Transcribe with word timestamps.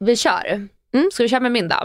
Vi 0.00 0.16
kör. 0.16 0.68
Ska 1.12 1.22
vi 1.22 1.28
köra 1.28 1.40
med 1.40 1.52
min 1.52 1.68
då? 1.68 1.76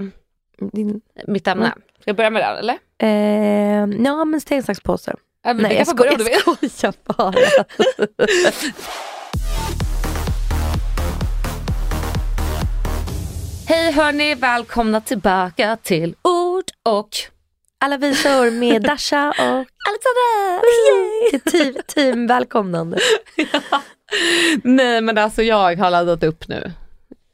Din, 0.72 1.02
Mitt 1.28 1.47
ämne. 1.47 1.66
Mm. 1.66 1.80
Ska 2.02 2.09
jag 2.09 2.16
börja 2.16 2.30
med 2.30 2.42
den 2.42 2.58
eller? 2.58 2.78
eh, 2.97 4.03
ja 4.05 4.25
men 4.25 4.42
sten, 4.42 4.64
sax, 4.64 4.80
påse. 4.80 5.14
Nej, 5.45 5.53
Nej 5.53 5.83
jag 5.88 6.17
vill. 6.17 6.28
jag 6.45 6.58
skojar 6.58 6.94
bara. 7.05 7.33
Hej 13.67 13.92
hörni, 13.92 14.36
välkomna 14.36 15.02
tillbaka 15.02 15.77
till 15.83 16.16
Ord 16.22 16.64
och 16.83 17.09
Alla 17.80 17.98
visor 17.98 18.52
med 18.52 18.81
Dasha 18.81 19.30
och 19.30 19.36
Alexandra! 19.89 20.61
Yay! 20.89 21.39
team, 21.39 21.75
team 21.88 22.27
välkomnande. 22.27 22.98
Nej 24.64 25.02
men 25.02 25.17
alltså 25.17 25.42
jag 25.44 25.75
har 25.75 25.92
laddat 25.92 26.23
upp 26.23 26.48
nu. 26.48 26.72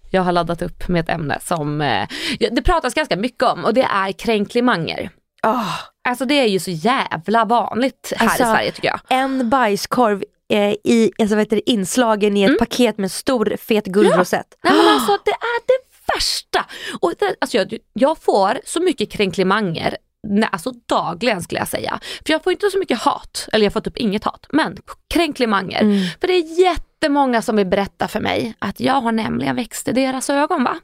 Jag 0.10 0.22
har 0.22 0.32
laddat 0.32 0.62
upp 0.62 0.88
med 0.88 1.00
ett 1.00 1.10
ämne 1.10 1.38
som 1.42 1.82
eh, 1.82 2.08
det 2.52 2.62
pratas 2.62 2.94
ganska 2.94 3.16
mycket 3.18 3.44
om 3.44 3.66
och 3.66 3.74
det 3.74 3.88
är 3.94 4.12
kränklimanger. 4.12 5.10
Oh, 5.44 5.76
Alltså 6.10 6.26
det 6.26 6.34
är 6.34 6.48
ju 6.48 6.60
så 6.60 6.72
jävla 6.72 7.46
vanligt 7.46 8.14
här 8.16 8.28
Alltså, 8.28 8.44
i 8.44 8.46
Sverige 8.46 8.72
tycker 8.72 8.88
jag. 8.88 9.00
en 9.10 9.50
bajskorv 9.50 10.24
eh, 10.54 10.72
i, 10.84 11.12
alltså, 11.20 11.36
heter 11.36 11.56
det, 11.56 11.70
inslagen 11.70 12.38
i 12.38 12.44
ett 12.44 12.60
paket 12.60 12.98
med 12.98 13.12
stor 13.12 13.56
fet 13.60 13.86
guldrosett. 13.86 14.58
Nej 14.64 14.74
men 14.74 14.88
alltså 14.88 15.18
det 15.26 15.32
är 15.32 15.68
det 15.68 16.14
värsta. 16.16 16.66
Och 17.00 17.14
det, 17.20 17.36
alltså 17.42 17.58
jag, 17.58 17.78
jag 17.94 18.18
får 18.18 18.60
så 18.66 18.80
mycket 18.80 19.12
kränklimanger 19.12 19.98
Nej, 20.28 20.50
alltså 20.52 20.72
dagligen 20.86 21.42
skulle 21.42 21.60
jag 21.60 21.68
säga. 21.68 22.00
För 22.26 22.34
jag 22.34 22.44
får 22.44 22.52
inte 22.52 22.70
så 22.72 22.80
mycket 22.80 23.00
hat, 23.00 23.48
eller 23.54 23.66
jag 23.66 23.74
får 23.74 23.82
typ 23.82 23.98
inget 23.98 24.24
hat, 24.24 24.48
men 24.50 24.78
kränklimanger. 25.14 25.82
Mm. 25.82 26.08
För 26.22 26.28
det 26.28 26.34
är 26.34 26.60
jättemånga 27.04 27.42
som 27.42 27.56
vill 27.56 27.66
berätta 27.68 28.08
för 28.08 28.20
mig 28.20 28.54
att 28.60 28.80
jag 28.80 28.94
har 29.02 29.12
nämligen 29.12 29.56
växt 29.56 29.88
i 29.88 29.92
deras 29.92 30.30
ögon 30.30 30.64
va. 30.64 30.78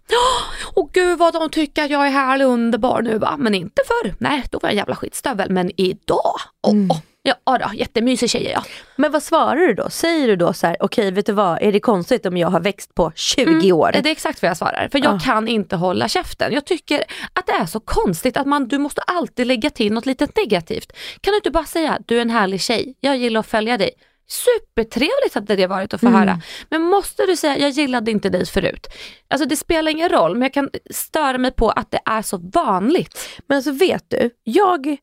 Och 0.75 0.89
gud 0.93 1.17
vad 1.19 1.33
de 1.33 1.49
tycker 1.49 1.83
att 1.83 1.89
jag 1.91 2.07
är 2.07 2.11
härlig 2.11 2.47
och 2.47 2.53
underbar 2.53 3.01
nu 3.01 3.17
va. 3.17 3.35
Men 3.37 3.55
inte 3.55 3.81
förr. 3.87 4.13
Nej, 4.19 4.43
då 4.51 4.59
var 4.59 4.69
jag 4.69 4.71
en 4.73 4.77
jävla 4.77 4.95
skitstövel. 4.95 5.49
Men 5.51 5.71
idag, 5.77 6.35
åh, 6.67 6.71
Mm. 6.73 6.87
åh, 6.91 6.97
ja 7.23 7.35
då, 7.57 7.73
jättemysig 7.75 8.29
tjej 8.29 8.47
är 8.47 8.51
jag. 8.51 8.63
Men 8.95 9.11
vad 9.11 9.23
svarar 9.23 9.55
du 9.55 9.73
då? 9.73 9.89
Säger 9.89 10.27
du 10.27 10.35
då 10.35 10.53
så 10.53 10.67
här, 10.67 10.77
okej 10.79 11.11
vet 11.11 11.25
du 11.25 11.31
vad, 11.31 11.61
är 11.61 11.71
det 11.71 11.79
konstigt 11.79 12.25
om 12.25 12.37
jag 12.37 12.47
har 12.47 12.59
växt 12.59 12.95
på 12.95 13.11
20 13.15 13.71
år? 13.71 13.89
Det 13.93 14.09
är 14.09 14.11
exakt 14.11 14.41
vad 14.41 14.49
jag 14.49 14.57
svarar. 14.57 14.87
För 14.91 14.99
jag 15.03 15.15
Ah. 15.15 15.19
kan 15.19 15.47
inte 15.47 15.75
hålla 15.75 16.07
käften. 16.07 16.53
Jag 16.53 16.65
tycker 16.65 17.03
att 17.33 17.45
det 17.47 17.53
är 17.53 17.65
så 17.65 17.79
konstigt 17.79 18.37
att 18.37 18.47
man, 18.47 18.67
du 18.67 18.77
måste 18.77 19.01
alltid 19.01 19.47
lägga 19.47 19.69
till 19.69 19.93
något 19.93 20.05
litet 20.05 20.37
negativt. 20.37 20.91
Kan 21.21 21.31
du 21.31 21.35
inte 21.35 21.51
bara 21.51 21.65
säga, 21.65 21.99
du 22.05 22.17
är 22.17 22.21
en 22.21 22.29
härlig 22.29 22.61
tjej, 22.61 22.95
jag 22.99 23.17
gillar 23.17 23.39
att 23.39 23.47
följa 23.47 23.77
dig. 23.77 23.91
Supertrevligt 24.27 25.33
hade 25.33 25.55
det 25.55 25.67
varit 25.67 25.93
att 25.93 26.01
få 26.01 26.07
höra. 26.07 26.41
Men 26.69 26.81
måste 26.81 27.25
du 27.25 27.35
säga, 27.35 27.57
jag 27.57 27.69
gillade 27.69 28.11
inte 28.11 28.29
dig 28.29 28.45
förut. 28.45 28.87
Alltså 29.27 29.47
det 29.47 29.55
spelar 29.55 29.91
ingen 29.91 30.09
roll, 30.09 30.33
men 30.33 30.41
jag 30.41 30.53
kan 30.53 30.69
störa 30.89 31.37
mig 31.37 31.51
på 31.51 31.69
att 31.69 31.91
det 31.91 31.99
är 32.05 32.21
så 32.21 32.37
vanligt. 32.37 33.19
Men 33.47 33.55
alltså 33.55 33.71
vet 33.71 34.05
du, 34.07 34.29
jag 34.43 34.97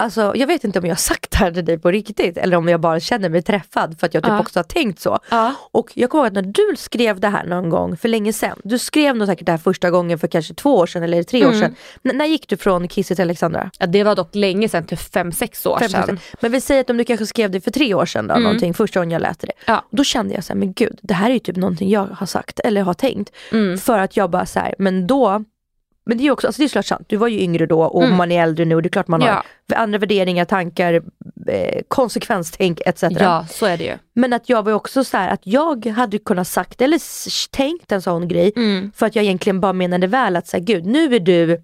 Alltså, 0.00 0.32
jag 0.36 0.46
vet 0.46 0.64
inte 0.64 0.78
om 0.78 0.84
jag 0.84 0.90
har 0.90 0.96
sagt 0.96 1.30
det 1.30 1.36
här 1.36 1.50
till 1.52 1.64
dig 1.64 1.78
på 1.78 1.90
riktigt 1.90 2.36
eller 2.38 2.56
om 2.56 2.68
jag 2.68 2.80
bara 2.80 3.00
känner 3.00 3.28
mig 3.28 3.42
träffad 3.42 4.00
för 4.00 4.06
att 4.06 4.14
jag 4.14 4.22
typ 4.22 4.30
Ja. 4.32 4.40
också 4.40 4.58
har 4.58 4.64
tänkt 4.64 5.00
så. 5.00 5.18
Ja. 5.30 5.54
Och 5.72 5.90
jag 5.94 6.10
kommer 6.10 6.24
ihåg 6.24 6.26
att 6.38 6.44
när 6.44 6.52
du 6.52 6.76
skrev 6.76 7.20
det 7.20 7.28
här 7.28 7.46
någon 7.46 7.70
gång 7.70 7.96
för 7.96 8.08
länge 8.08 8.32
sedan, 8.32 8.58
du 8.64 8.78
skrev 8.78 9.16
nog 9.16 9.28
säkert 9.28 9.46
det 9.46 9.52
här 9.52 9.58
första 9.58 9.90
gången 9.90 10.18
för 10.18 10.28
kanske 10.28 10.54
två 10.54 10.76
år 10.76 10.86
sedan 10.86 11.02
eller 11.02 11.22
tre 11.22 11.44
år 11.46 11.48
Mm. 11.48 11.60
sedan. 11.60 11.74
N- 12.04 12.12
när 12.14 12.26
gick 12.26 12.48
du 12.48 12.56
från 12.56 12.88
Kissy 12.88 13.14
till 13.14 13.22
Alexandra? 13.22 13.70
Ja, 13.78 13.86
det 13.86 14.04
var 14.04 14.16
dock 14.16 14.34
länge 14.34 14.68
sedan, 14.68 14.86
typ 14.86 14.98
5-6 15.14 15.66
år 15.68 15.78
Fem, 15.78 15.88
sedan. 15.88 16.06
sex- 16.06 16.22
Men 16.40 16.52
vi 16.52 16.60
säger 16.60 16.80
att 16.80 16.90
om 16.90 16.96
du 16.96 17.04
kanske 17.04 17.26
skrev 17.26 17.50
det 17.50 17.60
för 17.60 17.70
tre 17.70 17.94
år 17.94 18.06
sedan 18.06 18.26
då, 18.26 18.32
Mm. 18.34 18.42
någonting, 18.44 18.74
första 18.74 19.00
gången 19.00 19.10
jag 19.10 19.22
läste 19.22 19.46
det. 19.46 19.52
Ja. 19.66 19.84
Då 19.90 20.04
kände 20.04 20.34
jag 20.34 20.44
så 20.44 20.52
här, 20.52 20.58
men 20.60 20.72
gud, 20.72 20.98
det 21.02 21.14
här 21.14 21.30
är 21.30 21.34
ju 21.34 21.38
typ 21.40 21.56
någonting 21.56 21.90
jag 21.90 22.04
har 22.06 22.26
sagt 22.26 22.60
eller 22.60 22.82
har 22.82 22.94
tänkt. 22.94 23.30
Mm. 23.52 23.78
För 23.78 23.98
att 23.98 24.16
jag 24.16 24.30
bara 24.30 24.46
så 24.46 24.60
här, 24.60 24.74
men 24.78 25.06
då 25.06 25.44
men 26.08 26.16
det 26.18 26.22
är 26.22 26.24
ju 26.24 26.30
också, 26.30 26.46
alltså 26.46 26.62
det 26.62 26.76
är 26.76 26.82
sant, 26.82 27.04
du 27.08 27.16
var 27.16 27.28
ju 27.28 27.40
yngre 27.40 27.66
då 27.66 27.82
och 27.82 28.04
Mm. 28.04 28.16
man 28.16 28.32
är 28.32 28.42
äldre 28.42 28.64
nu 28.64 28.74
och 28.74 28.82
det 28.82 28.86
är 28.86 28.90
klart 28.90 29.08
man 29.08 29.20
Ja. 29.20 29.42
har 29.68 29.76
andra 29.76 29.98
värderingar, 29.98 30.44
tankar, 30.44 30.94
eh, 31.46 31.80
konsekvenstänk 31.88 32.80
etc. 32.86 33.02
Ja, 33.10 33.46
så 33.50 33.66
är 33.66 33.76
det 33.78 33.84
ju. 33.84 33.94
Men 34.14 34.32
att 34.32 34.48
jag 34.48 34.62
var 34.62 34.70
ju 34.70 34.76
också 34.76 35.04
så 35.04 35.16
här 35.16 35.28
att 35.28 35.40
jag 35.46 35.86
hade 35.86 36.18
kunnat 36.18 36.48
sagt 36.48 36.80
eller 36.82 36.98
tänkt 37.50 37.92
en 37.92 38.02
sån 38.02 38.28
grej 38.28 38.52
Mm. 38.56 38.92
för 38.96 39.06
att 39.06 39.16
jag 39.16 39.24
egentligen 39.24 39.60
bara 39.60 39.72
menade 39.72 40.06
väl 40.06 40.36
att 40.36 40.46
säga 40.46 40.60
gud 40.60 40.86
nu 40.86 41.14
är 41.14 41.20
du, 41.20 41.62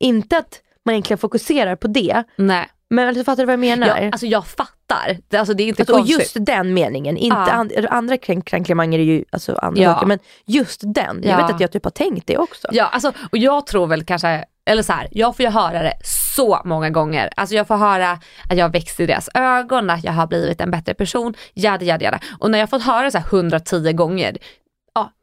inte 0.00 0.38
att 0.38 0.60
man 0.84 0.92
egentligen 0.94 1.18
fokuserar 1.18 1.76
på 1.76 1.88
det, 1.88 2.24
Nej. 2.36 2.66
Men 2.90 3.08
alltså, 3.08 3.24
fattar 3.24 3.42
du 3.42 3.46
vad 3.46 3.52
jag 3.52 3.60
menar? 3.60 3.86
Ja, 3.86 4.08
alltså 4.12 4.26
jag 4.26 4.46
fattar. 4.46 5.18
Det, 5.28 5.36
alltså, 5.36 5.54
det 5.54 5.62
är 5.62 5.68
inte 5.68 5.82
Alltså, 5.82 5.92
och 5.92 5.98
konstigt. 5.98 6.18
just 6.18 6.36
den 6.46 6.74
meningen, 6.74 7.16
inte 7.16 7.36
Ja. 7.36 7.50
and, 7.52 7.72
andra 7.90 8.16
kränk, 8.16 8.44
kränklimanger 8.48 8.98
är 8.98 9.02
ju 9.02 9.24
alltså 9.30 9.54
andra 9.62 9.82
Ja. 9.82 9.94
saker, 9.94 10.06
men 10.06 10.18
just 10.46 10.80
den, 10.84 11.20
jag 11.22 11.32
Ja. 11.32 11.36
vet 11.46 11.54
att 11.54 11.60
jag 11.60 11.72
typ 11.72 11.84
har 11.84 11.90
tänkt 11.90 12.26
det 12.26 12.38
också. 12.38 12.68
Ja, 12.72 12.84
alltså, 12.86 13.12
och 13.32 13.38
jag 13.38 13.66
tror 13.66 13.86
väl 13.86 14.04
kanske, 14.04 14.44
eller 14.66 14.82
så 14.82 14.92
här, 14.92 15.08
jag 15.10 15.36
får 15.36 15.44
ju 15.44 15.50
höra 15.50 15.82
det 15.82 15.94
så 16.04 16.60
många 16.64 16.90
gånger. 16.90 17.30
Alltså 17.36 17.54
jag 17.54 17.66
får 17.66 17.76
höra 17.76 18.10
att 18.48 18.56
jag 18.56 18.72
växt 18.72 19.00
i 19.00 19.06
deras 19.06 19.28
ögon, 19.34 19.90
att 19.90 20.04
jag 20.04 20.12
har 20.12 20.26
blivit 20.26 20.60
en 20.60 20.70
bättre 20.70 20.94
person, 20.94 21.34
jada 21.54 21.84
jada 21.84 22.04
jada. 22.04 22.18
Och 22.38 22.50
när 22.50 22.58
jag 22.58 22.70
fått 22.70 22.82
höra 22.82 23.02
det 23.04 23.10
så 23.10 23.18
här 23.18 23.26
110 23.26 23.92
gånger, 23.92 24.36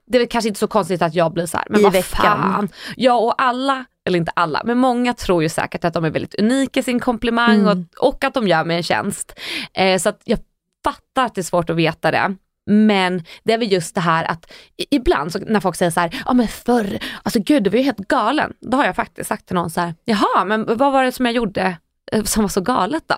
det 0.08 0.18
är 0.18 0.20
väl 0.20 0.28
kanske 0.28 0.48
inte 0.48 0.60
så 0.60 0.68
konstigt 0.68 1.02
att 1.02 1.16
jag 1.16 1.34
blir 1.34 1.46
så 1.46 1.58
här, 1.58 1.66
men 1.70 1.80
I 1.80 1.84
vad 1.84 1.94
veckan. 1.94 2.24
fan. 2.42 2.70
Ja 2.98 3.14
och 3.14 3.42
alla, 3.42 3.86
eller 4.06 4.18
inte 4.20 4.32
alla, 4.36 4.62
men 4.66 4.78
många 4.78 5.14
tror 5.14 5.44
ju 5.44 5.50
säkert 5.50 5.86
att 5.86 5.94
de 5.94 6.06
är 6.06 6.10
väldigt 6.10 6.36
unika 6.36 6.80
i 6.80 6.84
sin 6.84 7.00
komplimang 7.00 7.56
Mm. 7.60 7.68
och, 7.98 8.08
och 8.08 8.24
att 8.24 8.34
de 8.34 8.48
gör 8.48 8.64
mig 8.66 8.78
en 8.78 8.84
tjänst. 8.84 9.40
Eh, 9.74 10.00
så 10.00 10.10
att 10.10 10.22
jag 10.26 10.40
fattar 10.84 11.26
att 11.26 11.36
det 11.36 11.42
är 11.42 11.44
svårt 11.44 11.70
att 11.70 11.76
veta 11.76 12.12
det. 12.12 12.36
Men 12.68 13.24
det 13.44 13.54
är 13.54 13.58
väl 13.58 13.72
just 13.72 13.96
det 13.96 14.02
här 14.02 14.24
att 14.32 14.52
ibland 14.92 15.32
så 15.32 15.40
när 15.40 15.60
folk 15.60 15.76
säger 15.76 15.92
så 15.92 16.00
här, 16.00 16.22
ja 16.26 16.34
men 16.34 16.48
förr, 16.48 17.00
alltså 17.24 17.40
gud 17.40 17.64
du 17.64 17.70
var 17.70 17.78
ju 17.78 17.84
helt 17.84 17.98
galen. 17.98 18.54
Då 18.62 18.78
har 18.78 18.86
jag 18.86 18.96
faktiskt 18.96 19.28
sagt 19.30 19.46
till 19.46 19.56
någon 19.56 19.70
så 19.70 19.82
här, 19.82 19.96
jaha 20.06 20.46
men 20.46 20.66
vad 20.78 20.92
var 20.92 21.04
det 21.04 21.12
som 21.12 21.26
jag 21.26 21.36
gjorde 21.36 21.78
eh, 22.12 22.24
som 22.24 22.42
var 22.44 22.50
så 22.50 22.62
galet 22.62 23.04
då? 23.08 23.16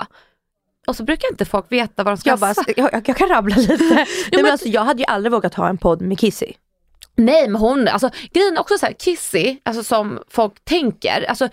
Och 0.88 0.96
så 0.96 1.04
brukar 1.04 1.30
inte 1.32 1.46
folk 1.46 1.72
veta 1.72 2.04
vad 2.04 2.12
de 2.14 2.18
ska 2.18 2.30
Jag, 2.30 2.40
bara, 2.40 2.54
jag, 2.78 2.90
jag 3.08 3.18
kan 3.18 3.30
rabbla 3.30 3.56
lite. 3.56 3.84
Nej, 3.94 4.06
men 4.32 4.42
men- 4.42 4.52
alltså, 4.52 4.68
jag 4.68 4.82
hade 4.84 5.00
ju 5.00 5.06
aldrig 5.06 5.32
vågat 5.32 5.54
ha 5.54 5.70
en 5.70 5.78
podd 5.78 6.02
med 6.02 6.20
Kissy. 6.20 6.54
Nej 7.18 7.48
men 7.48 7.62
hon, 7.62 7.88
alltså 7.88 8.10
grejen 8.34 8.58
är 8.58 8.60
också 8.60 8.78
så 8.78 8.86
här, 8.86 8.94
Kissy, 8.94 9.58
alltså 9.64 9.84
som 9.84 10.20
folk 10.30 10.66
tänker, 10.66 11.26
alltså 11.30 11.50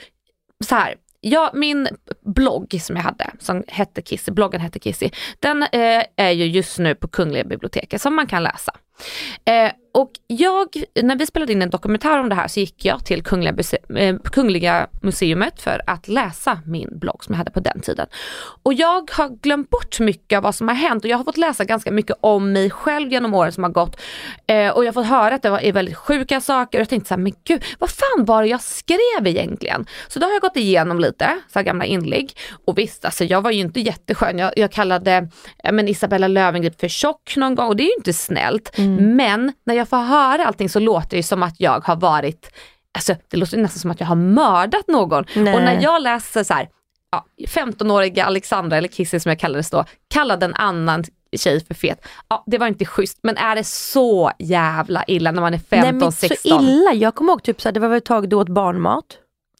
så 0.65 0.75
här, 0.75 0.95
Ja, 1.27 1.51
min 1.55 1.89
blogg 2.21 2.81
som 2.81 2.97
jag 2.97 3.03
hade, 3.03 3.31
som 3.39 3.65
hette 3.69 4.03
Kissy, 4.03 4.33
bloggen 4.33 4.61
hette 4.61 4.79
Kissy, 4.79 5.11
den 5.41 5.63
eh, 5.63 6.05
är 6.17 6.31
ju 6.31 6.47
just 6.47 6.79
nu 6.79 6.95
på 6.95 7.09
Kungliga 7.09 7.45
biblioteket 7.45 8.03
som 8.03 8.15
man 8.15 8.27
kan 8.27 8.43
läsa. 8.43 8.73
Eh, 9.45 9.73
och 9.95 10.11
jag, 10.27 10.69
när 11.03 11.17
vi 11.17 11.27
spelade 11.27 11.53
in 11.53 11.63
en 11.63 11.71
dokumentär 11.71 12.19
om 12.21 12.29
det 12.29 12.35
här 12.35 12.49
så 12.49 12.61
gick 12.61 12.85
jag 12.85 13.05
till 13.05 13.23
Kungliga, 13.23 13.53
Muse- 13.53 13.99
eh, 13.99 14.17
Kungliga 14.19 14.87
Museumet 15.03 15.63
för 15.63 15.83
att 15.87 16.09
läsa 16.09 16.61
min 16.67 16.99
blogg 16.99 17.25
som 17.25 17.33
jag 17.33 17.39
hade 17.39 17.51
på 17.51 17.61
den 17.61 17.81
tiden. 17.81 18.07
Och 18.63 18.75
jag 18.75 19.11
har 19.11 19.29
glömt 19.29 19.71
bort 19.71 20.01
mycket 20.01 20.37
av 20.37 20.43
vad 20.43 20.55
som 20.55 20.69
har 20.69 20.75
hänt 20.75 21.05
och 21.05 21.11
jag 21.11 21.17
har 21.17 21.25
fått 21.25 21.37
läsa 21.37 21.65
ganska 21.65 21.91
mycket 21.91 22.17
om 22.21 22.53
mig 22.53 22.71
själv 22.71 23.13
genom 23.13 23.35
åren 23.35 23.53
som 23.53 23.63
har 23.63 23.71
gått. 23.71 24.01
Eh, 24.47 24.69
och 24.69 24.85
jag 24.85 24.89
har 24.89 24.93
fått 24.93 25.07
höra 25.07 25.35
att 25.35 25.43
det 25.43 25.51
var, 25.51 25.59
är 25.59 25.73
väldigt 25.73 25.97
sjuka 25.97 26.41
saker 26.41 26.79
och 26.79 26.81
jag 26.81 26.89
tänkte 26.89 27.09
såhär, 27.09 27.23
men 27.23 27.33
gud 27.45 27.65
vad 27.79 27.91
fan 27.91 28.25
var 28.25 28.43
det 28.43 28.49
jag 28.49 28.61
skrev 28.63 29.27
egentligen? 29.27 29.87
Så 30.09 30.19
då 30.19 30.27
har 30.27 30.33
jag 30.33 30.43
gått 30.43 30.57
igenom 30.57 31.01
lite 31.01 31.39
så 31.53 31.63
gamla 31.63 31.85
inlägg 31.85 32.33
och 32.65 32.79
visst 32.79 33.05
alltså 33.05 33.25
jag 33.25 33.43
var 33.43 33.51
ju 33.51 33.61
inte 33.61 33.81
jätteskön. 33.81 34.39
Jag, 34.39 34.53
jag 34.57 34.73
kallade 34.73 35.29
men 35.73 35.89
Isabella 35.89 36.29
Löwengrip 36.29 36.81
för 36.81 36.89
tjock 36.89 37.37
någon 37.37 37.55
gång 37.55 37.69
och 37.69 37.77
det 37.77 37.83
är 37.83 37.89
ju 37.89 37.97
inte 37.99 38.13
snällt. 38.13 38.79
Men 38.99 39.53
när 39.65 39.75
jag 39.75 39.84
får 39.89 39.97
höra 39.97 40.47
allting 40.47 40.69
så 40.69 40.79
låter 40.81 41.17
det 41.17 41.23
som 41.23 41.43
att 41.43 41.61
jag 41.61 41.85
har 41.85 41.97
varit, 41.97 42.51
alltså 42.93 43.15
det 43.29 43.37
låter 43.37 43.59
nästan 43.59 43.81
som 43.81 43.91
att 43.91 44.01
jag 44.01 44.07
har 44.07 44.17
mördat 44.17 44.89
någon. 44.89 45.25
Nej. 45.37 45.55
Och 45.55 45.63
när 45.63 45.83
jag 45.83 46.03
läser 46.03 46.45
så 46.45 46.55
här, 46.55 46.69
ja, 47.11 47.25
15-åriga 47.49 48.25
Alexandra, 48.25 48.77
eller 48.77 48.89
Kissy 48.89 49.21
som 49.21 49.29
jag 49.29 49.39
kallades 49.39 49.71
då, 49.71 49.85
kallade 50.09 50.47
en 50.47 50.55
annan 50.55 51.05
tjej 51.37 51.65
för 51.65 51.75
fet. 51.75 52.07
Ja, 52.29 52.45
det 52.47 52.59
var 52.59 52.67
inte 52.67 52.85
schysst, 52.85 53.19
men 53.23 53.37
är 53.37 53.57
det 53.57 53.65
så 53.65 54.31
jävla 54.39 55.05
illa 55.07 55.31
när 55.31 55.41
man 55.41 55.55
är 55.55 55.59
15, 55.59 55.79
Nej 55.81 55.93
men 55.93 56.03
inte 56.03 56.17
16? 56.17 56.59
så 56.59 56.65
illa. 56.65 56.93
Jag 56.93 57.15
kommer 57.15 57.33
ihåg 57.33 57.43
typ 57.43 57.61
så 57.61 57.69
här, 57.69 57.73
det 57.73 57.81
var 57.81 57.89
väl 57.89 57.99
ett 57.99 58.05
tag 58.05 58.29
du 58.29 58.37
åt 58.37 58.49
barnmat. 58.49 59.05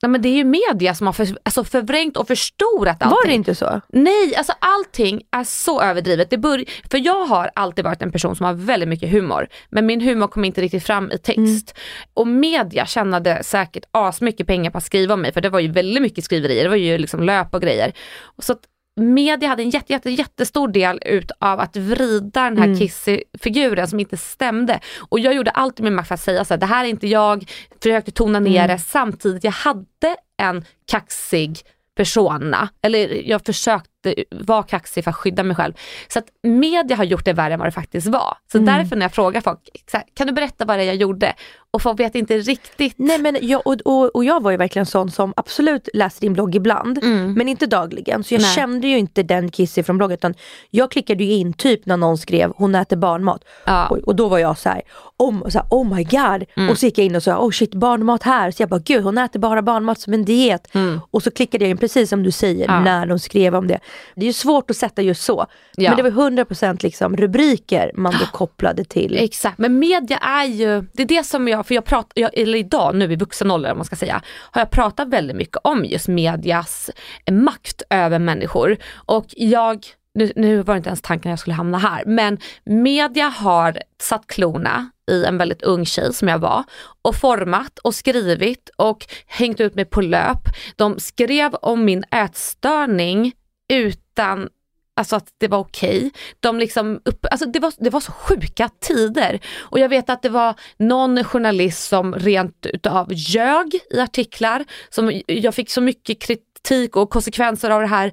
Nej, 0.05 0.11
men 0.11 0.23
det 0.23 0.29
är 0.29 0.37
ju 0.37 0.45
media 0.45 0.95
som 0.95 1.07
har 1.07 1.13
för, 1.13 1.29
alltså 1.43 1.65
förvrängt 1.65 2.17
och 2.17 2.27
förstorat 2.27 3.03
allting. 3.03 3.11
Var 3.11 3.27
det 3.27 3.33
inte 3.33 3.55
så? 3.55 3.81
Nej, 3.89 4.35
alltså 4.37 4.53
allting 4.59 5.23
är 5.31 5.45
så 5.45 5.83
överdrivet. 5.83 6.31
Det 6.31 6.39
bör, 6.39 6.65
för 6.91 6.99
jag 6.99 7.25
har 7.27 7.51
alltid 7.55 7.85
varit 7.85 8.03
en 8.03 8.13
person 8.13 8.37
som 8.37 8.47
har 8.47 8.53
väldigt 8.53 8.89
mycket 8.89 9.11
humor. 9.11 9.49
Men 9.69 9.87
min 9.87 10.01
humor 10.01 10.27
kom 10.27 10.45
inte 10.45 10.61
riktigt 10.61 10.85
fram 10.85 11.11
i 11.11 11.19
text. 11.19 11.75
Och 12.15 12.27
media 12.27 12.87
tjänade 12.87 13.43
säkert 13.43 13.85
asmycket 13.91 14.47
pengar 14.47 14.71
på 14.71 14.79
att 14.79 14.85
skriva 14.85 15.15
om 15.15 15.21
mig. 15.21 15.33
För 15.33 15.41
det 15.41 15.51
var 15.51 15.61
ju 15.61 15.73
väldigt 15.73 16.03
mycket 16.03 16.25
skriverier. 16.25 16.63
Det 16.63 16.71
var 16.71 16.77
ju 16.77 16.99
liksom 16.99 17.23
löp 17.23 17.55
och 17.55 17.63
grejer. 17.63 17.93
Och 18.21 18.45
så 18.45 18.53
att 18.53 18.61
media 18.97 19.49
hade 19.49 19.63
en 19.63 19.71
jätte, 19.71 19.93
jätte, 19.93 20.11
jättestor 20.11 20.69
del 20.69 21.01
utav 21.05 21.61
att 21.61 21.77
vrida 21.77 22.51
den 22.51 22.59
här 22.59 22.79
Kissy-figuren 22.79 23.89
som 23.89 24.01
inte 24.01 24.17
stämde. 24.17 24.81
Och 24.99 25.21
jag 25.21 25.35
gjorde 25.35 25.51
allt 25.51 25.81
i 25.81 25.83
min 25.83 25.95
makt 25.95 26.09
för 26.09 26.15
att 26.15 26.21
säga 26.21 26.45
så 26.45 26.55
här, 26.55 26.59
det 26.59 26.67
här 26.67 26.85
är 26.85 26.89
inte 26.89 27.07
jag, 27.07 27.51
försökte 27.83 28.11
tona 28.11 28.41
ner 28.41 28.69
det. 28.69 28.79
Samtidigt 28.79 29.45
jag 29.45 29.53
hade 29.53 30.17
en 30.43 30.65
kaxig 30.91 31.59
persona, 31.97 32.69
eller 32.83 33.29
jag 33.29 33.45
försökte 33.45 33.91
vara 34.31 34.63
kaxig 34.63 35.05
för 35.05 35.11
att 35.11 35.17
skydda 35.17 35.43
mig 35.43 35.57
själv. 35.57 35.73
Så 36.09 36.19
att 36.19 36.25
media 36.43 36.97
har 36.97 37.05
gjort 37.05 37.25
det 37.25 37.33
värre 37.33 37.53
än 37.53 37.59
vad 37.59 37.69
det 37.69 37.73
faktiskt 37.73 38.07
var. 38.07 38.37
Så 38.53 38.59
därför 38.59 38.97
när 38.97 39.05
jag 39.05 39.13
frågar 39.15 39.41
folk, 39.41 39.59
här, 39.93 40.03
kan 40.15 40.27
du 40.27 40.33
berätta 40.33 40.65
vad 40.65 40.79
det 40.79 40.83
är 40.83 40.87
jag 40.87 40.97
gjorde? 40.97 41.35
Och 41.71 41.83
folk 41.83 42.01
vet 42.01 42.15
inte 42.15 42.39
riktigt. 42.39 42.95
Nej 42.97 43.19
men 43.19 43.37
jag, 43.43 43.67
och, 43.67 43.77
och, 43.85 44.17
och 44.17 44.25
jag 44.25 44.43
var 44.43 44.51
ju 44.51 44.57
verkligen 44.57 44.87
sån 44.87 45.11
som 45.11 45.33
absolut 45.37 45.89
läste 45.95 46.21
din 46.21 46.33
blogg 46.33 46.55
ibland 46.55 46.99
men 47.37 47.49
inte 47.49 47.67
dagligen. 47.67 48.25
Så 48.25 48.35
jag 48.35 48.39
Mm. 48.41 48.49
Nej. 48.49 48.55
kände 48.55 48.89
ju 48.89 48.99
inte 48.99 49.23
den 49.23 49.51
Kissy 49.51 49.83
från 49.83 49.97
bloggen 49.99 50.15
utan 50.15 50.35
jag 50.71 50.91
klickade 50.91 51.25
ju 51.25 51.33
in 51.33 51.53
typ 51.53 51.87
när 51.87 51.97
någon 51.97 52.19
skrev 52.19 52.53
hon 52.57 52.75
äter 52.75 52.97
barnmat. 52.97 53.45
Ja. 53.65 53.87
Och, 53.89 53.99
och 53.99 54.17
då 54.17 54.29
var 54.29 54.39
jag 54.39 54.59
så 54.59 54.69
här, 54.69 54.83
om, 55.17 55.45
så 55.51 55.59
här 55.59 55.67
oh 55.71 55.95
my 55.97 56.05
god. 56.05 56.45
Mm. 56.57 56.71
Och 56.71 56.79
så 56.79 56.87
gick 56.87 56.99
jag 56.99 57.05
in 57.05 57.17
och 57.17 57.23
sa 57.23 57.39
oh 57.39 57.51
shit 57.51 57.75
barnmat 57.75 58.23
här. 58.23 58.51
Så 58.51 58.63
jag 58.63 58.69
bara 58.69 58.81
gud 58.85 59.05
hon 59.05 59.19
äter 59.19 59.41
bara 59.41 59.63
barnmat 59.63 60.01
som 60.01 60.13
en 60.15 60.25
diet. 60.25 60.69
Och 61.11 61.23
så 61.23 61.31
klickade 61.31 61.65
jag 61.65 61.71
in 61.71 61.77
precis 61.79 62.11
som 62.11 62.23
du 62.23 62.31
säger 62.31 62.69
Mm. 62.69 62.77
Ja. 62.77 62.81
när 62.85 63.07
de 63.07 63.19
skrev 63.19 63.55
om 63.55 63.67
det. 63.69 63.79
Det 64.15 64.23
är 64.23 64.27
ju 64.27 64.33
svårt 64.33 64.71
att 64.71 64.77
sätta 64.77 65.03
just 65.03 65.23
så. 65.23 65.47
Ja. 65.77 65.91
Men 65.91 65.97
det 65.97 66.11
var 66.11 66.31
100% 66.31 66.83
liksom 66.83 67.17
rubriker 67.17 67.93
man 67.95 68.15
då 68.21 68.27
kopplade 68.27 68.85
till. 68.85 69.19
Exakt, 69.19 69.59
men 69.59 69.79
media 69.79 70.17
är 70.17 70.45
ju, 70.45 70.85
det 70.93 71.03
är 71.03 71.07
det 71.07 71.25
som 71.25 71.49
jag, 71.49 71.67
för 71.67 71.75
jag 71.75 71.85
pratar, 71.85 72.23
jag, 72.23 72.39
eller 72.39 72.59
idag 72.59 72.95
nu 72.95 73.13
i 73.13 73.17
vuxen 73.17 73.51
ålder 73.51 73.71
om 73.71 73.79
man 73.79 73.85
ska 73.85 73.97
säga, 73.97 74.23
har 74.51 74.61
jag 74.61 74.71
pratat 74.71 75.09
väldigt 75.09 75.37
mycket 75.37 75.57
om 75.65 75.85
just 75.85 76.09
medias 76.09 76.91
makt 77.31 77.83
över 77.91 78.19
människor. 78.19 78.77
Och 78.95 79.27
jag, 79.29 79.87
nu, 80.15 80.33
nu 80.37 80.63
var 80.63 80.75
det 80.75 80.79
inte 80.79 80.89
ens 80.89 81.03
tanken 81.03 81.31
att 81.31 81.33
jag 81.33 81.39
skulle 81.39 81.55
hamna 81.55 81.79
här, 81.79 82.03
men 82.07 82.39
media 82.65 83.29
har 83.29 83.79
satt 84.01 84.27
klorna 84.27 84.91
i 85.11 85.25
en 85.25 85.39
väldigt 85.39 85.63
ung 85.63 85.87
tjej 85.87 86.15
som 86.15 86.29
jag 86.29 86.39
var 86.39 86.65
och 87.03 87.17
format 87.17 87.79
och 87.79 87.95
skrivit 87.95 88.71
och 88.77 89.07
hängt 89.27 89.61
ut 89.61 89.75
mig 89.75 89.85
på 89.85 90.01
löp. 90.01 90.49
De 90.77 90.99
skrev 90.99 91.55
om 91.55 91.85
min 91.85 92.05
ätstörning 92.11 93.33
utan 93.73 94.49
Alltså 94.97 95.17
att 95.17 95.29
det 95.39 95.49
var 95.49 95.59
okej. 95.59 96.11
De 96.41 96.59
liksom 96.59 97.01
upp, 97.05 97.27
alltså 97.31 97.47
det, 97.47 97.59
var, 97.59 97.73
det 97.79 97.91
var 97.91 98.01
så 98.01 98.13
sjuka 98.13 98.71
tider. 98.81 99.41
Och 99.59 99.79
jag 99.79 99.89
vet 99.89 100.11
att 100.11 100.23
det 100.23 100.29
var 100.29 100.55
någon 100.77 101.25
journalist 101.25 101.89
som 101.89 102.15
rent 102.15 102.67
utav 102.67 103.07
ljög 103.11 103.75
i 103.91 104.01
artiklar. 104.01 104.65
Som, 104.89 105.23
jag 105.27 105.55
fick 105.55 105.71
så 105.71 105.81
mycket 105.81 106.23
kritik 106.23 106.97
och 106.97 107.11
konsekvenser 107.11 107.71
av 107.71 107.81
det 107.81 107.87
här. 107.87 108.13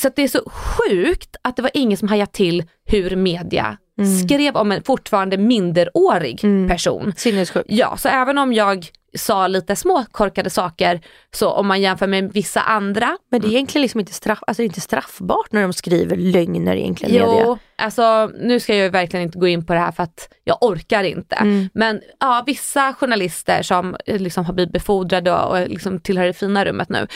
Så 0.00 0.10
det 0.16 0.22
är 0.22 0.28
så 0.28 0.50
sjukt 0.50 1.36
att 1.42 1.56
det 1.56 1.62
var 1.62 1.70
ingen 1.74 1.98
som 1.98 2.08
hajade 2.08 2.32
till 2.32 2.64
hur 2.84 3.16
media 3.16 3.78
skrev 4.24 4.56
om 4.56 4.72
en 4.72 4.82
fortfarande 4.82 5.38
minderårig 5.38 6.40
person. 6.68 7.12
Sinnessjukt. 7.16 7.68
Ja, 7.68 7.96
så 7.96 8.08
även 8.08 8.38
om 8.38 8.52
jag 8.52 8.88
sa 9.14 9.48
lite 9.48 9.76
små 9.76 10.04
korkade 10.10 10.50
saker, 10.50 11.00
så 11.34 11.50
om 11.50 11.66
man 11.66 11.80
jämför 11.80 12.06
med 12.06 12.32
vissa 12.32 12.60
andra 12.60 13.18
Men 13.30 13.40
det 13.40 13.48
är 13.48 13.50
egentligen 13.50 13.82
liksom 13.82 14.00
inte, 14.00 14.12
straff, 14.12 14.38
alltså 14.46 14.62
inte 14.62 14.80
straffbart 14.80 15.52
när 15.52 15.62
de 15.62 15.72
skriver 15.72 16.16
lögner 16.16 16.76
egentligen. 16.76 17.26
media. 17.26 17.44
Jo, 17.46 17.58
alltså 17.76 18.30
nu 18.40 18.60
ska 18.60 18.76
jag 18.76 18.90
verkligen 18.90 19.26
inte 19.26 19.38
gå 19.38 19.48
in 19.48 19.66
på 19.66 19.72
det 19.72 19.78
här 19.78 19.92
för 19.92 20.02
att 20.02 20.28
jag 20.44 20.58
orkar 20.60 21.04
inte. 21.04 21.36
Mm. 21.36 21.68
Men 21.74 22.00
ja, 22.20 22.42
vissa 22.46 22.94
journalister 22.94 23.62
som 23.62 23.96
eh, 24.06 24.18
liksom 24.18 24.44
har 24.44 24.52
blivit 24.52 24.72
befordrade 24.72 25.32
och, 25.32 25.58
och 25.58 25.68
liksom 25.68 26.00
tillhör 26.00 26.26
det 26.26 26.32
fina 26.32 26.64
rummet 26.64 26.88
nu, 26.88 27.06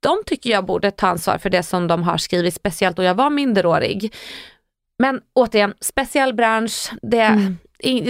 de 0.00 0.22
tycker 0.26 0.50
jag 0.50 0.64
borde 0.64 0.90
ta 0.90 1.06
ansvar 1.06 1.38
för 1.38 1.50
det 1.50 1.62
som 1.62 1.86
de 1.86 2.02
har 2.02 2.18
skrivit, 2.18 2.54
speciellt 2.54 2.96
då 2.96 3.02
jag 3.02 3.14
var 3.14 3.30
minderårig. 3.30 4.14
Men 4.98 5.20
återigen, 5.32 5.74
speciell 5.80 6.34
bransch, 6.34 6.92
det, 7.02 7.20
Mm. 7.20 7.58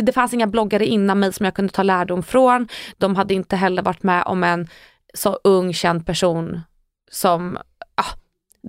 Det 0.03 0.12
fanns 0.12 0.35
inga 0.35 0.47
bloggare 0.47 0.87
innan 0.87 1.19
mig 1.20 1.32
som 1.32 1.44
jag 1.44 1.55
kunde 1.55 1.73
ta 1.73 1.82
lärdom 1.82 2.23
från. 2.23 2.69
De 2.99 3.17
hade 3.17 3.35
inte 3.35 3.56
heller 3.56 3.82
varit 3.82 4.03
med 4.03 4.23
om 4.26 4.44
en 4.44 4.69
så 5.15 5.38
ung 5.44 5.75
känd 5.75 6.06
person 6.06 6.61
som 7.11 7.59
ah, 7.94 8.15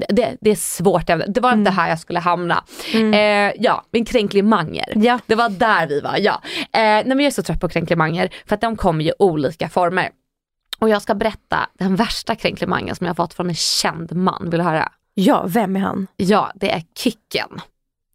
det, 0.09 0.37
det 0.41 0.49
är 0.49 0.55
svårt, 0.55 1.07
det 1.07 1.39
var 1.39 1.53
inte 1.53 1.71
här 1.71 1.89
jag 1.89 1.99
skulle 1.99 2.19
hamna. 2.19 2.63
Eh, 2.93 3.53
ja, 3.59 3.83
min 3.91 4.05
kränklimanger. 4.05 4.93
Ja. 4.95 5.19
Det 5.25 5.35
var 5.35 5.49
där 5.49 5.87
vi 5.87 6.01
var, 6.01 6.17
ja. 6.17 6.41
Eh, 6.55 6.81
nej 6.81 7.05
men 7.05 7.19
jag 7.19 7.25
är 7.25 7.31
så 7.31 7.43
trött 7.43 7.61
på 7.61 7.69
kränklimanger 7.69 8.29
för 8.45 8.55
att 8.55 8.61
de 8.61 8.75
kommer 8.75 9.03
i 9.03 9.13
olika 9.19 9.69
former. 9.69 10.09
Och 10.79 10.89
jag 10.89 11.01
ska 11.01 11.15
berätta 11.15 11.69
den 11.73 11.95
värsta 11.95 12.35
kränklimangen 12.35 12.95
som 12.95 13.07
jag 13.07 13.15
fått 13.15 13.33
från 13.33 13.49
en 13.49 13.55
känd 13.55 14.15
man, 14.15 14.49
vill 14.49 14.59
du 14.59 14.63
höra? 14.63 14.91
Ja, 15.13 15.45
vem 15.47 15.75
är 15.75 15.79
han? 15.79 16.07
Ja, 16.17 16.51
det 16.55 16.71
är 16.71 16.83
Kicken. 16.97 17.61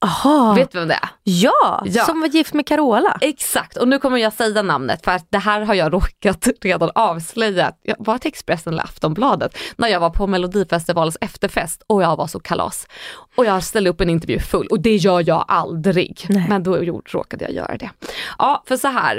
Aha. 0.05 0.55
Vet 0.55 0.73
du 0.73 0.79
vem 0.79 0.89
det 0.89 0.95
är? 0.95 1.09
Ja, 1.23 1.83
Ja. 1.85 2.05
som 2.05 2.21
var 2.21 2.29
gift 2.29 2.55
med 2.55 2.67
Carola. 2.67 3.19
Exakt, 3.21 3.77
och 3.77 3.89
nu 3.89 3.99
kommer 3.99 4.19
jag 4.19 4.33
säga 4.33 4.63
namnet 4.63 5.05
för 5.05 5.11
att 5.11 5.27
det 5.31 5.39
här 5.39 5.61
har 5.61 5.75
jag 5.75 5.93
råkat 5.93 6.49
redan 6.61 6.91
avslöja. 6.95 7.73
Jag 7.83 7.97
var 7.99 8.19
till 8.19 8.29
Expressen 8.29 8.73
eller 8.73 8.83
Aftonbladet 8.83 9.59
när 9.77 9.89
jag 9.89 10.01
var 10.01 10.11
på 10.11 10.27
Melodifestivalens 10.27 11.17
efterfest 11.21 11.83
och 11.87 12.03
jag 12.03 12.17
var 12.17 12.27
så 12.27 12.41
kalas. 12.41 12.87
Och 13.37 13.45
jag 13.45 13.63
ställde 13.63 13.91
upp 13.91 14.01
en 14.01 14.11
intervju 14.11 14.39
full 14.39 14.67
och 14.67 14.81
det 14.81 14.97
gör 14.97 15.25
jag 15.27 15.45
aldrig. 15.49 16.27
Nej. 16.29 16.47
Men 16.49 16.63
då 16.63 16.77
råkade 17.07 17.45
jag 17.45 17.53
göra 17.55 17.77
det. 17.77 17.91
Ja, 18.39 18.63
för 18.69 18.77
så 18.77 18.89
här. 18.89 19.17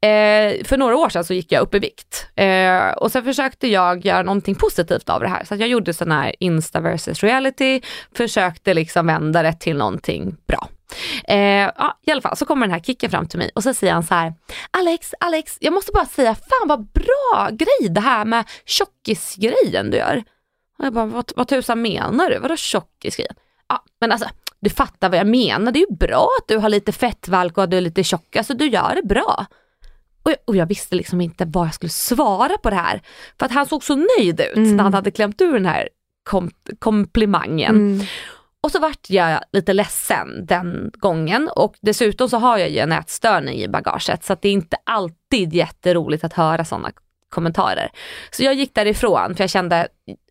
Eh, 0.00 0.64
för 0.64 0.76
några 0.76 0.96
år 0.96 1.08
sedan 1.08 1.24
så 1.24 1.34
gick 1.34 1.52
jag 1.52 1.62
upp 1.62 1.74
i 1.74 1.78
vikt 1.78 2.26
eh, 2.36 2.88
och 2.96 3.12
sen 3.12 3.24
försökte 3.24 3.68
jag 3.68 4.04
göra 4.06 4.22
någonting 4.22 4.54
positivt 4.54 5.08
av 5.08 5.20
det 5.20 5.28
här. 5.28 5.44
Så 5.44 5.54
jag 5.54 5.68
gjorde 5.68 5.94
sån 5.94 6.12
här 6.12 6.34
Insta 6.40 6.80
versus 6.80 7.22
reality, 7.22 7.80
försökte 8.16 8.74
liksom 8.74 9.06
vända 9.06 9.42
det 9.42 9.52
till 9.52 9.76
någonting 9.76 10.25
bra. 10.46 10.68
Eh, 11.28 11.70
ja, 11.76 11.98
I 12.02 12.10
alla 12.10 12.20
fall 12.20 12.36
så 12.36 12.44
kommer 12.44 12.66
den 12.66 12.74
här 12.74 12.80
kicken 12.80 13.10
fram 13.10 13.28
till 13.28 13.38
mig 13.38 13.50
och 13.54 13.62
så 13.62 13.74
säger 13.74 13.92
han 13.92 14.02
så 14.02 14.14
här, 14.14 14.34
Alex, 14.70 15.14
Alex, 15.20 15.58
jag 15.60 15.72
måste 15.72 15.92
bara 15.92 16.06
säga, 16.06 16.34
fan 16.34 16.68
vad 16.68 16.86
bra 16.86 17.48
grej 17.52 17.88
det 17.90 18.00
här 18.00 18.24
med 18.24 18.44
tjockisgrejen 18.64 19.90
du 19.90 19.96
gör. 19.96 20.24
Och 20.78 20.84
jag 20.84 20.92
bara, 20.92 21.06
vad, 21.06 21.32
vad 21.36 21.48
tusan 21.48 21.82
menar 21.82 22.30
du? 22.30 22.38
Vadå 22.38 22.56
tjockisgrejen? 22.56 23.34
Ja, 23.68 23.84
men 24.00 24.12
alltså, 24.12 24.28
du 24.60 24.70
fattar 24.70 25.08
vad 25.08 25.18
jag 25.18 25.26
menar. 25.26 25.72
Det 25.72 25.78
är 25.78 25.90
ju 25.90 25.96
bra 25.96 26.28
att 26.40 26.48
du 26.48 26.58
har 26.58 26.68
lite 26.68 26.92
fettvalk 26.92 27.58
och 27.58 27.64
att 27.64 27.70
du 27.70 27.76
är 27.76 27.80
lite 27.80 28.04
tjock. 28.04 28.36
Alltså 28.36 28.54
du 28.54 28.66
gör 28.68 28.94
det 28.94 29.08
bra. 29.08 29.46
Och 30.22 30.30
jag, 30.30 30.38
och 30.44 30.56
jag 30.56 30.66
visste 30.66 30.94
liksom 30.94 31.20
inte 31.20 31.44
vad 31.44 31.66
jag 31.66 31.74
skulle 31.74 31.90
svara 31.90 32.58
på 32.58 32.70
det 32.70 32.76
här. 32.76 33.02
För 33.38 33.46
att 33.46 33.52
han 33.52 33.66
såg 33.66 33.84
så 33.84 33.96
nöjd 34.18 34.40
ut 34.40 34.56
när 34.56 34.84
han 34.84 34.94
hade 34.94 35.10
klämt 35.10 35.40
ur 35.40 35.52
den 35.52 35.66
här 35.66 35.88
kom, 36.22 36.50
komplimangen. 36.78 38.00
Och 38.66 38.72
så 38.72 38.78
vart 38.78 39.10
jag 39.10 39.40
lite 39.52 39.72
ledsen 39.72 40.46
den 40.46 40.90
gången 40.94 41.50
och 41.56 41.74
dessutom 41.80 42.28
så 42.28 42.38
har 42.38 42.58
jag 42.58 42.70
ju 42.70 42.78
en 42.78 42.92
ätstörning 42.92 43.58
i 43.58 43.68
bagaget 43.68 44.24
så 44.24 44.36
det 44.40 44.48
är 44.48 44.52
inte 44.52 44.76
alltid 44.84 45.54
jätteroligt 45.54 46.24
att 46.24 46.32
höra 46.32 46.64
sådana 46.64 46.90
kommentarer. 47.28 47.90
Så 48.30 48.42
jag 48.42 48.54
gick 48.54 48.74
därifrån 48.74 49.34
för 49.34 49.42
jag 49.42 49.50
kände 49.50 49.88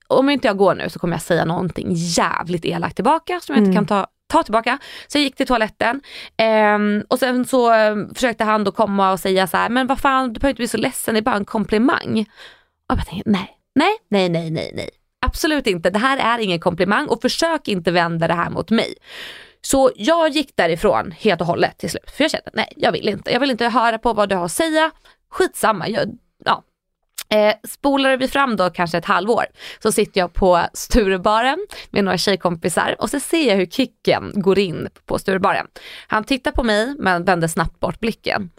om 0.07 0.29
inte 0.29 0.47
jag 0.47 0.57
går 0.57 0.75
nu 0.75 0.89
så 0.89 0.99
kommer 0.99 1.13
jag 1.13 1.21
säga 1.21 1.45
någonting 1.45 1.87
jävligt 1.93 2.65
elakt 2.65 2.95
tillbaka 2.95 3.39
som 3.39 3.55
jag 3.55 3.63
inte 3.63 3.75
kan 3.75 3.85
ta, 3.85 4.07
ta 4.27 4.43
tillbaka. 4.43 4.77
Så 5.07 5.17
jag 5.17 5.23
gick 5.23 5.35
till 5.35 5.47
toaletten 5.47 6.01
ehm, 6.37 7.03
och 7.07 7.19
sen 7.19 7.45
så 7.45 7.73
eh, 7.73 7.95
försökte 8.13 8.43
han 8.43 8.63
då 8.63 8.71
komma 8.71 9.11
och 9.11 9.19
säga 9.19 9.47
så 9.47 9.57
här, 9.57 9.69
men 9.69 9.87
vad 9.87 9.99
fan 9.99 10.33
du 10.33 10.39
behöver 10.39 10.51
inte 10.51 10.59
bli 10.59 10.67
så 10.67 10.77
ledsen, 10.77 11.13
det 11.13 11.19
är 11.19 11.21
bara 11.21 11.35
en 11.35 11.45
komplimang. 11.45 12.25
Och 12.89 12.97
jag 12.97 13.05
tänkte, 13.07 13.29
nej, 13.29 13.57
nej, 13.75 13.97
nej, 14.09 14.29
nej, 14.29 14.51
nej, 14.51 14.71
nej. 14.73 14.89
Absolut 15.25 15.67
inte, 15.67 15.89
det 15.89 15.99
här 15.99 16.17
är 16.17 16.43
ingen 16.43 16.59
komplimang 16.59 17.07
och 17.07 17.21
försök 17.21 17.67
inte 17.67 17.91
vända 17.91 18.27
det 18.27 18.33
här 18.33 18.49
mot 18.49 18.71
mig. 18.71 18.95
Så 19.61 19.91
jag 19.95 20.29
gick 20.29 20.55
därifrån 20.55 21.11
helt 21.11 21.41
och 21.41 21.47
hållet 21.47 21.77
till 21.77 21.89
slut. 21.89 22.11
För 22.11 22.23
jag 22.23 22.31
kände, 22.31 22.49
nej 22.53 22.73
jag 22.75 22.91
vill 22.91 23.09
inte. 23.09 23.31
Jag 23.31 23.39
vill 23.39 23.51
inte 23.51 23.67
höra 23.67 23.97
på 23.97 24.13
vad 24.13 24.29
du 24.29 24.35
har 24.35 24.45
att 24.45 24.51
säga. 24.51 24.91
Skitsamma, 25.29 25.87
jag, 25.87 26.17
ja. 26.45 26.63
Eh, 27.29 27.53
spolar 27.67 28.17
vi 28.17 28.27
fram 28.27 28.55
då 28.55 28.69
kanske 28.69 28.97
ett 28.97 29.05
halvår 29.05 29.45
så 29.83 29.91
sitter 29.91 30.19
jag 30.19 30.33
på 30.33 30.61
Sturebaren 30.73 31.67
med 31.89 32.03
några 32.03 32.17
tjejkompisar 32.17 32.95
och 32.99 33.09
så 33.09 33.19
ser 33.19 33.47
jag 33.47 33.55
hur 33.55 33.65
Kicken 33.65 34.31
går 34.35 34.59
in 34.59 34.87
på 35.05 35.19
Sturebaren. 35.19 35.67
Han 36.07 36.23
tittar 36.23 36.51
på 36.51 36.63
mig 36.63 36.95
men 36.99 37.23
vänder 37.23 37.47
snabbt 37.47 37.79
bort 37.79 37.99
blicken. 37.99 38.49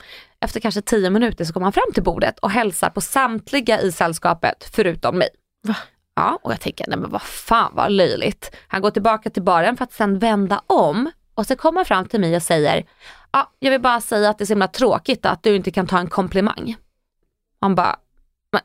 Efter 0.40 0.61
kanske 0.61 0.82
tio 0.82 1.11
minuter 1.11 1.44
så 1.44 1.52
kommer 1.52 1.64
han 1.64 1.73
fram 1.73 1.92
till 1.94 2.02
bordet 2.02 2.38
och 2.38 2.50
hälsar 2.50 2.90
på 2.90 3.00
samtliga 3.00 3.80
i 3.80 3.92
sällskapet 3.92 4.70
förutom 4.73 5.18
mig. 5.18 5.28
Va? 5.68 5.76
Ja, 6.16 6.38
och 6.42 6.52
jag 6.52 6.61
tänker, 6.61 6.85
nej 6.88 6.99
men 6.99 7.11
vad 7.11 7.23
fan 7.23 7.73
vad 7.75 7.92
löjligt. 7.92 8.56
Han 8.68 8.80
går 8.82 8.90
tillbaka 8.90 9.30
till 9.30 9.42
baren 9.42 9.76
för 9.76 9.85
att 9.85 9.92
sen 9.92 10.18
vända 10.18 10.62
om 10.66 11.11
och 11.35 11.46
så 11.46 11.56
kommer 11.56 11.78
han 11.78 11.85
fram 11.87 12.08
till 12.08 12.20
mig 12.20 12.37
och 12.37 12.42
säger, 12.42 12.85
ja, 13.32 13.52
jag 13.58 13.70
vill 13.70 13.80
bara 13.80 14.00
säga 14.00 14.30
att 14.30 14.38
det 14.38 14.44
är 14.44 14.46
så 14.46 14.52
himla 14.52 14.68
tråkigt 14.68 15.26
att 15.26 15.42
du 15.42 15.56
inte 15.56 15.70
kan 15.70 15.87
ta 15.87 15.99
en 15.99 16.08
komplimang. 16.08 16.76
Han 17.61 17.75
bara, 17.75 17.96
men 18.52 18.62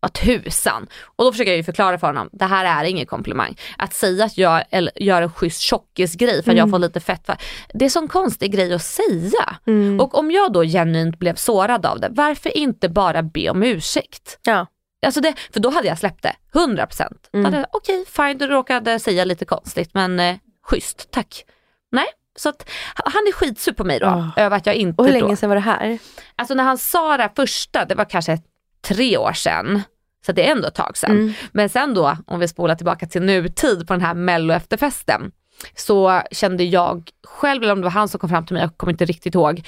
vad 0.00 0.12
tusan. 0.12 0.86
Och 1.16 1.24
då 1.24 1.32
försöker 1.32 1.50
jag 1.50 1.56
ju 1.56 1.64
förklara 1.64 1.98
för 1.98 2.06
honom, 2.06 2.28
det 2.32 2.44
här 2.44 2.84
är 2.84 2.88
ingen 2.88 3.06
komplimang. 3.06 3.56
Att 3.78 3.94
säga 3.94 4.24
att 4.24 4.38
jag 4.38 4.64
gör 4.96 5.22
en 5.22 5.32
schysst 5.32 5.60
tjockisgrej 5.60 6.42
för 6.42 6.50
att 6.50 6.56
jag 6.56 6.70
får 6.70 6.78
lite 6.78 7.00
fett, 7.00 7.30
det 7.74 7.84
är 7.84 7.88
sån 7.88 8.08
konstig 8.08 8.52
grej 8.52 8.74
att 8.74 8.82
säga. 8.82 9.56
Och 10.00 10.18
om 10.18 10.30
jag 10.30 10.52
då 10.52 10.62
genuint 10.62 11.18
blev 11.18 11.34
sårad 11.34 11.86
av 11.86 12.00
det, 12.00 12.08
varför 12.10 12.56
inte 12.56 12.88
bara 12.88 13.22
be 13.22 13.50
om 13.50 13.62
ursäkt? 13.62 14.38
Ja. 14.44 14.66
Alltså 15.06 15.20
det, 15.20 15.34
för 15.52 15.60
då 15.60 15.70
hade 15.70 15.88
jag 15.88 15.98
släppt 15.98 16.22
det, 16.22 16.32
100%. 16.52 17.02
Mm. 17.32 17.64
Okej, 17.72 18.04
fine, 18.16 18.38
du 18.38 18.46
råkade 18.46 18.98
säga 18.98 19.24
lite 19.24 19.44
konstigt 19.44 19.90
men 19.94 20.20
eh, 20.20 20.36
schysst, 20.66 21.10
tack. 21.10 21.44
Nej, 21.92 22.06
så 22.38 22.48
att 22.48 22.70
han 22.94 23.26
är 23.28 23.32
skitsur 23.32 23.72
på 23.72 23.84
mig 23.84 23.98
då, 23.98 24.06
Ah. 24.06 24.30
över 24.36 24.56
att 24.56 24.66
jag 24.66 24.74
inte 24.74 25.02
Och 25.02 25.06
hur 25.06 25.12
länge 25.12 25.36
sedan 25.36 25.48
var 25.48 25.56
det 25.56 25.62
här? 25.62 25.98
Alltså 26.36 26.54
när 26.54 26.64
han 26.64 26.78
sa 26.78 27.16
det 27.16 27.30
första, 27.36 27.84
det 27.84 27.94
var 27.94 28.04
kanske 28.04 28.38
tre 28.84 29.16
år 29.16 29.32
sedan. 29.32 29.82
Så 30.26 30.32
det 30.32 30.46
är 30.48 30.52
ändå 30.52 30.68
ett 30.68 30.74
tag 30.74 30.96
sedan. 30.96 31.10
Mm. 31.10 31.32
Men 31.52 31.68
sen 31.68 31.94
då, 31.94 32.16
om 32.26 32.40
vi 32.40 32.48
spolar 32.48 32.74
tillbaka 32.74 33.06
till 33.06 33.22
nutid 33.22 33.86
på 33.88 33.92
den 33.94 34.00
här 34.00 34.14
mello 34.14 34.54
efterfesten 34.54 35.30
så 35.76 36.22
kände 36.30 36.64
jag 36.64 37.10
själv, 37.24 37.62
eller 37.62 37.72
om 37.72 37.78
det 37.80 37.84
var 37.84 37.90
han 37.90 38.08
som 38.08 38.20
kom 38.20 38.30
fram 38.30 38.46
till 38.46 38.54
mig, 38.54 38.62
jag 38.62 38.76
kommer 38.76 38.92
inte 38.92 39.04
riktigt 39.04 39.34
ihåg, 39.34 39.62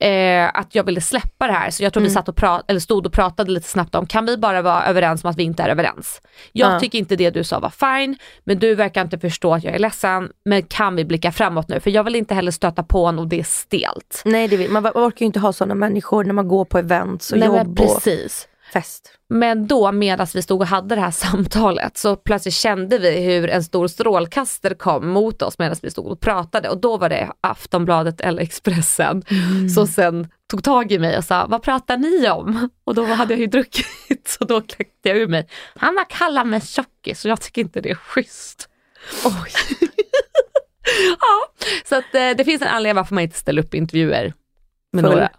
eh, 0.00 0.48
att 0.58 0.74
jag 0.74 0.84
ville 0.84 1.00
släppa 1.00 1.46
det 1.46 1.52
här. 1.52 1.70
Så 1.70 1.82
jag 1.82 1.92
tror 1.92 2.02
vi 2.02 2.10
satt 2.10 2.28
och 2.28 2.34
pra- 2.38 2.62
eller 2.68 2.80
stod 2.80 3.06
och 3.06 3.12
pratade 3.12 3.50
lite 3.50 3.68
snabbt 3.68 3.94
om, 3.94 4.06
kan 4.06 4.26
vi 4.26 4.36
bara 4.36 4.62
vara 4.62 4.84
överens 4.86 5.24
om 5.24 5.30
att 5.30 5.36
vi 5.36 5.42
inte 5.42 5.62
är 5.62 5.68
överens? 5.68 6.20
Jag 6.52 6.74
Ja. 6.74 6.80
tycker 6.80 6.98
inte 6.98 7.16
det 7.16 7.30
du 7.30 7.44
sa 7.44 7.58
var 7.60 7.70
fine, 7.70 8.16
men 8.44 8.58
du 8.58 8.74
verkar 8.74 9.02
inte 9.02 9.18
förstå 9.18 9.54
att 9.54 9.64
jag 9.64 9.74
är 9.74 9.78
ledsen, 9.78 10.28
men 10.44 10.62
kan 10.62 10.96
vi 10.96 11.04
blicka 11.04 11.32
framåt 11.32 11.68
nu? 11.68 11.80
För 11.80 11.90
jag 11.90 12.04
vill 12.04 12.16
inte 12.16 12.34
heller 12.34 12.50
stöta 12.50 12.82
på 12.82 13.04
honom 13.04 13.24
och 13.24 13.28
det 13.28 13.40
är 13.40 13.44
stelt. 13.44 14.22
Nej, 14.24 14.48
det 14.48 14.56
vill, 14.56 14.70
man 14.70 14.86
orkar 14.86 15.20
ju 15.20 15.26
inte 15.26 15.40
ha 15.40 15.52
sådana 15.52 15.74
människor 15.74 16.24
när 16.24 16.32
man 16.32 16.48
går 16.48 16.64
på 16.64 16.78
events 16.78 17.32
och 17.32 17.38
Nej, 17.38 17.48
jobb 17.48 17.68
och 17.68 17.76
precis. 17.76 18.48
Fest. 18.72 19.12
Men 19.28 19.66
då 19.66 19.92
medan 19.92 20.26
vi 20.34 20.42
stod 20.42 20.60
och 20.60 20.66
hade 20.66 20.94
det 20.94 21.00
här 21.00 21.10
samtalet 21.30 21.96
så 21.96 22.16
plötsligt 22.16 22.54
kände 22.54 22.98
vi 22.98 23.20
hur 23.20 23.50
en 23.50 23.64
stor 23.64 23.88
strålkastare 23.88 24.74
kom 24.74 25.08
mot 25.08 25.42
oss 25.42 25.58
medan 25.58 25.76
vi 25.82 25.90
stod 25.90 26.06
och 26.06 26.20
pratade 26.20 26.68
och 26.68 26.80
då 26.80 26.96
var 26.96 27.08
det 27.08 27.32
Aftonbladet 27.40 28.20
eller 28.20 28.42
Expressen 28.42 29.22
som 29.74 29.86
sen 29.86 30.28
tog 30.50 30.64
tag 30.64 30.92
i 30.92 30.98
mig 30.98 31.18
och 31.18 31.24
sa, 31.24 31.46
vad 31.46 31.62
pratar 31.62 31.96
ni 31.96 32.30
om? 32.30 32.68
Och 32.84 32.94
då 32.94 33.04
hade 33.04 33.34
jag 33.34 33.40
ju 33.40 33.46
druckit 33.46 33.86
så 34.28 34.44
då 34.44 34.60
kläckte 34.60 35.08
jag 35.08 35.18
ur 35.18 35.28
mig, 35.28 35.48
han 35.76 35.96
har 35.96 36.04
kallat 36.10 36.46
mig 36.46 36.60
tjockis 36.60 37.24
och 37.24 37.30
jag 37.30 37.40
tycker 37.40 37.62
inte 37.62 37.80
det 37.80 37.90
är 37.90 37.94
schysst. 37.94 38.68
Oj. 39.24 39.52
ja, 41.20 41.64
så 41.84 41.96
att 41.96 42.14
eh, 42.14 42.30
det 42.36 42.44
finns 42.44 42.62
en 42.62 42.68
anledning 42.68 42.96
varför 42.96 43.14
man 43.14 43.24
inte 43.24 43.38
ställer 43.38 43.62
upp 43.62 43.74
intervjuer 43.74 44.34
med 44.92 45.04
Full. 45.04 45.12
några 45.12 45.30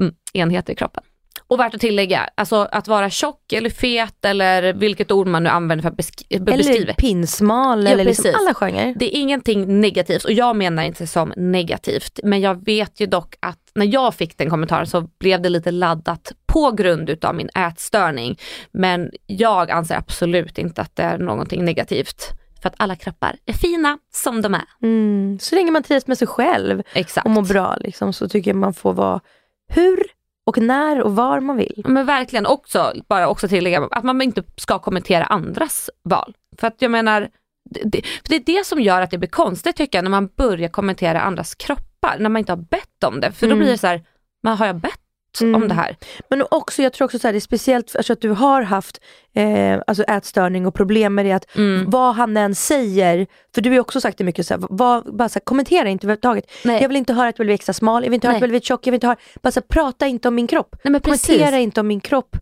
mm, 0.00 0.14
enheter 0.32 0.72
i 0.72 0.76
kroppen. 0.76 1.04
Och 1.48 1.60
värt 1.60 1.74
att 1.74 1.80
tillägga, 1.80 2.28
alltså 2.34 2.56
att 2.72 2.88
vara 2.88 3.10
tjock 3.10 3.52
eller 3.52 3.70
fet 3.70 4.24
eller 4.24 4.72
vilket 4.72 5.12
ord 5.12 5.26
man 5.26 5.42
nu 5.42 5.48
använder 5.50 5.82
för 5.82 5.88
att 5.88 5.96
besk- 5.96 6.44
beskriva. 6.44 6.76
Eller 6.82 6.92
pinsmal 6.94 7.84
Ja, 7.84 7.90
eller 7.90 8.04
liksom 8.04 8.22
precis. 8.22 8.40
alla 8.40 8.54
genrer. 8.54 8.94
Det 8.98 9.16
är 9.16 9.20
ingenting 9.20 9.80
negativt 9.80 10.24
och 10.24 10.32
jag 10.32 10.56
menar 10.56 10.82
inte 10.82 11.06
som 11.06 11.32
negativt. 11.36 12.20
Men 12.24 12.40
jag 12.40 12.64
vet 12.64 13.00
ju 13.00 13.06
dock 13.06 13.34
att 13.40 13.58
när 13.74 13.86
jag 13.86 14.14
fick 14.14 14.38
den 14.38 14.50
kommentaren 14.50 14.86
så 14.86 15.00
blev 15.20 15.42
det 15.42 15.48
lite 15.48 15.70
laddat 15.70 16.32
på 16.46 16.70
grund 16.70 17.10
utav 17.10 17.34
min 17.34 17.48
ätstörning. 17.48 18.38
Men 18.72 19.10
jag 19.26 19.70
anser 19.70 19.94
absolut 19.96 20.58
inte 20.58 20.80
att 20.80 20.96
det 20.96 21.02
är 21.02 21.18
någonting 21.18 21.64
negativt. 21.64 22.24
För 22.62 22.68
att 22.68 22.74
alla 22.78 22.96
kroppar 22.96 23.36
är 23.46 23.52
fina 23.52 23.98
som 24.14 24.42
de 24.42 24.54
är. 24.54 24.64
Mm. 24.82 25.38
Så 25.40 25.54
länge 25.54 25.70
man 25.70 25.82
trivs 25.82 26.06
med 26.06 26.18
sig 26.18 26.28
själv 26.28 26.82
Exakt. 26.94 27.24
och 27.26 27.30
mår 27.30 27.42
bra 27.42 27.76
liksom, 27.80 28.12
så 28.12 28.28
tycker 28.28 28.50
jag 28.50 28.56
man 28.56 28.74
får 28.74 28.92
vara 28.92 29.20
hur 29.68 30.02
och 30.46 30.58
när 30.58 31.00
och 31.02 31.16
var 31.16 31.40
man 31.40 31.56
vill. 31.56 31.82
Men 31.88 32.06
verkligen 32.06 32.46
också, 32.46 32.92
bara 33.08 33.28
också 33.28 33.48
tillägga 33.48 33.88
att 33.90 34.04
man 34.04 34.22
inte 34.22 34.42
ska 34.56 34.78
kommentera 34.78 35.24
andras 35.24 35.90
val. 36.04 36.34
För 36.58 36.66
att 36.66 36.82
jag 36.82 36.90
menar, 36.90 37.28
det, 37.70 37.80
det, 37.84 38.02
för 38.02 38.28
det 38.28 38.36
är 38.36 38.58
det 38.58 38.66
som 38.66 38.80
gör 38.80 39.00
att 39.00 39.10
det 39.10 39.18
blir 39.18 39.28
konstigt 39.28 39.76
tycker 39.76 39.98
jag 39.98 40.02
när 40.02 40.10
man 40.10 40.28
börjar 40.36 40.68
kommentera 40.68 41.20
andras 41.20 41.54
kroppar, 41.54 42.16
när 42.18 42.28
man 42.28 42.40
inte 42.40 42.52
har 42.52 42.56
bett 42.56 43.04
om 43.04 43.20
det. 43.20 43.32
För 43.32 43.46
då 43.46 43.52
Mm. 43.52 43.58
blir 43.58 43.72
det 43.72 43.78
så 43.78 43.86
här, 43.86 44.04
men 44.42 44.56
har 44.56 44.66
jag 44.66 44.76
bett 44.76 45.00
Mm. 45.40 45.62
om 45.62 45.68
det 45.68 45.74
här? 45.74 45.96
Men 46.30 46.44
också, 46.50 46.82
jag 46.82 46.92
tror 46.92 47.04
också 47.04 47.18
så 47.18 47.28
här, 47.28 47.32
det 47.32 47.38
är 47.38 47.40
speciellt 47.40 47.96
alltså 47.96 48.12
att 48.12 48.20
du 48.20 48.30
har 48.30 48.62
haft 48.62 49.00
eh, 49.34 49.80
alltså 49.86 50.02
ätstörning 50.04 50.66
och 50.66 50.74
problem 50.74 51.14
med 51.14 51.26
det 51.26 51.32
att 51.32 51.56
Mm. 51.56 51.90
vad 51.90 52.14
han 52.14 52.36
än 52.36 52.54
säger, 52.54 53.26
för 53.54 53.60
du 53.62 53.70
har 53.70 53.78
också 53.80 54.00
sagt 54.00 54.18
det 54.18 54.24
mycket 54.24 54.46
så 54.46 54.54
här, 54.54 54.66
vad, 54.70 55.16
bara 55.16 55.28
så 55.28 55.34
här, 55.38 55.44
kommentera 55.44 55.88
inte 55.88 56.06
överhuvudtaget. 56.06 56.44
Jag 56.62 56.88
vill 56.88 56.96
inte 56.96 57.12
höra 57.12 57.28
att 57.28 57.34
jag 57.38 57.44
vill 57.44 57.46
bli 57.48 57.54
extra 57.54 57.72
smal, 57.72 58.02
jag 58.04 58.10
vill 58.10 58.14
inte 58.14 58.26
höra 58.26 58.32
Nej. 58.32 58.36
att 58.38 58.40
jag 58.40 58.48
vill 58.48 58.60
bli 58.60 58.66
tjock, 58.66 58.86
jag 58.86 58.90
vill 58.90 58.96
inte 58.96 59.06
höra, 59.06 59.16
bara 59.42 59.50
så 59.50 59.60
här, 59.60 59.66
prata 59.68 60.06
inte 60.06 60.28
om 60.28 60.34
min 60.34 60.46
kropp. 60.46 60.76
Nej. 60.84 61.00
Kommentera 61.00 61.58
inte 61.58 61.80
om 61.80 61.86
min 61.86 62.00
kropp. 62.00 62.36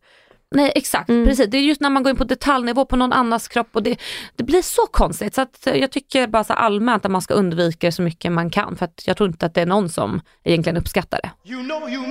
Nej 0.55 0.73
exakt, 0.75 1.09
Mm. 1.09 1.27
precis. 1.27 1.51
Det 1.51 1.57
är 1.59 1.63
just 1.63 1.81
när 1.81 1.91
man 1.91 2.03
går 2.03 2.11
in 2.11 2.17
på 2.17 2.25
detaljnivå 2.25 2.85
på 2.85 2.97
någon 2.97 3.13
annans 3.13 3.49
kropp 3.49 3.69
och 3.73 3.83
det, 3.83 3.97
det 4.37 4.45
blir 4.45 4.63
så 4.63 4.87
konstigt. 4.87 5.35
Så 5.35 5.41
att 5.41 5.67
eh, 5.67 5.75
jag 5.77 5.91
tycker 5.91 6.27
bara 6.27 6.45
så 6.45 6.53
allmänt 6.53 7.05
att 7.05 7.11
man 7.11 7.23
ska 7.23 7.35
undvika 7.35 7.87
det 7.87 7.93
så 7.93 8.03
mycket 8.03 8.33
man 8.33 8.51
kan 8.51 8.77
för 8.77 8.85
att 8.85 9.07
jag 9.07 9.17
tror 9.17 9.29
inte 9.29 9.47
att 9.47 9.55
det 9.55 9.63
är 9.63 9.67
någon 9.67 9.89
som 9.89 10.21
egentligen 10.45 10.77
uppskattar 10.77 11.21
det. 11.23 11.51
You 11.53 11.63
know 11.65 11.89
you. 11.91 12.03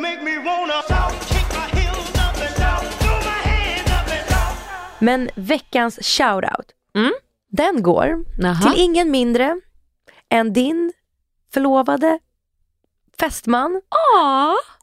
Men 5.00 5.30
veckans 5.36 6.00
shoutout, 6.02 6.66
Mm. 6.96 7.12
den 7.52 7.84
går 7.84 8.26
Jaha. 8.38 8.56
till 8.62 8.82
ingen 8.84 9.12
mindre 9.12 9.62
än 10.30 10.54
din 10.54 10.94
förlovade 11.54 12.20
fästman 13.20 13.82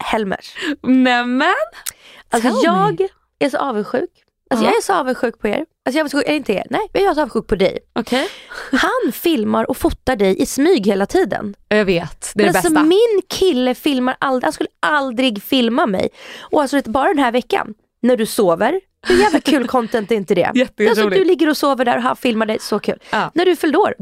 Helmers. 0.05 0.55
nämen. 0.83 1.55
Alltså 2.31 2.49
Tell 2.51 2.61
jag 2.65 3.01
me. 3.01 3.09
Är 3.39 3.51
så 3.51 3.59
avundsjuk. 3.59 4.11
Alltså 4.51 4.65
Ja. 4.67 4.71
jag 4.71 4.79
är 4.79 4.83
så 4.83 4.93
avundsjuk 4.95 5.39
på 5.39 5.49
er. 5.49 5.55
Alltså 5.55 5.67
jag 5.85 5.95
är 5.97 6.01
avundsjuk, 6.01 6.25
eller 6.27 6.37
inte 6.37 6.53
er, 6.53 6.67
nej 6.71 6.81
jag 6.93 7.03
är 7.03 7.15
så 7.15 7.21
avundsjuk 7.21 7.47
på 7.47 7.55
dig. 7.57 7.79
Okej. 7.93 8.29
Han 8.73 9.13
filmar 9.13 9.71
och 9.71 9.77
fotar 9.77 10.17
dig 10.17 10.43
i 10.43 10.47
smyg 10.47 10.87
hela 10.87 11.07
tiden. 11.07 11.55
Jag 11.69 11.85
vet, 11.85 12.33
det 12.35 12.43
är 12.43 12.45
Men 12.45 12.53
det 12.53 12.59
alltså 12.59 12.73
bästa. 12.73 12.85
min 12.85 13.23
kille 13.29 13.75
filmar 13.75 14.17
aldrig, 14.21 14.45
han 14.45 14.53
skulle 14.53 14.69
aldrig 14.81 15.43
filma 15.43 15.87
mig. 15.87 16.09
Och 16.41 16.63
alltså 16.63 16.83
bara 16.85 17.09
den 17.09 17.19
här 17.19 17.33
veckan, 17.33 17.75
när 18.03 18.17
du 18.17 18.27
sover, 18.27 18.81
hur 19.07 19.17
jävla 19.17 19.41
kul 19.41 19.69
content 19.69 20.11
är 20.13 20.17
inte 20.17 20.35
det? 20.35 20.45
Alltså 20.89 21.09
du 21.09 21.25
ligger 21.25 21.49
och 21.49 21.57
sover 21.57 21.85
där 21.85 21.97
och 21.97 22.03
han 22.03 22.17
filmar 22.17 22.47
dig, 22.47 22.59
så 22.61 22.79
kul. 22.79 22.99
Ja. 23.11 23.31
När 23.35 23.45
du 23.45 23.57
fyllde 23.57 23.79
år, 23.79 23.95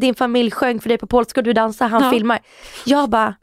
din 0.00 0.14
familj 0.14 0.50
sjöng 0.50 0.80
för 0.80 0.88
dig 0.88 0.98
på 0.98 1.06
polska 1.06 1.40
och 1.40 1.44
du 1.44 1.52
dansar, 1.52 1.88
han 1.88 2.02
Ja. 2.04 2.10
filmar. 2.10 2.38
Jag 2.84 3.10
bara, 3.10 3.34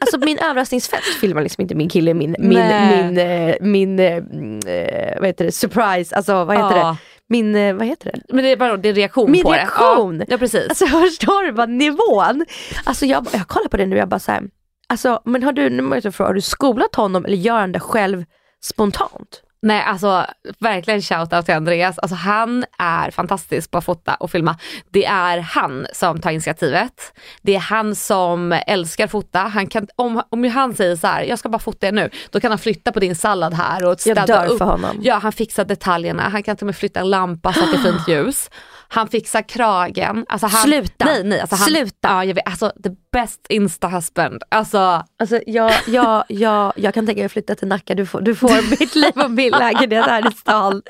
alltså 0.00 0.18
min 0.18 0.38
överraskningsfest 0.38 1.20
filmar 1.20 1.42
liksom 1.42 1.62
inte 1.62 1.74
min 1.74 1.88
kille, 1.88 2.14
min, 2.14 2.36
min, 2.38 2.48
min, 2.48 3.18
eh, 3.18 3.54
min, 3.60 3.98
eh, 3.98 4.16
mm, 4.16 4.58
eh, 4.66 5.18
vad 5.18 5.26
heter 5.26 5.44
det, 5.44 5.52
surprise, 5.52 6.16
alltså 6.16 6.44
vad 6.44 6.56
heter 6.56 6.74
det? 6.74 6.96
Min, 7.28 7.54
eh, 7.54 7.74
vad 7.74 7.86
heter 7.86 8.12
det? 8.12 8.34
Men 8.34 8.44
det 8.44 8.50
är 8.52 8.56
bara 8.56 8.72
är 8.72 8.94
reaktion 8.94 9.30
Min 9.30 9.42
på 9.42 9.52
reaktion. 9.52 10.18
det. 10.18 10.24
Ja, 10.24 10.26
ja 10.30 10.38
precis. 10.38 10.68
Alltså 10.68 10.86
förstår 10.86 11.46
du 11.46 11.52
vad 11.52 11.68
nivån? 11.70 12.44
Alltså 12.84 13.06
jag, 13.06 13.26
jag 13.32 13.48
kollar 13.48 13.68
på 13.68 13.76
det 13.76 13.86
nu 13.86 13.96
jag 13.96 14.08
bara 14.08 14.20
såhär, 14.20 14.42
alltså 14.88 15.22
men 15.24 15.42
har 15.42 15.52
du, 15.52 15.70
nu 15.70 15.82
måste 15.82 16.06
jag 16.06 16.14
fråga, 16.14 16.28
har 16.28 16.34
du 16.34 16.40
skolat 16.40 16.94
honom 16.94 17.24
eller 17.24 17.36
gör 17.36 17.58
han 17.58 17.72
det 17.72 17.80
själv 17.80 18.24
spontant? 18.64 19.42
Nej 19.66 19.82
alltså 19.82 20.26
verkligen 20.58 21.02
shoutout 21.02 21.44
till 21.44 21.54
Andreas. 21.54 21.98
Alltså 21.98 22.14
han 22.14 22.64
är 22.78 23.10
fantastisk 23.10 23.70
på 23.70 23.78
att 23.78 23.84
fota 23.84 24.14
och 24.14 24.30
filma. 24.30 24.56
Det 24.90 25.04
är 25.04 25.38
han 25.38 25.86
som 25.92 26.20
tar 26.20 26.30
initiativet. 26.30 27.12
Det 27.42 27.54
är 27.54 27.60
han 27.60 27.94
som 27.94 28.52
älskar 28.66 29.06
fota. 29.06 29.38
Han 29.38 29.66
kan, 29.66 29.86
om, 29.96 30.22
om 30.30 30.44
han 30.44 30.74
säger 30.74 30.96
så 30.96 31.06
här, 31.06 31.22
jag 31.22 31.38
ska 31.38 31.48
bara 31.48 31.58
fota 31.58 31.86
er 31.86 31.92
nu, 31.92 32.10
då 32.30 32.40
kan 32.40 32.50
han 32.50 32.58
flytta 32.58 32.92
på 32.92 33.00
din 33.00 33.16
sallad 33.16 33.54
här 33.54 33.84
och 33.84 34.00
städa 34.00 34.20
Jag 34.20 34.28
dör 34.28 34.46
upp. 34.46 34.58
för 34.58 34.64
honom. 34.64 34.96
Ja 35.02 35.18
han 35.18 35.32
fixar 35.32 35.64
detaljerna, 35.64 36.22
han 36.28 36.42
kan 36.42 36.56
till 36.56 36.64
och 36.64 36.66
med 36.66 36.76
flytta 36.76 37.00
en 37.00 37.10
lampa 37.10 37.52
så 37.52 37.64
att 37.64 37.72
det 37.72 37.78
är 37.78 37.92
fint 37.92 38.08
ljus. 38.08 38.50
Han 38.88 39.08
fixar 39.08 39.42
kragen. 39.42 40.26
Alltså 40.28 40.46
han, 40.46 40.62
Sluta. 40.62 41.04
Nej, 41.04 41.24
nej, 41.24 41.40
alltså 41.40 41.56
han, 41.56 41.68
Sluta. 41.68 42.08
Ja, 42.08 42.24
jag 42.24 42.34
vet, 42.34 42.48
alltså 42.48 42.72
the 42.84 42.90
best 43.12 43.46
insta-husband. 43.48 44.42
Alltså, 44.48 45.04
Alltså 45.18 45.40
jag, 45.46 45.72
jag, 45.86 46.24
jag, 46.28 46.72
jag 46.76 46.94
kan 46.94 47.06
tänka 47.06 47.18
mig 47.18 47.26
att 47.26 47.32
flytta 47.32 47.54
till 47.54 47.68
Nacka, 47.68 47.94
du 47.94 48.06
får, 48.06 48.20
du 48.20 48.34
får 48.34 48.70
mitt 48.80 48.94
liv 48.94 49.12
och 49.14 49.30
min 49.30 49.50
lägenhet 49.50 50.06
här 50.06 50.28
i 50.28 50.32
stan. 50.32 50.82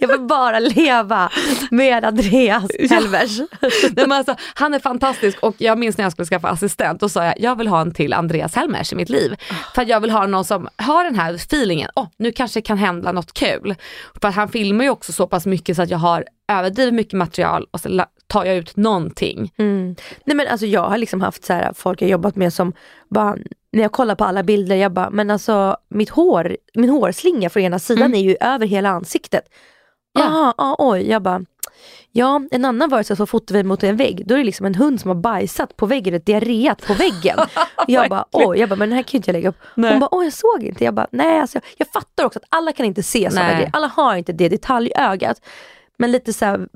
Jag 0.00 0.08
vill 0.08 0.20
bara 0.20 0.58
leva 0.58 1.30
med 1.70 2.04
Andreas 2.04 2.64
Helmers. 2.90 3.38
nej, 3.82 3.92
men 3.96 4.12
alltså, 4.12 4.36
han 4.54 4.74
är 4.74 4.78
fantastisk 4.78 5.38
och 5.42 5.54
jag 5.58 5.78
minns 5.78 5.98
när 5.98 6.04
jag 6.04 6.12
skulle 6.12 6.26
skaffa 6.26 6.48
assistent, 6.48 7.00
då 7.00 7.08
sa 7.08 7.24
jag 7.24 7.34
jag 7.38 7.58
vill 7.58 7.68
ha 7.68 7.80
en 7.80 7.94
till 7.94 8.12
Andreas 8.12 8.54
Helmers 8.54 8.92
i 8.92 8.96
mitt 8.96 9.08
liv. 9.08 9.36
För 9.74 9.82
att 9.82 9.88
jag 9.88 10.00
vill 10.00 10.10
ha 10.10 10.26
någon 10.26 10.44
som 10.44 10.68
har 10.76 11.04
den 11.04 11.14
här 11.14 11.34
feelingen, 11.34 11.90
oh, 11.94 12.06
nu 12.16 12.32
kanske 12.32 12.60
kan 12.60 12.78
hända 12.78 13.12
något 13.12 13.32
kul. 13.32 13.74
För 14.20 14.28
att 14.28 14.34
han 14.34 14.48
filmar 14.48 14.84
ju 14.84 14.90
också 14.90 15.12
så 15.12 15.26
pass 15.26 15.46
mycket 15.46 15.76
så 15.76 15.82
att 15.82 15.90
jag 15.90 15.98
har 15.98 16.24
överdrivet 16.48 16.94
mycket 16.94 17.18
material 17.18 17.66
och 17.70 17.80
så 17.80 18.04
tar 18.26 18.44
jag 18.44 18.56
ut 18.56 18.76
någonting. 18.76 19.52
Mm. 19.56 19.96
Nej 20.24 20.36
men 20.36 20.48
alltså 20.48 20.66
jag 20.66 20.88
har 20.88 20.98
liksom 20.98 21.20
haft 21.20 21.44
så 21.44 21.52
här, 21.52 21.72
folk 21.72 22.02
jag 22.02 22.10
jobbat 22.10 22.36
med 22.36 22.52
som 22.52 22.72
bara, 23.08 23.36
när 23.72 23.82
jag 23.82 23.92
kollar 23.92 24.14
på 24.14 24.24
alla 24.24 24.42
bilder, 24.42 24.76
jag 24.76 24.92
bara, 24.92 25.10
men 25.10 25.30
alltså 25.30 25.76
mitt 25.88 26.10
hår, 26.10 26.56
min 26.74 26.90
hårslinga 26.90 27.50
från 27.50 27.62
ena 27.62 27.78
sidan 27.78 28.14
är 28.14 28.20
ju 28.20 28.36
över 28.40 28.66
hela 28.66 28.88
ansiktet. 28.88 29.44
Ja. 30.12 30.24
Ja. 30.24 30.54
Ah, 30.58 30.76
oj, 30.78 31.10
jag 31.10 31.22
bara, 31.22 31.44
ja 32.12 32.42
en 32.50 32.64
annan 32.64 32.88
var 32.88 32.98
det 32.98 33.16
så, 33.16 33.26
fotade 33.26 33.58
vi 33.58 33.62
mot 33.62 33.82
en 33.82 33.96
vägg, 33.96 34.22
då 34.26 34.34
är 34.34 34.38
det 34.38 34.44
liksom 34.44 34.66
en 34.66 34.74
hund 34.74 35.00
som 35.00 35.08
har 35.08 35.14
bajsat 35.14 35.76
på 35.76 35.86
väggen, 35.86 36.14
ett 36.14 36.26
diarréat 36.26 36.86
på 36.86 36.94
väggen. 36.94 37.38
jag 37.86 38.10
bara, 38.10 38.24
oj, 38.32 38.58
jag 38.58 38.68
bara, 38.68 38.76
men 38.76 38.88
den 38.88 38.96
här 38.96 39.02
kan 39.02 39.12
ju 39.12 39.16
inte 39.16 39.30
jag 39.30 39.34
lägga 39.34 39.48
upp. 39.48 39.58
Nej. 39.74 39.90
Hon 39.90 40.00
bara, 40.00 40.08
oj 40.10 40.24
jag 40.24 40.32
såg 40.32 40.62
inte. 40.62 40.84
Jag 40.84 40.94
bara, 40.94 41.06
nej 41.10 41.40
alltså, 41.40 41.60
jag 41.76 41.88
fattar 41.88 42.24
också 42.24 42.38
att 42.38 42.46
alla 42.48 42.72
kan 42.72 42.86
inte 42.86 43.02
se 43.02 43.30
sådana 43.30 43.52
grejer, 43.52 43.70
alla 43.72 43.86
har 43.86 44.16
inte 44.16 44.32
det 44.32 44.48
detaljögat. 44.48 45.40
Men 45.98 46.12
lite 46.12 46.32
så 46.32 46.44
här, 46.44 46.68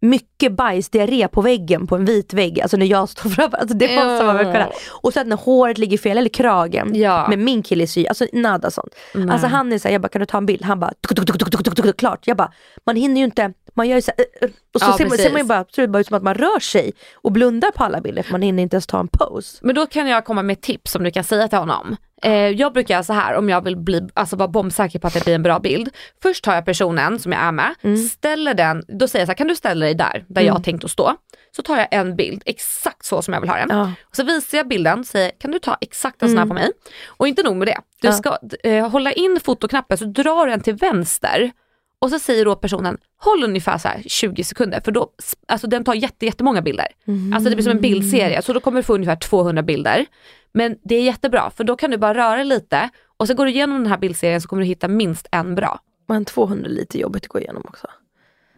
mycket 0.00 0.52
bajsdiarré 0.52 1.28
på 1.28 1.40
väggen 1.40 1.86
på 1.86 1.96
en 1.96 2.04
vit 2.04 2.32
vägg, 2.32 2.60
alltså 2.60 2.76
när 2.76 2.86
jag 2.86 3.08
står 3.08 3.30
framför, 3.30 3.58
alltså 3.58 3.76
det 3.76 3.96
måste 3.96 4.24
man 4.24 4.36
väl. 4.36 4.66
Och 4.90 5.12
sen 5.12 5.28
när 5.28 5.36
håret 5.36 5.78
ligger 5.78 5.98
fel, 5.98 6.18
eller 6.18 6.28
kragen, 6.28 6.90
Ja. 6.94 7.26
med 7.28 7.38
min 7.38 7.62
kille 7.62 7.86
sy, 7.86 8.06
alltså 8.06 8.26
nada 8.32 8.70
sånt. 8.70 8.94
Alltså 9.30 9.46
han 9.46 9.72
är 9.72 9.78
såhär, 9.78 9.92
jag 9.92 10.02
bara 10.02 10.08
kan 10.08 10.20
du 10.20 10.26
ta 10.26 10.38
en 10.38 10.46
bild? 10.46 10.64
Han 10.64 10.80
bara 10.80 10.90
tuk, 10.90 11.16
tuk, 11.16 11.26
tuk, 11.26 11.38
tuk, 11.38 11.50
tuk, 11.50 11.64
tuk, 11.64 11.86
tuk, 11.86 11.96
klart. 11.96 12.26
Jag 12.26 12.36
bara, 12.36 12.52
man 12.86 12.96
hinner 12.96 13.20
ju 13.20 13.24
inte, 13.24 13.52
man 13.74 13.88
gör 13.88 13.96
ju 13.96 14.02
såhär, 14.02 14.20
uh, 14.42 14.48
uh, 14.48 14.54
och 14.74 14.80
så 14.80 14.86
Ja, 14.86 14.96
ser, 14.96 15.08
man, 15.08 15.18
ser 15.18 15.30
man 15.30 15.40
ju 15.40 15.46
bara, 15.46 15.64
ser 15.74 15.82
det 15.82 15.88
bara 15.88 16.00
ut 16.00 16.06
som 16.06 16.16
att 16.16 16.22
man 16.22 16.34
rör 16.34 16.60
sig 16.60 16.92
och 17.14 17.32
blundar 17.32 17.70
på 17.70 17.84
alla 17.84 18.00
bilder 18.00 18.22
för 18.22 18.32
man 18.32 18.42
hinner 18.42 18.62
inte 18.62 18.76
ens 18.76 18.86
ta 18.86 19.00
en 19.00 19.08
pose. 19.08 19.58
Men 19.62 19.74
då 19.74 19.86
kan 19.86 20.06
jag 20.06 20.24
komma 20.24 20.42
med 20.42 20.60
tips 20.60 20.92
som 20.92 21.02
du 21.04 21.10
kan 21.10 21.24
säga 21.24 21.48
till 21.48 21.58
honom. 21.58 21.96
Eh, 22.22 22.32
jag 22.48 22.72
brukar 22.72 22.94
göra 22.94 23.02
så 23.04 23.12
här 23.12 23.34
om 23.34 23.48
jag 23.48 23.64
vill 23.64 23.76
bli, 23.76 24.08
alltså 24.14 24.36
vara 24.36 24.48
bombsäker 24.48 24.98
på 24.98 25.06
att 25.06 25.14
det 25.14 25.24
blir 25.24 25.34
en 25.34 25.42
bra 25.42 25.58
bild. 25.58 25.90
Först 26.22 26.44
tar 26.44 26.54
jag 26.54 26.64
personen 26.64 27.18
som 27.18 27.32
jag 27.32 27.40
är 27.42 27.52
med, 27.52 27.74
ställer 28.10 28.54
den, 28.54 28.84
då 28.88 29.08
säger 29.08 29.20
jag 29.20 29.26
så 29.28 29.30
här, 29.30 29.36
kan 29.36 29.46
du 29.48 29.54
ställa 29.56 29.84
dig 29.86 29.94
där, 29.94 30.24
där 30.28 30.42
jag 30.42 30.52
har 30.52 30.60
tänkt 30.60 30.84
att 30.84 30.90
stå. 30.90 31.14
Så 31.56 31.62
tar 31.62 31.76
jag 31.76 31.88
en 31.90 32.16
bild 32.16 32.42
exakt 32.46 33.04
så 33.04 33.22
som 33.22 33.34
jag 33.34 33.40
vill 33.40 33.50
ha 33.50 33.56
den. 33.56 33.68
Ja. 33.70 33.92
Och 34.08 34.16
så 34.16 34.24
visar 34.24 34.58
jag 34.58 34.68
bilden, 34.68 35.04
säger 35.04 35.30
kan 35.40 35.50
du 35.50 35.58
ta 35.58 35.76
exakt 35.80 36.22
en 36.22 36.28
sån 36.28 36.38
här 36.38 36.46
på 36.46 36.54
mig. 36.54 36.70
Och 37.06 37.28
inte 37.28 37.42
nog 37.42 37.56
med 37.56 37.68
det, 37.68 37.78
du 38.00 38.08
Ja. 38.08 38.12
ska 38.12 38.38
eh, 38.64 38.88
hålla 38.88 39.12
in 39.12 39.40
fotoknappen 39.44 39.98
så 39.98 40.04
drar 40.04 40.46
du 40.46 40.50
den 40.50 40.60
till 40.60 40.74
vänster. 40.74 41.50
Och 42.02 42.10
så 42.10 42.18
säger 42.18 42.44
då 42.44 42.56
personen, 42.56 42.98
håll 43.18 43.44
ungefär 43.44 43.78
så 43.78 43.88
här 43.88 44.02
20 44.06 44.44
sekunder 44.44 44.80
för 44.84 44.92
då, 44.92 45.10
alltså 45.48 45.66
den 45.66 45.84
tar 45.84 45.94
jätte, 45.94 46.26
jättemånga 46.26 46.62
bilder. 46.62 46.86
Alltså 47.34 47.50
det 47.50 47.56
blir 47.56 47.62
som 47.62 47.70
en 47.72 47.80
bildserie 47.80 48.42
så 48.42 48.52
då 48.52 48.60
kommer 48.60 48.76
du 48.76 48.82
få 48.82 48.94
ungefär 48.94 49.16
200 49.16 49.62
bilder. 49.62 50.06
Men 50.54 50.76
det 50.84 50.94
är 50.94 51.02
jättebra 51.02 51.50
för 51.56 51.64
då 51.64 51.76
kan 51.76 51.90
du 51.90 51.96
bara 51.98 52.14
röra 52.14 52.42
lite 52.42 52.88
och 53.16 53.26
så 53.26 53.34
går 53.34 53.44
du 53.44 53.50
igenom 53.50 53.82
den 53.82 53.86
här 53.86 53.98
bildserien 53.98 54.40
så 54.40 54.48
kommer 54.48 54.62
du 54.62 54.66
hitta 54.66 54.88
minst 54.88 55.26
en 55.30 55.54
bra. 55.54 55.80
Men 56.08 56.24
200 56.24 56.66
är 56.66 56.72
lite 56.72 56.98
jobbigt 56.98 57.22
att 57.24 57.28
gå 57.28 57.40
igenom 57.40 57.62
också. 57.68 57.86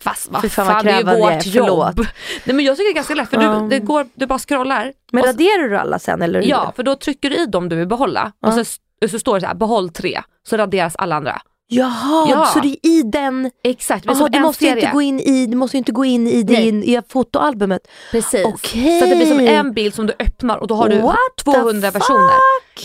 Fast 0.00 0.30
vad 0.30 0.52
fan, 0.52 0.66
fan 0.66 0.84
det 0.84 0.90
är 0.90 0.98
ju 0.98 1.20
vårt 1.20 1.46
jobb. 1.46 1.96
Nej 2.44 2.56
men 2.56 2.64
jag 2.64 2.76
tycker 2.76 2.88
det 2.88 2.92
är 2.92 2.94
ganska 2.94 3.14
lätt 3.14 3.30
för 3.30 3.42
Ja. 3.42 3.68
du, 3.70 3.80
går, 3.80 4.06
du 4.14 4.26
bara 4.26 4.38
scrollar. 4.38 4.92
Men 5.12 5.24
raderar 5.24 5.68
du 5.68 5.76
alla 5.76 5.98
sen 5.98 6.22
eller? 6.22 6.42
ja 6.42 6.72
för 6.76 6.82
då 6.82 6.94
trycker 6.96 7.30
du 7.30 7.36
i 7.42 7.46
dem 7.46 7.68
du 7.68 7.76
vill 7.76 7.88
behålla 7.88 8.32
och 8.46 8.52
så, 8.52 8.64
så 9.08 9.18
står 9.18 9.34
det 9.34 9.40
så 9.40 9.46
här 9.46 9.54
behåll 9.54 9.88
tre 9.88 10.22
så 10.48 10.56
raderas 10.56 10.96
alla 10.96 11.16
andra. 11.16 11.42
Jaha, 11.68 12.26
Ja. 12.30 12.46
så 12.46 12.60
det 12.60 12.68
är 12.68 12.86
i 12.88 13.02
den, 13.02 13.50
Exakt, 13.64 14.04
men 14.04 14.16
som 14.16 14.30
du 14.30 14.40
måste 14.40 14.64
serie. 14.64 14.80
inte 14.82 14.92
gå 14.92 15.02
in 15.02 15.20
i, 15.20 15.46
du 15.46 15.56
måste 15.56 15.78
inte 15.78 15.92
gå 15.92 16.04
in 16.04 16.26
i, 16.28 16.44
Nej. 16.44 16.64
din, 16.64 16.82
i 16.82 17.00
fotoalbumet. 17.08 17.88
Precis. 18.10 18.46
Okej. 18.46 19.00
Så 19.00 19.06
det 19.06 19.16
blir 19.16 19.26
som 19.26 19.40
en 19.40 19.72
bild 19.72 19.94
som 19.94 20.06
du 20.06 20.12
öppnar 20.18 20.56
och 20.56 20.66
då 20.66 20.74
har 20.74 20.88
du 20.88 20.98
What 21.00 21.16
the 21.36 21.44
200 21.44 21.92
personer. 21.92 22.30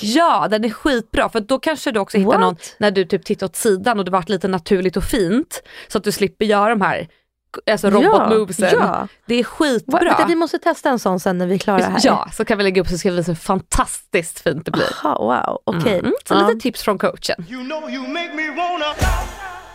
Ja, 0.01 0.47
den 0.51 0.65
är 0.65 0.69
skitbra 0.69 1.29
för 1.29 1.39
då 1.39 1.59
kanske 1.59 1.91
du 1.91 1.99
också 1.99 2.17
hittar 2.17 2.31
What? 2.31 2.39
någon 2.41 2.55
när 2.77 2.91
du 2.91 3.05
typ 3.05 3.25
tittar 3.25 3.45
åt 3.45 3.55
sidan 3.55 3.99
och 3.99 4.05
det 4.05 4.11
varit 4.11 4.29
lite 4.29 4.47
naturligt 4.47 4.97
och 4.97 5.03
fint. 5.03 5.63
Så 5.87 5.97
att 5.97 6.03
du 6.03 6.11
slipper 6.11 6.45
göra 6.45 6.69
de 6.69 6.81
här 6.81 7.07
alltså 7.71 7.89
robotmovesen. 7.89 8.69
Ja. 8.71 9.07
Det 9.25 9.35
är 9.35 9.43
skitbra. 9.43 10.25
vi 10.27 10.35
måste 10.35 10.59
testa 10.59 10.89
en 10.89 10.99
sån 10.99 11.19
sen 11.19 11.37
när 11.37 11.47
vi 11.47 11.53
är 11.53 11.59
klara 11.59 11.83
här. 11.83 11.99
Ja, 12.03 12.27
så 12.33 12.45
kan 12.45 12.57
vi 12.57 12.63
lägga 12.63 12.81
upp 12.81 12.87
så 12.87 12.97
ska 12.97 13.09
vi 13.11 13.17
visa 13.17 13.31
hur 13.31 13.35
fantastiskt 13.35 14.39
fint 14.39 14.65
det 14.65 14.71
blir. 14.71 14.89
Aha, 15.05 15.17
wow, 15.19 15.75
okej. 15.75 15.99
Mm, 15.99 16.13
så 16.27 16.33
Ja. 16.33 16.47
lite 16.47 16.59
tips 16.59 16.81
från 16.83 16.97
coachen. 16.97 17.45
You 17.49 17.63
know 17.63 17.89
you 17.89 18.07
make 18.07 18.33
me 18.33 18.47
wanna. 18.49 18.85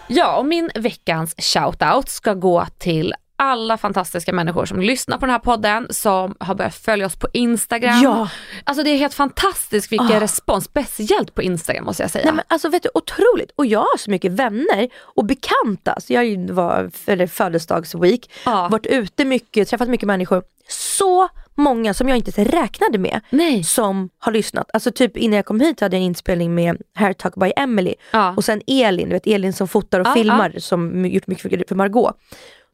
Ja, 0.06 0.36
och 0.36 0.46
min 0.46 0.70
veckans 0.74 1.34
shoutout 1.38 2.08
ska 2.08 2.34
gå 2.34 2.66
till 2.78 3.14
alla 3.36 3.76
fantastiska 3.78 4.32
människor 4.32 4.66
som 4.66 4.80
lyssnar 4.80 5.18
på 5.18 5.26
den 5.26 5.30
här 5.32 5.38
podden, 5.38 5.86
som 5.90 6.34
har 6.40 6.54
börjat 6.54 6.74
följa 6.74 7.06
oss 7.06 7.16
på 7.16 7.28
Instagram. 7.32 8.00
Ja. 8.02 8.28
Alltså 8.64 8.84
det 8.84 8.90
är 8.90 8.96
helt 8.96 9.14
fantastiskt 9.14 9.92
vilken 9.92 10.12
Ah. 10.16 10.20
respons, 10.20 10.64
speciellt 10.64 11.34
på 11.34 11.42
Instagram 11.42 11.84
måste 11.84 12.02
jag 12.02 12.10
säga. 12.10 12.24
Nej, 12.24 12.34
men 12.34 12.44
alltså, 12.48 12.68
vet 12.68 12.82
du, 12.82 12.88
otroligt. 12.94 13.50
Och 13.56 13.66
jag 13.66 13.80
har 13.80 13.98
så 13.98 14.10
mycket 14.10 14.32
vänner 14.32 14.88
och 14.96 15.24
bekanta. 15.24 16.00
Så 16.00 16.12
jag 16.12 16.50
var, 16.50 16.90
eller 17.06 17.26
födelsedagsweek, 17.26 18.30
Ja. 18.44 18.68
varit 18.68 18.86
ute 18.86 19.24
mycket, 19.24 19.68
träffat 19.68 19.88
mycket 19.88 20.06
människor. 20.06 20.42
Så 20.68 21.28
många 21.54 21.94
som 21.94 22.08
jag 22.08 22.18
inte 22.18 22.44
räknade 22.44 22.98
med 22.98 23.20
Nej. 23.30 23.64
som 23.64 24.10
har 24.18 24.32
lyssnat. 24.32 24.70
Alltså 24.72 24.92
typ 24.92 25.16
innan 25.16 25.36
jag 25.36 25.44
kom 25.46 25.60
hit 25.60 25.80
hade 25.80 25.96
jag 25.96 26.00
en 26.00 26.06
inspelning 26.06 26.54
med 26.54 26.76
Hair 26.94 27.12
Talk 27.12 27.34
by 27.34 27.52
Emily 27.56 27.94
Ja. 28.12 28.34
och 28.36 28.44
sen 28.44 28.62
Elin, 28.66 29.08
du 29.08 29.12
vet 29.14 29.26
Elin 29.26 29.52
som 29.52 29.68
fotar 29.68 30.00
och 30.00 30.06
Ja, 30.06 30.14
filmar 30.14 30.54
som 30.58 31.06
gjort 31.06 31.26
mycket 31.26 31.42
för- 31.42 31.64
för 31.68 31.74
Margot. 31.74 32.16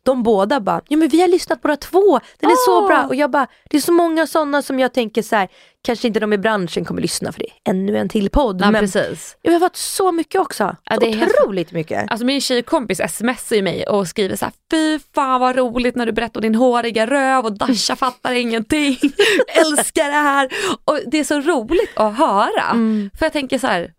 De 0.03 0.23
båda 0.23 0.61
bara, 0.61 0.81
ja 0.89 0.97
men 0.97 1.09
vi 1.09 1.21
har 1.21 1.29
lyssnat 1.29 1.61
båda 1.63 1.77
två, 1.77 2.21
den 2.41 2.51
är 2.51 2.67
så 2.67 2.81
Åh. 2.81 2.87
bra. 2.87 3.05
Och 3.07 3.15
jag 3.15 3.31
bara, 3.31 3.47
det 3.71 3.77
är 3.77 3.81
så 3.81 3.93
många 3.93 4.27
sådana 4.27 4.63
som 4.63 4.79
jag 4.79 4.95
tänker 4.95 5.23
så 5.23 5.37
här, 5.37 5.49
kanske 5.83 6.07
inte 6.09 6.21
de 6.21 6.33
i 6.33 6.39
branschen 6.39 6.85
kommer 6.85 7.03
lyssna 7.03 7.33
för 7.33 7.39
det 7.41 7.47
är 7.47 7.71
ännu 7.71 7.97
en 7.99 8.09
till 8.09 8.31
podd. 8.31 8.61
Ja, 8.63 8.71
men 8.71 8.81
precis. 8.83 9.37
jag 9.43 9.53
har 9.53 9.61
fått 9.61 9.77
så 9.77 10.13
mycket 10.13 10.41
också. 10.41 10.77
Ja, 10.85 10.95
så 10.95 11.01
det 11.01 11.07
är 11.09 11.15
helt- 11.15 11.33
otroligt 11.41 11.73
mycket. 11.73 12.11
Alltså 12.11 12.27
min 12.27 12.41
tjejkompis 12.41 12.99
smsar 13.09 13.63
mig 13.63 13.87
och 13.87 14.09
skriver 14.09 14.37
så 14.37 14.45
här: 14.45 14.53
fy 14.71 14.99
fan 15.15 15.41
vad 15.41 15.57
roligt 15.57 15.97
när 15.97 16.07
du 16.07 16.13
berättar 16.13 16.41
om 16.41 16.43
din 16.43 16.55
håriga 16.55 17.07
röv 17.07 17.45
och 17.45 17.53
Dasha 17.53 17.97
fattar 17.97 18.33
ingenting. 18.33 18.99
Älskar 19.49 20.05
det 20.07 20.13
här. 20.13 20.49
Och 20.85 20.99
det 21.07 21.19
är 21.19 21.25
så 21.25 21.41
roligt 21.41 21.91
att 21.97 22.17
höra. 22.19 22.71
Mm. 22.71 23.11
För 23.19 23.25
jag 23.27 23.33
tänker 23.33 23.59
så 23.59 23.67
här, 23.67 23.93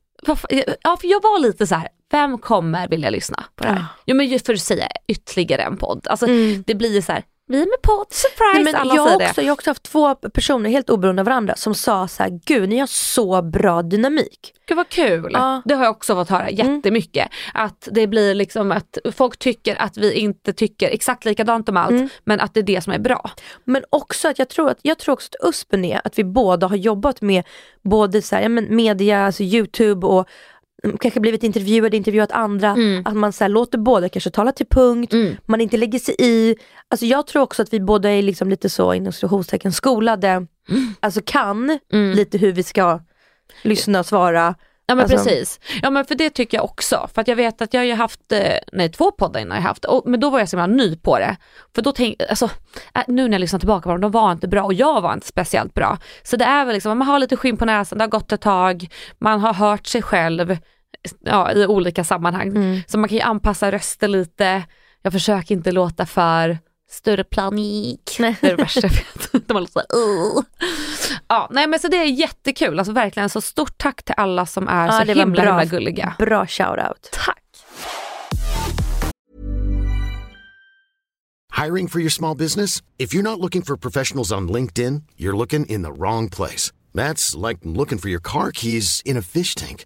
ja 0.83 0.97
för 1.01 1.07
jag 1.07 1.21
var 1.21 1.39
lite 1.39 1.67
så 1.67 1.75
här. 1.75 1.87
vem 2.11 2.37
kommer 2.37 2.87
vilja 2.87 3.09
lyssna 3.09 3.43
på 3.55 3.63
det 3.63 3.69
här? 3.69 3.75
Ja. 3.77 3.85
Jo 4.05 4.15
men 4.15 4.27
just 4.27 4.45
för 4.45 4.53
att 4.53 4.61
säga 4.61 4.87
ytterligare 5.07 5.61
en 5.61 5.77
podd. 5.77 6.07
Alltså 6.09 6.25
Mm. 6.27 6.63
det 6.67 6.75
blir 6.75 7.01
så 7.01 7.11
här, 7.11 7.23
vi 7.51 7.61
är 7.61 7.65
med 7.65 7.81
podd, 7.81 8.07
surprise, 8.09 8.63
Nej, 8.63 8.63
men 8.63 8.95
jag, 8.95 9.03
har 9.03 9.15
också, 9.15 9.41
jag 9.41 9.47
har 9.47 9.53
också 9.53 9.69
haft 9.69 9.83
två 9.83 10.15
personer 10.15 10.69
helt 10.69 10.89
oberoende 10.89 11.21
av 11.21 11.25
varandra 11.25 11.55
som 11.55 11.75
sa 11.75 12.07
så 12.07 12.23
här, 12.23 12.39
gud 12.45 12.69
ni 12.69 12.77
har 12.79 12.87
så 12.87 13.41
bra 13.41 13.81
dynamik. 13.81 14.53
Gud 14.67 14.77
vad 14.77 14.89
kul. 14.89 15.31
Ja. 15.33 15.61
Det 15.65 15.73
har 15.73 15.83
jag 15.83 15.91
också 15.91 16.15
fått 16.15 16.29
höra 16.29 16.49
jättemycket. 16.49 17.27
Att 17.53 17.87
det 17.91 18.07
blir 18.07 18.35
liksom 18.35 18.71
att 18.71 18.97
folk 19.15 19.37
tycker 19.37 19.81
att 19.81 19.97
vi 19.97 20.13
inte 20.13 20.53
tycker 20.53 20.89
exakt 20.89 21.25
likadant 21.25 21.69
om 21.69 21.77
allt 21.77 21.91
Mm. 21.91 22.09
men 22.23 22.39
att 22.39 22.53
det 22.53 22.59
är 22.59 22.63
det 22.63 22.81
som 22.81 22.93
är 22.93 22.99
bra. 22.99 23.31
Men 23.63 23.83
också 23.89 24.27
att 24.27 24.39
jag 24.39 24.49
tror 24.49 24.69
att, 24.69 24.79
jag 24.81 24.97
tror 24.97 25.13
också 25.13 25.29
att 25.39 25.49
USPen 25.49 25.85
är 25.85 26.01
att 26.03 26.19
vi 26.19 26.23
båda 26.23 26.67
har 26.67 26.75
jobbat 26.75 27.21
med 27.21 27.43
både 27.81 28.21
så 28.21 28.35
här, 28.35 28.43
ja, 28.43 28.49
men 28.49 28.75
media, 28.75 29.25
alltså 29.25 29.43
Youtube 29.43 30.07
och 30.07 30.15
mm, 30.17 30.25
kanske 30.99 31.19
blivit 31.19 31.43
intervjuade, 31.43 31.97
intervjuat 31.97 32.31
andra. 32.31 32.75
Att 33.05 33.15
man 33.15 33.33
så 33.33 33.43
här, 33.43 33.49
låter 33.49 33.77
båda 33.77 34.09
kanske 34.09 34.29
tala 34.29 34.51
till 34.51 34.65
punkt, 34.65 35.13
Mm. 35.13 35.35
man 35.45 35.61
inte 35.61 35.77
lägger 35.77 35.99
sig 35.99 36.15
i. 36.19 36.55
Alltså 36.87 37.05
jag 37.05 37.27
tror 37.27 37.41
också 37.41 37.61
att 37.61 37.73
vi 37.73 37.79
båda 37.79 38.09
är 38.09 38.21
liksom 38.21 38.49
lite 38.49 38.69
så 38.69 38.93
inom 38.93 39.13
citationstecken 39.13 39.71
skolade, 39.71 40.47
alltså 40.99 41.21
kan 41.25 41.79
Mm. 41.93 42.11
lite 42.15 42.37
hur 42.37 42.51
vi 42.51 42.63
ska 42.63 42.99
lyssna 43.63 43.99
och 43.99 44.05
svara. 44.05 44.55
Ja 44.85 44.95
men 44.95 45.03
Alltså- 45.03 45.17
precis. 45.17 45.59
Ja 45.81 45.89
men 45.89 46.05
för 46.05 46.15
det 46.15 46.29
tycker 46.29 46.57
jag 46.57 46.65
också. 46.65 47.09
För 47.13 47.21
att 47.21 47.27
jag 47.27 47.35
vet 47.35 47.61
att 47.61 47.73
jag 47.73 47.81
har 47.81 47.85
ju 47.85 47.93
haft, 47.93 48.31
eh, 48.31 48.57
nej 48.73 48.89
två 48.89 49.11
poddar 49.11 49.39
innan 49.39 49.57
jag 49.57 49.63
haft, 49.63 49.85
och, 49.85 50.03
men 50.05 50.19
då 50.19 50.29
var 50.29 50.39
jag 50.39 50.49
så 50.49 50.57
himla 50.57 50.75
ny 50.83 50.95
på 50.95 51.19
det. 51.19 51.37
För 51.75 51.81
då 51.81 51.91
tänkte, 51.91 52.25
alltså 52.29 52.49
äh, 52.95 53.01
nu 53.07 53.23
när 53.23 53.31
jag 53.31 53.39
lyssnar 53.39 53.59
tillbaka 53.59 53.83
på 53.83 53.89
dem, 53.89 54.01
de 54.01 54.11
var 54.11 54.31
inte 54.31 54.47
bra 54.47 54.63
och 54.63 54.73
jag 54.73 55.01
var 55.01 55.13
inte 55.13 55.27
speciellt 55.27 55.73
bra. 55.73 55.97
Så 56.23 56.35
det 56.37 56.45
är 56.45 56.65
väl 56.65 56.73
liksom, 56.73 56.97
man 56.97 57.07
har 57.07 57.19
lite 57.19 57.35
skinn 57.37 57.57
på 57.57 57.65
näsan, 57.65 57.97
det 57.97 58.03
har 58.03 58.09
gått 58.09 58.31
ett 58.31 58.41
tag, 58.41 58.87
man 59.19 59.39
har 59.39 59.53
hört 59.53 59.87
sig 59.87 60.01
själv 60.01 60.57
ja, 61.19 61.51
i 61.51 61.65
olika 61.65 62.03
sammanhang. 62.03 62.83
Så 62.87 62.97
man 62.97 63.09
kan 63.09 63.17
ju 63.17 63.23
anpassa 63.23 63.71
röster 63.71 64.07
lite, 64.07 64.63
jag 65.01 65.13
försöker 65.13 65.55
inte 65.55 65.71
låta 65.71 66.05
för 66.05 66.57
större 66.91 67.23
planik. 67.23 68.15
Det 68.17 68.23
är 68.23 68.35
det 68.41 68.55
värsta 68.55 68.79
jag 68.83 68.89
vet. 68.89 69.31
De 69.47 69.53
var 69.53 69.61
lite 69.61 69.73
såhär. 69.73 69.87
Ja, 71.27 71.47
nej 71.51 71.67
men 71.67 71.79
så 71.79 71.87
det 71.87 71.97
är 71.97 72.05
jättekul, 72.05 72.79
alltså 72.79 72.93
verkligen 72.93 73.29
så 73.29 73.41
stort 73.41 73.77
tack 73.77 74.03
till 74.03 74.15
alla 74.17 74.45
som 74.45 74.67
är 74.67 74.85
Ja, 74.85 74.91
så 74.91 75.03
det 75.03 75.13
var 75.13 75.21
himla 75.21 75.41
bra. 75.43 75.51
himla 75.59 75.65
gulliga. 75.65 76.15
Bra 76.19 76.47
shoutout. 76.47 77.09
Tack. 77.11 77.37
Hiring 81.65 81.87
for 81.87 81.99
your 81.99 82.09
small 82.09 82.35
business? 82.37 82.81
If 82.97 83.13
you're 83.13 83.23
not 83.23 83.39
looking 83.39 83.61
for 83.61 83.77
professionals 83.77 84.31
on 84.31 84.47
LinkedIn, 84.47 85.03
you're 85.17 85.37
looking 85.37 85.65
in 85.65 85.83
the 85.83 85.91
wrong 85.91 86.29
place. 86.29 86.71
That's 86.93 87.35
like 87.47 87.59
looking 87.63 87.99
for 87.99 88.09
your 88.09 88.21
car 88.21 88.51
keys 88.51 89.01
in 89.05 89.17
a 89.17 89.21
fish 89.21 89.53
tank. 89.55 89.85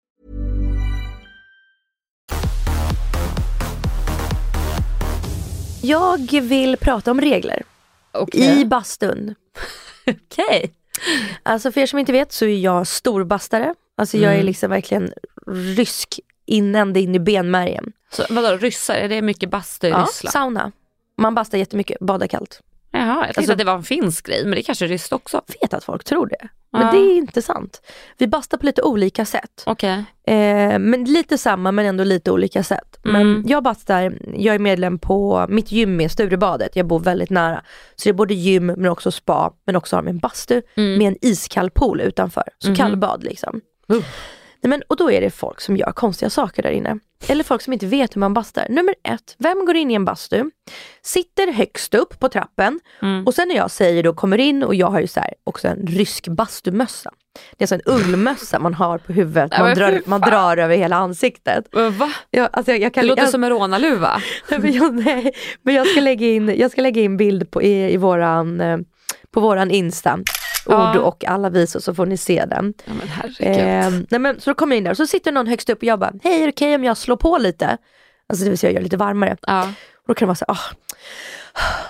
Jag 5.81 6.31
vill 6.41 6.77
prata 6.77 7.11
om 7.11 7.21
regler 7.21 7.63
Okej. 8.11 8.61
i 8.61 8.65
bastun. 8.65 9.35
Okej. 10.07 10.71
Alltså 11.43 11.71
för 11.71 11.81
er 11.81 11.85
som 11.85 11.99
inte 11.99 12.11
vet 12.11 12.31
så 12.31 12.45
är 12.45 12.59
jag 12.59 12.87
storbastare. 12.87 13.75
Alltså 13.97 14.17
jag 14.17 14.27
Mm. 14.31 14.39
är 14.39 14.43
liksom 14.43 14.69
verkligen 14.69 15.13
rysk 15.75 16.19
inända 16.45 16.99
in 16.99 17.15
i 17.15 17.19
benmärgen. 17.19 17.91
Så 18.11 18.23
vadå, 18.29 18.57
ryssar, 18.57 18.95
är 18.95 19.09
det 19.09 19.21
mycket 19.21 19.49
bastu 19.49 19.87
i 19.87 19.89
Ja, 19.89 20.05
Ryssland? 20.09 20.31
sauna. 20.33 20.71
Man 21.17 21.35
bastar 21.35 21.57
jättemycket, 21.57 21.99
badar 21.99 22.27
kallt. 22.27 22.61
Jaha, 22.91 23.05
jag 23.15 23.23
tänkte 23.25 23.39
Alltså- 23.39 23.51
att 23.51 23.57
det 23.57 23.63
var 23.63 23.75
en 23.75 23.83
finsk 23.83 24.25
grej, 24.27 24.43
men 24.45 24.51
det 24.55 24.63
kanske 24.63 24.85
är 24.85 24.89
ryskt 24.89 25.13
också. 25.13 25.41
vet 25.61 25.73
att 25.73 25.83
folk 25.83 26.03
tror 26.03 26.27
det. 26.27 26.47
Men 26.73 26.81
Ja. 26.81 26.91
det 26.91 26.97
är 26.97 27.17
inte 27.17 27.41
sant. 27.41 27.81
Vi 28.17 28.27
bastar 28.27 28.57
på 28.57 28.65
lite 28.65 28.81
olika 28.81 29.25
sätt. 29.25 29.63
Okej. 29.65 30.03
Eh, 30.27 30.79
men 30.79 31.03
lite 31.03 31.37
samma 31.37 31.71
men 31.71 31.85
ändå 31.85 32.03
lite 32.03 32.31
olika 32.31 32.63
sätt. 32.63 32.99
Men 33.03 33.21
Mm. 33.21 33.43
jag 33.47 33.63
bastar, 33.63 34.17
jag 34.35 34.55
är 34.55 34.59
medlem 34.59 34.99
på 34.99 35.45
mitt 35.49 35.71
gym 35.71 35.95
med 35.95 36.11
Sturebadet, 36.11 36.75
jag 36.75 36.87
bor 36.87 36.99
väldigt 36.99 37.29
nära. 37.29 37.61
Så 37.95 38.03
det 38.03 38.09
är 38.09 38.13
både 38.13 38.33
gym 38.33 38.65
men 38.65 38.85
också 38.85 39.11
spa, 39.11 39.53
men 39.65 39.75
också 39.75 39.95
har 39.95 40.03
min 40.03 40.17
bastu 40.19 40.61
Mm. 40.75 40.97
med 40.97 41.07
en 41.07 41.17
iskall 41.21 41.69
pool 41.69 42.01
utanför. 42.01 42.43
Så 42.59 42.67
Mhm. 42.67 42.75
kallbad 42.75 43.23
liksom. 43.23 43.61
Uh. 43.93 44.03
Nej, 44.63 44.69
men, 44.69 44.81
och 44.87 44.95
då 44.97 45.11
är 45.11 45.21
det 45.21 45.29
folk 45.29 45.61
som 45.61 45.77
gör 45.77 45.91
konstiga 45.91 46.29
saker 46.29 46.63
där 46.63 46.71
inne. 46.71 46.99
Eller 47.27 47.43
folk 47.43 47.61
som 47.61 47.73
inte 47.73 47.85
vet 47.85 48.15
hur 48.15 48.19
man 48.19 48.33
bastar. 48.33 48.65
Nummer 48.69 48.95
ett, 49.03 49.35
vem 49.37 49.65
går 49.65 49.75
in 49.75 49.91
i 49.91 49.93
en 49.93 50.05
bastu, 50.05 50.43
sitter 51.01 51.51
högst 51.51 51.93
upp 51.93 52.19
på 52.19 52.29
trappen 52.29 52.79
Mm. 53.01 53.27
och 53.27 53.33
sen 53.33 53.47
när 53.47 53.55
jag 53.55 53.71
säger 53.71 54.03
då 54.03 54.13
kommer 54.13 54.37
in 54.37 54.63
och 54.63 54.75
jag 54.75 54.87
har 54.87 54.99
ju 54.99 55.07
så 55.07 55.19
här, 55.19 55.33
också 55.43 55.67
en 55.67 55.87
rysk 55.87 56.27
bastumössa. 56.27 57.11
Det 57.57 57.63
är 57.71 57.73
alltså 57.73 57.75
en 57.75 57.95
ullmössa 57.95 58.59
man 58.59 58.73
har 58.73 58.97
på 58.97 59.13
huvudet, 59.13 59.51
man 59.59 59.75
drar, 59.75 60.01
man 60.05 60.21
drar 60.21 60.57
över 60.57 60.77
hela 60.77 60.95
ansiktet. 60.95 61.65
Men 61.71 61.97
Va? 61.97 62.11
Jag, 62.29 62.49
alltså 62.53 62.71
jag, 62.71 62.81
jag 62.81 62.93
kan, 62.93 63.01
Det 63.03 63.07
låter 63.07 63.21
jag, 63.23 63.31
som 63.31 63.43
en 63.43 63.49
rånarluva. 63.49 64.21
men 64.49 64.73
jag, 64.73 64.93
nej, 64.93 65.31
men 65.61 65.75
jag 65.75 65.87
ska 65.87 66.01
lägga 66.01 66.27
in, 66.27 66.55
jag 66.57 66.71
ska 66.71 66.81
lägga 66.81 67.01
in 67.01 67.17
bild 67.17 67.51
på, 67.51 67.61
i, 67.61 67.93
i 67.93 67.97
våran, 67.97 68.61
eh, 68.61 68.77
på 69.31 69.39
våran 69.39 69.71
Insta. 69.71 70.19
Ord 70.65 70.95
och 70.95 71.25
alla 71.25 71.49
visor 71.49 71.79
så 71.79 71.93
får 71.93 72.05
ni 72.05 72.17
se 72.17 72.45
den. 72.45 72.73
Ja, 72.85 72.93
men. 73.39 73.53
Eh, 73.53 74.01
nej 74.09 74.19
men, 74.19 74.39
så 74.41 74.49
då 74.49 74.53
kommer 74.53 74.75
jag 74.75 74.77
in 74.77 74.83
där 74.83 74.91
och 74.91 74.97
så 74.97 75.07
sitter 75.07 75.31
någon 75.31 75.47
högst 75.47 75.69
upp 75.69 75.77
och 75.77 75.83
jag 75.83 75.99
bara, 75.99 76.13
hej 76.23 76.41
är 76.41 76.47
det 76.47 76.53
okej 76.53 76.75
om 76.75 76.83
jag 76.83 76.97
slår 76.97 77.15
på 77.15 77.37
lite? 77.37 77.77
Alltså 78.29 78.43
det 78.43 78.49
vill 78.49 78.59
säga 78.59 78.71
jag 78.71 78.75
gör 78.75 78.83
lite 78.83 78.97
varmare. 78.97 79.37
ja. 79.47 79.63
Och 79.95 80.07
då 80.07 80.13
kan 80.13 80.25
det 80.25 80.27
vara 80.27 80.35
så 80.35 80.45
här, 80.47 80.57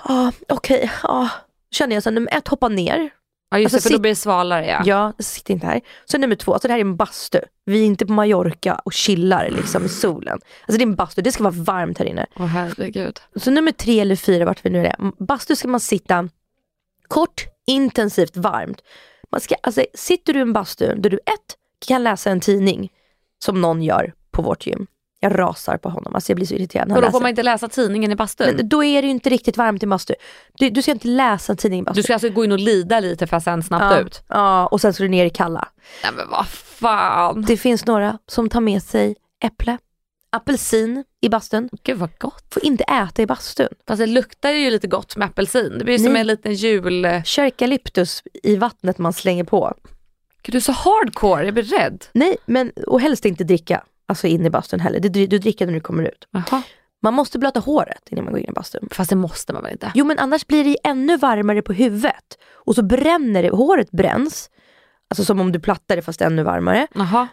ah, 0.03 0.27
ah, 0.27 0.31
okej, 0.49 0.91
ah. 1.03 1.27
Känner 1.71 1.95
jag 1.95 2.03
så 2.03 2.09
här, 2.09 2.13
nummer 2.13 2.33
ett, 2.37 2.47
hoppa 2.47 2.67
ner. 2.67 3.09
ja, 3.51 3.59
just 3.59 3.73
Alltså, 3.73 3.77
det, 3.77 3.81
för 3.81 3.89
då 3.89 3.93
sitt- 3.95 4.01
blir 4.01 4.11
det 4.11 4.15
svalare 4.15 4.67
ja. 4.67 4.81
Ja, 4.85 5.13
sitter 5.23 5.53
inte 5.53 5.67
här. 5.67 5.81
Så 6.05 6.17
nummer 6.17 6.35
två, 6.35 6.53
alltså 6.53 6.67
det 6.67 6.71
här 6.73 6.79
är 6.79 6.85
en 6.85 6.95
bastu. 6.95 7.39
Vi 7.65 7.81
är 7.81 7.85
inte 7.85 8.05
på 8.05 8.13
Mallorca 8.13 8.75
och 8.85 8.93
chillar 8.93 9.49
liksom 9.49 9.85
i 9.85 9.89
solen. 9.89 10.33
Alltså 10.61 10.77
det 10.77 10.83
är 10.83 10.87
en 10.87 10.95
bastu, 10.95 11.21
det 11.21 11.31
ska 11.31 11.43
vara 11.43 11.53
varmt 11.57 11.97
här 11.99 12.05
inne. 12.05 12.25
Åh 12.35 12.45
herregud. 12.45 13.19
Så 13.35 13.51
nummer 13.51 13.71
tre 13.71 13.99
eller 13.99 14.15
fyra, 14.15 14.45
vart 14.45 14.65
vi 14.65 14.69
nu 14.69 14.85
är. 14.85 14.95
Bastu 15.23 15.55
ska 15.55 15.67
man 15.67 15.79
sitta 15.79 16.29
kort, 17.07 17.45
intensivt, 17.67 18.37
varmt. 18.37 18.81
Man 19.31 19.41
ska, 19.41 19.55
alltså, 19.63 19.85
sitter 19.93 20.33
du 20.33 20.39
i 20.39 20.41
en 20.41 20.53
bastu 20.53 20.95
där 20.95 21.09
du 21.09 21.17
ett, 21.17 21.55
kan 21.87 22.03
läsa 22.03 22.31
en 22.31 22.39
tidning, 22.39 22.91
som 23.43 23.61
någon 23.61 23.81
gör 23.83 24.13
på 24.31 24.41
vårt 24.41 24.67
gym. 24.67 24.87
Jag 25.23 25.39
rasar 25.39 25.77
på 25.77 25.89
honom, 25.89 26.15
alltså 26.15 26.31
jag 26.31 26.35
blir 26.35 26.45
så 26.47 26.53
irriterad 26.53 26.91
Och 26.91 27.01
då 27.01 27.11
får 27.11 27.19
man 27.19 27.29
inte 27.29 27.43
läsa 27.43 27.69
tidningen 27.69 28.11
i 28.11 28.15
bastun? 28.15 28.55
Men 28.55 28.69
då 28.69 28.83
är 28.83 29.01
det 29.01 29.05
ju 29.05 29.11
inte 29.11 29.29
riktigt 29.29 29.57
varmt 29.57 29.83
i 29.83 29.87
bastu. 29.87 30.13
Du, 30.57 30.69
du 30.69 30.81
ska 30.81 30.91
inte 30.91 31.07
läsa 31.07 31.53
en 31.53 31.57
tidning 31.57 31.79
i 31.79 31.83
bastu. 31.83 31.99
Du 31.99 32.03
ska 32.03 32.13
alltså 32.13 32.29
gå 32.29 32.43
in 32.43 32.51
och 32.51 32.59
lida 32.59 32.99
lite 32.99 33.27
för 33.27 33.37
att 33.37 33.43
sen 33.43 33.63
snabbt 33.63 33.95
ja, 33.95 33.99
ut? 33.99 34.23
ja, 34.27 34.67
och 34.67 34.81
sen 34.81 34.93
ska 34.93 35.03
du 35.03 35.09
ner 35.09 35.25
i 35.25 35.29
kalla. 35.29 35.67
Nej 36.03 36.11
men 36.15 36.29
vad 36.29 36.47
fan. 36.47 37.41
Det 37.41 37.57
finns 37.57 37.85
några 37.85 38.17
som 38.27 38.49
tar 38.49 38.61
med 38.61 38.83
sig 38.83 39.15
äpple, 39.43 39.77
apelsin 40.31 41.03
i 41.21 41.29
bastun. 41.29 41.69
Gud 41.83 41.97
vad 41.97 42.09
gott. 42.19 42.45
Får 42.53 42.65
inte 42.65 42.83
äta 42.83 43.21
i 43.21 43.25
bastun. 43.25 43.67
Fast 43.87 43.99
det 43.99 44.05
luktar 44.05 44.49
ju 44.49 44.69
lite 44.71 44.87
gott 44.87 45.15
med 45.15 45.25
apelsin. 45.27 45.75
Det 45.77 45.85
blir 45.85 45.97
som 45.97 46.13
Nej. 46.13 46.19
en 46.19 46.27
liten 46.27 46.53
jul... 46.53 47.21
Kör 47.25 47.43
eukalyptus 47.43 48.23
i 48.43 48.55
vattnet 48.55 48.97
man 48.97 49.13
slänger 49.13 49.43
på. 49.43 49.73
Gud 50.43 50.53
du 50.53 50.57
är 50.57 50.61
så 50.61 50.71
hardcore, 50.71 51.45
jag 51.45 51.53
blir 51.53 51.63
rädd. 51.63 52.05
Nej, 52.13 52.37
men 52.45 52.71
och 52.87 53.01
helst 53.01 53.25
inte 53.25 53.43
dricka. 53.43 53.83
Alltså 54.05 54.27
in 54.27 54.45
i 54.45 54.49
bastun 54.49 54.79
heller. 54.79 54.99
Du, 54.99 55.27
du 55.27 55.37
dricker 55.37 55.65
när 55.65 55.73
du 55.73 55.79
kommer 55.79 56.03
ut. 56.03 56.27
Jaha. 56.31 56.63
Man 57.03 57.13
måste 57.13 57.39
blöta 57.39 57.59
håret 57.59 58.09
innan 58.09 58.23
man 58.23 58.33
går 58.33 58.41
in 58.41 58.49
i 58.49 58.53
bastun. 58.53 58.87
Fast 58.91 59.09
det 59.09 59.15
måste 59.15 59.53
man 59.53 59.63
väl 59.63 59.71
inte? 59.71 59.91
Jo 59.95 60.05
men 60.05 60.19
annars 60.19 60.47
blir 60.47 60.63
det 60.63 60.77
ännu 60.83 61.17
varmare 61.17 61.61
på 61.61 61.73
huvudet. 61.73 62.37
Och 62.53 62.75
så 62.75 62.83
bränner 62.83 63.43
det, 63.43 63.49
håret 63.49 63.91
bränns. 63.91 64.49
Alltså 65.09 65.25
som 65.25 65.39
om 65.39 65.51
du 65.51 65.59
plattar 65.59 65.95
det 65.95 66.01
fast 66.01 66.21
ännu 66.21 66.43
varmare. 66.43 66.87
Jaha. 66.95 67.27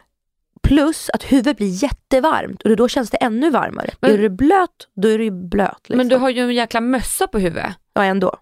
Plus 0.69 1.11
att 1.15 1.23
huvudet 1.23 1.57
blir 1.57 1.83
jättevarmt 1.83 2.63
och 2.63 2.77
då 2.77 2.89
känns 2.89 3.11
det 3.11 3.17
ännu 3.17 3.51
varmare. 3.51 3.91
Men- 4.01 4.11
är 4.11 4.19
du 4.19 4.29
blöt, 4.29 4.89
då 4.97 5.09
är 5.09 5.19
du 5.19 5.31
blöt. 5.31 5.71
Liksom. 5.83 5.97
Men 5.97 6.09
du 6.09 6.17
har 6.17 6.31
ju 6.31 6.41
en 6.43 6.55
jäkla 6.55 6.81
mössa 6.81 7.27
på 7.27 7.39
huvudet. 7.39 7.73
Ja 7.95 8.05
ändå. 8.05 8.37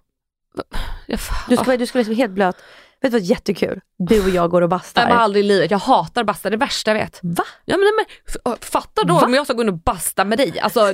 Jag, 1.06 1.18
Du 1.48 1.56
ska, 1.56 1.64
vara- 1.64 1.76
du 1.76 1.86
ska 1.86 2.02
vara 2.02 2.14
helt 2.14 2.32
blöt. 2.32 2.56
Vet 3.02 3.12
du 3.12 3.18
vad 3.18 3.26
jättekul? 3.26 3.80
Du 3.98 4.22
och 4.22 4.28
jag 4.28 4.50
går 4.50 4.62
och 4.62 4.68
bastar. 4.68 5.02
Nej, 5.02 5.10
men 5.10 5.18
aldrig 5.18 5.44
i 5.44 5.48
livet. 5.48 5.70
Jag 5.70 5.78
hatar 5.78 6.24
basta, 6.24 6.50
det 6.50 6.54
är 6.54 6.58
det 6.58 6.64
värsta 6.64 6.90
jag 6.90 6.98
vet. 6.98 7.20
Va? 7.22 7.44
Ja, 7.64 7.76
men, 7.76 7.92
men, 7.96 8.56
fatta 8.60 9.04
då 9.04 9.20
om 9.20 9.34
jag 9.34 9.46
ska 9.46 9.54
gå 9.54 9.62
in 9.62 9.68
och 9.68 9.78
basta 9.78 10.24
med 10.24 10.38
dig. 10.38 10.60
Alltså, 10.60 10.92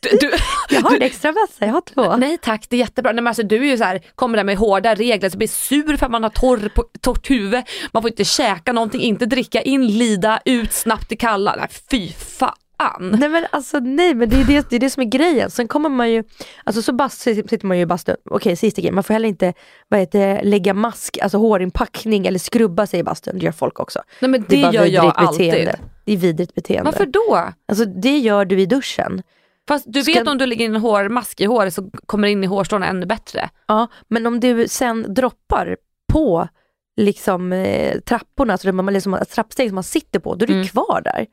du, 0.00 0.08
du, 0.20 0.32
Jag 0.70 0.80
har 0.80 0.96
en 0.96 1.02
extra 1.02 1.32
bassa, 1.32 1.66
jag 1.66 1.72
har 1.72 1.80
två. 1.80 2.16
Nej 2.16 2.38
tack, 2.38 2.66
det 2.68 2.76
är 2.76 2.80
jättebra. 2.80 3.12
Nej, 3.12 3.22
men 3.22 3.26
alltså, 3.26 3.42
du 3.42 3.56
är 3.56 3.70
ju 3.70 3.78
så 3.78 3.84
här, 3.84 4.00
kommer 4.14 4.36
där 4.36 4.44
med 4.44 4.56
hårda 4.56 4.94
regler, 4.94 5.30
så 5.30 5.38
blir 5.38 5.48
sur 5.48 5.96
för 5.96 6.06
att 6.06 6.12
man 6.12 6.22
har 6.22 6.30
torr 6.30 6.68
på, 6.74 6.84
torrt 7.00 7.30
huvud. 7.30 7.64
Man 7.92 8.02
får 8.02 8.10
inte 8.10 8.24
käka 8.24 8.72
någonting, 8.72 9.00
inte 9.00 9.26
dricka 9.26 9.62
in, 9.62 9.86
lida, 9.86 10.40
ut 10.44 10.72
snabbt 10.72 11.12
i 11.12 11.16
kalla. 11.16 11.56
Nej 11.56 11.68
fy 11.90 12.12
fan. 12.12 12.54
Nej 13.00 13.28
men 13.28 13.46
alltså 13.52 13.78
nej 13.78 14.14
men 14.14 14.28
det 14.28 14.40
är 14.40 14.44
det, 14.44 14.70
det 14.70 14.76
är 14.76 14.80
det 14.80 14.90
som 14.90 15.00
är 15.02 15.06
grejen. 15.06 15.50
Sen 15.50 15.68
kommer 15.68 15.88
man 15.88 16.10
ju, 16.10 16.24
alltså 16.64 16.82
så 16.82 16.92
bast, 16.92 17.20
sitter 17.20 17.66
man 17.66 17.76
ju 17.76 17.82
i 17.82 17.86
bastun. 17.86 18.16
Okej 18.30 18.56
sista 18.56 18.80
grejen, 18.80 18.94
man 18.94 19.04
får 19.04 19.14
heller 19.14 19.28
inte 19.28 19.52
vad 19.88 20.00
heter, 20.00 20.18
det, 20.34 20.42
lägga 20.42 20.74
mask, 20.74 21.18
alltså 21.22 21.38
hårinpackning 21.38 22.26
eller 22.26 22.38
skrubba 22.38 22.86
sig 22.86 23.00
i 23.00 23.02
bastun. 23.02 23.38
Det 23.38 23.44
gör 23.44 23.52
folk 23.52 23.80
också. 23.80 24.00
Nej 24.20 24.30
men 24.30 24.44
det, 24.48 24.62
bara 24.62 24.72
gör 24.72 24.84
jag 24.86 25.12
alltid. 25.16 25.50
beteende. 25.50 25.78
Det 26.04 26.12
är 26.12 26.16
vidrigt 26.16 26.54
beteende. 26.54 26.90
Varför 26.90 27.06
då? 27.06 27.48
Alltså 27.68 27.84
det 27.84 28.18
gör 28.18 28.44
du 28.44 28.60
i 28.60 28.66
duschen. 28.66 29.22
Fast 29.68 29.84
du 29.88 30.02
Ska- 30.02 30.12
vet 30.12 30.28
om 30.28 30.38
du 30.38 30.46
lägger 30.46 30.64
in 30.64 30.74
en 30.74 30.80
hårmask 30.80 31.40
i 31.40 31.44
håret 31.44 31.74
så 31.74 31.90
kommer 32.06 32.28
det 32.28 32.32
in 32.32 32.44
i 32.44 32.46
hårstråna 32.46 32.86
ännu 32.86 33.06
bättre. 33.06 33.50
Ja, 33.68 33.86
men 34.08 34.26
om 34.26 34.40
du 34.40 34.68
sen 34.68 35.14
droppar 35.14 35.76
på 36.12 36.48
liksom, 36.96 37.52
eh, 37.52 37.98
trapporna, 38.00 38.52
alltså 38.52 38.68
det 38.68 38.72
man, 38.72 38.92
liksom, 38.94 39.18
trappsteg 39.34 39.68
som 39.68 39.74
man 39.74 39.84
sitter 39.84 40.18
på, 40.20 40.34
då 40.34 40.44
är 40.44 40.46
det 40.46 40.52
Mm. 40.54 40.66
kvar 40.66 41.00
där. 41.04 41.26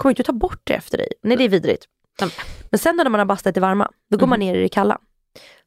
Kommer 0.00 0.10
inte 0.10 0.22
ta 0.22 0.32
bort 0.32 0.60
det 0.64 0.74
efter 0.74 0.98
dig. 0.98 1.12
Nej 1.22 1.36
det 1.36 1.44
är 1.44 1.48
vidrigt. 1.48 1.84
Mm. 2.20 2.32
Men 2.70 2.78
sen 2.78 2.96
när 2.96 3.08
man 3.08 3.18
har 3.18 3.24
bastat 3.26 3.56
i 3.56 3.60
varma, 3.60 3.90
då 4.10 4.16
går 4.16 4.26
man 4.26 4.38
ner 4.38 4.54
i 4.54 4.62
det 4.62 4.68
kalla. 4.68 4.98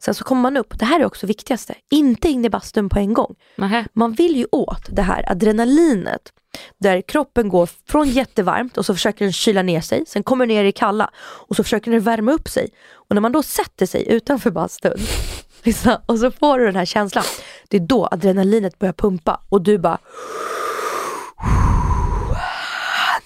Sen 0.03 0.13
så 0.13 0.23
kommer 0.23 0.41
man 0.41 0.57
upp, 0.57 0.79
det 0.79 0.85
här 0.85 0.99
är 0.99 1.05
också 1.05 1.27
viktigaste, 1.27 1.75
inte 1.91 2.29
in 2.29 2.45
i 2.45 2.49
bastun 2.49 2.89
på 2.89 2.99
en 2.99 3.13
gång. 3.13 3.35
Nähä. 3.55 3.85
Man 3.93 4.13
vill 4.13 4.35
ju 4.35 4.45
åt 4.51 4.85
det 4.89 5.01
här 5.01 5.31
adrenalinet 5.31 6.33
där 6.77 7.01
kroppen 7.01 7.49
går 7.49 7.69
från 7.87 8.09
jättevarmt 8.09 8.77
och 8.77 8.85
så 8.85 8.93
försöker 8.93 9.25
den 9.25 9.33
kyla 9.33 9.61
ner 9.61 9.81
sig, 9.81 10.03
sen 10.07 10.23
kommer 10.23 10.45
ner 10.45 10.63
i 10.63 10.71
kalla 10.71 11.09
och 11.17 11.55
så 11.55 11.63
försöker 11.63 11.91
den 11.91 12.01
värma 12.01 12.31
upp 12.31 12.47
sig. 12.49 12.69
Och 12.93 13.15
när 13.15 13.21
man 13.21 13.31
då 13.31 13.43
sätter 13.43 13.85
sig 13.85 14.07
utanför 14.09 14.51
bastun 14.51 14.97
och 16.05 16.19
så 16.19 16.31
får 16.31 16.59
du 16.59 16.65
den 16.65 16.75
här 16.75 16.85
känslan, 16.85 17.23
det 17.67 17.77
är 17.77 17.81
då 17.81 18.07
adrenalinet 18.11 18.79
börjar 18.79 18.93
pumpa 18.93 19.41
och 19.49 19.61
du 19.61 19.77
bara 19.77 19.99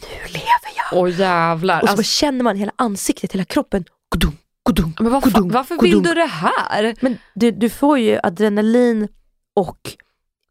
Nu 0.01 0.33
lever 0.33 0.71
jag! 0.75 0.77
Åh 0.91 1.19
jävlar. 1.19 1.82
Och 1.82 1.88
så 1.88 1.91
Alltså, 1.91 2.04
känner 2.04 2.43
man 2.43 2.56
hela 2.58 2.71
ansiktet, 2.76 3.34
hela 3.34 3.45
kroppen. 3.45 3.86
Godum, 4.10 4.38
godum, 4.63 4.93
men 5.00 5.12
vad 5.12 5.23
fan, 5.23 5.32
godum, 5.32 5.50
varför 5.50 5.76
godum. 5.76 5.89
vill 5.91 6.04
du 6.04 6.13
det 6.13 6.26
här? 6.26 6.95
Men 7.02 7.17
du, 7.36 7.52
du 7.52 7.69
får 7.69 8.00
ju 8.00 8.19
adrenalin 8.23 9.08
och 9.56 9.80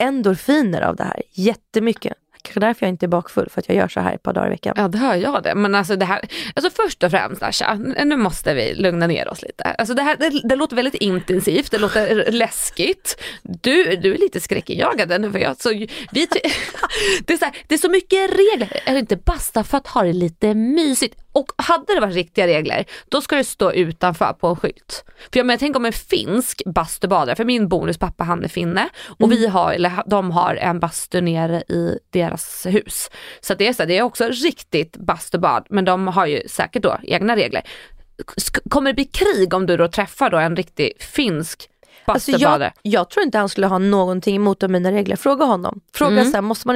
endorfiner 0.03 0.81
av 0.83 0.97
det 0.97 1.05
här. 1.05 1.23
Jättemycket. 1.33 2.13
Kanske 2.47 2.61
därför 2.61 2.87
jag 2.87 2.93
inte 2.93 3.07
är 3.07 3.09
bakfull, 3.09 3.49
för 3.51 3.61
att 3.61 3.69
jag 3.69 3.77
gör 3.77 3.89
så 3.89 4.01
här 4.01 4.15
ett 4.15 4.23
par 4.23 4.33
dagar 4.33 4.47
i 4.47 4.51
veckan. 4.51 4.75
Ja 4.77 4.89
det 4.89 4.99
hör 4.99 5.15
jag 5.15 5.43
det. 5.43 5.55
Men 5.55 5.75
alltså 5.75 5.97
det 5.97 6.05
här, 6.05 6.21
alltså 6.55 6.83
först 6.83 7.03
och 7.03 7.11
främst 7.11 7.43
Asha, 7.43 7.75
nu 8.05 8.17
måste 8.17 8.55
vi 8.55 8.75
lugna 8.75 9.07
ner 9.07 9.29
oss 9.29 9.43
lite. 9.43 9.65
Alltså 9.65 9.95
det, 9.95 10.03
här, 10.03 10.17
det, 10.17 10.41
det 10.45 10.57
låter 10.57 10.77
väldigt 10.77 10.95
intensivt, 10.95 11.71
det 11.71 11.79
låter 11.79 12.33
läskigt. 12.33 13.23
Du, 13.43 13.97
du 13.97 14.15
är 14.15 14.19
lite 14.19 14.41
skräckinjagad 14.41 15.21
nu 15.21 15.33
för 15.33 15.39
jag, 15.39 15.57
så 15.57 15.69
vi, 15.69 15.89
det, 16.11 17.33
är 17.33 17.39
så 17.39 17.45
här, 17.45 17.57
det 17.67 17.75
är 17.75 17.79
så 17.79 17.91
mycket 17.91 18.31
regler. 18.31 18.81
Är 18.85 18.93
det 18.93 19.01
inte 19.01 19.17
basta 19.17 19.65
för 19.65 19.79
att 19.79 19.87
ha 19.87 20.03
det 20.03 20.13
lite 20.13 20.55
mysigt? 20.55 21.26
Och 21.37 21.53
hade 21.57 21.95
det 21.95 22.01
varit 22.01 22.15
riktiga 22.15 22.47
regler, 22.47 22.85
då 23.09 23.21
ska 23.21 23.37
det 23.37 23.45
stå 23.45 23.73
utanför 23.73 24.33
på 24.33 24.47
en 24.47 24.57
skylt. 24.57 25.05
För 25.33 25.39
jag 25.39 25.47
menar, 25.47 25.59
tänk 25.59 25.77
om 25.77 25.85
en 25.85 25.93
finsk 25.93 26.63
bastubadare, 26.67 27.37
för 27.37 27.45
min 27.45 27.69
bonuspappa 27.69 28.25
han 28.25 28.45
är 28.45 28.49
finne 28.49 28.89
och 29.19 29.33
vi 29.33 29.47
har, 29.47 29.73
eller 29.73 30.03
de 30.07 30.31
har 30.31 30.55
en 30.55 30.81
bastu 30.81 31.21
nere 31.21 31.63
i 31.69 31.99
deras 32.11 32.67
hus. 32.67 33.11
Så 33.41 33.55
det 33.55 33.69
är 33.69 33.73
så 33.73 33.85
det 33.85 33.99
är 33.99 34.03
också 34.03 34.29
riktigt 34.29 34.97
bastubad, 34.97 35.67
men 35.71 35.85
de 35.85 36.07
har 36.07 36.27
ju 36.27 36.43
säkert 36.49 36.83
då 36.83 36.99
egna 37.03 37.37
regler. 37.37 37.63
Kommer 38.71 38.91
det 38.91 38.95
bli 38.95 39.05
krig 39.05 39.55
om 39.55 39.67
du 39.67 39.77
då 39.77 39.89
träffar 39.89 40.31
då 40.31 40.37
en 40.39 40.57
riktig 40.57 40.93
finsk 40.99 41.69
Alltså 42.05 42.31
jag, 42.31 42.71
jag 42.83 43.11
tror 43.11 43.25
inte 43.25 43.39
han 43.39 43.49
skulle 43.49 43.67
ha 43.67 43.79
någonting 43.79 44.37
emot 44.37 44.63
av 44.63 44.71
mina 44.71 44.93
regler. 44.93 45.17
Fråga 45.17 45.45
honom. 45.45 45.81
Fråga 45.95 46.13
Mm. 46.13 46.25
så 46.25 46.37
här, 46.37 46.43
måste 46.43 46.69
man 46.69 46.76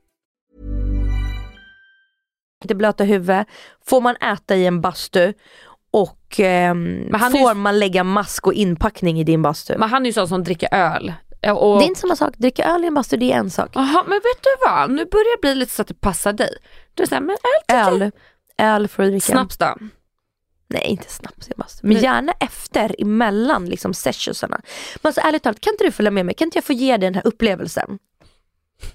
Inte 2.61 2.75
blöta 2.75 3.03
huvud, 3.03 3.45
får 3.85 4.01
man 4.01 4.15
äta 4.15 4.55
i 4.55 4.65
en 4.65 4.81
bastu 4.81 5.33
och 5.91 6.17
han 6.37 6.45
är 6.45 7.37
ju- 7.37 7.43
får 7.43 7.53
man 7.53 7.79
lägga 7.79 8.03
mask 8.03 8.47
och 8.47 8.53
inpackning 8.53 9.19
i 9.19 9.23
din 9.23 9.41
bastu. 9.41 9.77
Men 9.77 9.89
han 9.89 10.01
är 10.01 10.05
ju 10.05 10.13
sån 10.13 10.27
som 10.27 10.43
dricker 10.43 10.69
öl. 10.73 11.13
Och, 11.55 11.79
Det 11.79 11.85
är 11.85 11.87
inte 11.87 11.99
samma 12.01 12.15
sak, 12.15 12.33
dricka 12.37 12.63
öl 12.65 12.83
i 12.83 12.87
en 12.87 12.93
bastu 12.93 13.17
det 13.17 13.31
är 13.33 13.37
en 13.37 13.49
sak. 13.51 13.69
Jaha, 13.73 14.03
men 14.07 14.13
vet 14.13 14.43
du 14.43 14.49
vad? 14.65 14.89
Nu 14.91 15.05
börjar 15.05 15.37
det 15.37 15.41
bli 15.41 15.55
lite 15.55 15.73
så 15.75 15.81
att 15.81 15.87
det 15.87 15.93
passar 16.01 16.33
dig. 16.33 16.57
Du 16.93 17.07
säger, 17.07 17.21
men 17.21 17.35
öl 17.73 18.01
Öl, 18.01 18.11
öl 18.57 18.87
får 18.87 19.03
du 19.03 19.09
dricka. 19.09 19.25
Snaps 19.31 19.57
då? 19.57 19.75
Nej 20.67 20.85
inte 20.87 21.09
snaps 21.11 21.47
i 21.47 21.51
en 21.51 21.57
bastu. 21.57 21.87
Men 21.87 21.93
Nej. 21.93 22.03
gärna 22.03 22.31
efter, 22.39 22.95
emellan 23.01 23.65
liksom 23.65 23.93
sessionsarna. 23.93 24.61
Men 25.01 25.09
alltså 25.09 25.21
ärligt 25.21 25.43
talat, 25.43 25.61
kan 25.61 25.73
inte 25.73 25.83
du 25.83 25.91
följa 25.91 26.11
med 26.11 26.25
mig? 26.25 26.35
Kan 26.35 26.45
inte 26.47 26.57
jag 26.57 26.65
få 26.65 26.73
ge 26.73 26.91
dig 26.97 27.07
den 27.07 27.15
här 27.15 27.27
upplevelsen? 27.27 27.99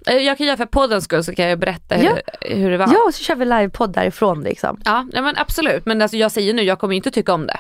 Eh, 0.06 0.16
Jag 0.16 0.38
kan 0.38 0.46
göra 0.46 0.56
för 0.56 0.66
poddens 0.66 1.04
skull 1.04 1.24
så 1.24 1.34
kan 1.34 1.44
jag 1.48 1.58
berätta 1.58 1.94
hur, 1.94 2.04
Ja. 2.04 2.16
hur 2.40 2.70
det 2.70 2.76
var. 2.78 2.86
Ja, 2.92 2.98
och 3.06 3.14
så 3.14 3.24
kör 3.24 3.34
vi 3.34 3.44
livepodd 3.44 3.92
därifrån 3.92 4.42
liksom. 4.42 4.80
Ja, 4.84 5.06
ja 5.12 5.22
men 5.22 5.34
absolut. 5.38 5.86
Men 5.86 6.02
alltså, 6.02 6.16
jag 6.16 6.32
säger 6.32 6.54
nu, 6.54 6.62
jag 6.62 6.78
kommer 6.78 6.94
inte 6.96 7.10
tycka 7.10 7.34
om 7.34 7.46
det. 7.46 7.58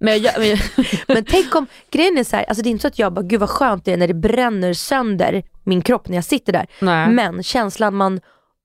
Men 0.00 0.22
jag, 0.22 0.32
men, 0.38 0.56
Men 1.08 1.24
tänk 1.24 1.54
om, 1.54 1.66
grejen 1.90 2.18
är 2.18 2.24
så 2.24 2.36
här, 2.36 2.44
alltså 2.44 2.62
det 2.62 2.68
är 2.68 2.70
inte 2.70 2.82
så 2.82 2.88
att 2.88 2.98
jag 2.98 3.12
bara, 3.12 3.22
gud 3.22 3.40
vad 3.40 3.50
skönt 3.50 3.84
det 3.84 3.92
är 3.92 3.96
när 3.96 4.08
det 4.08 4.14
bränner 4.14 4.72
sönder 4.74 5.42
min 5.64 5.82
kropp 5.82 6.08
när 6.08 6.16
jag 6.16 6.24
sitter 6.24 6.52
där. 6.52 6.66
nej. 6.80 7.08
Men 7.08 7.42
känslan 7.42 7.94
man 7.94 8.20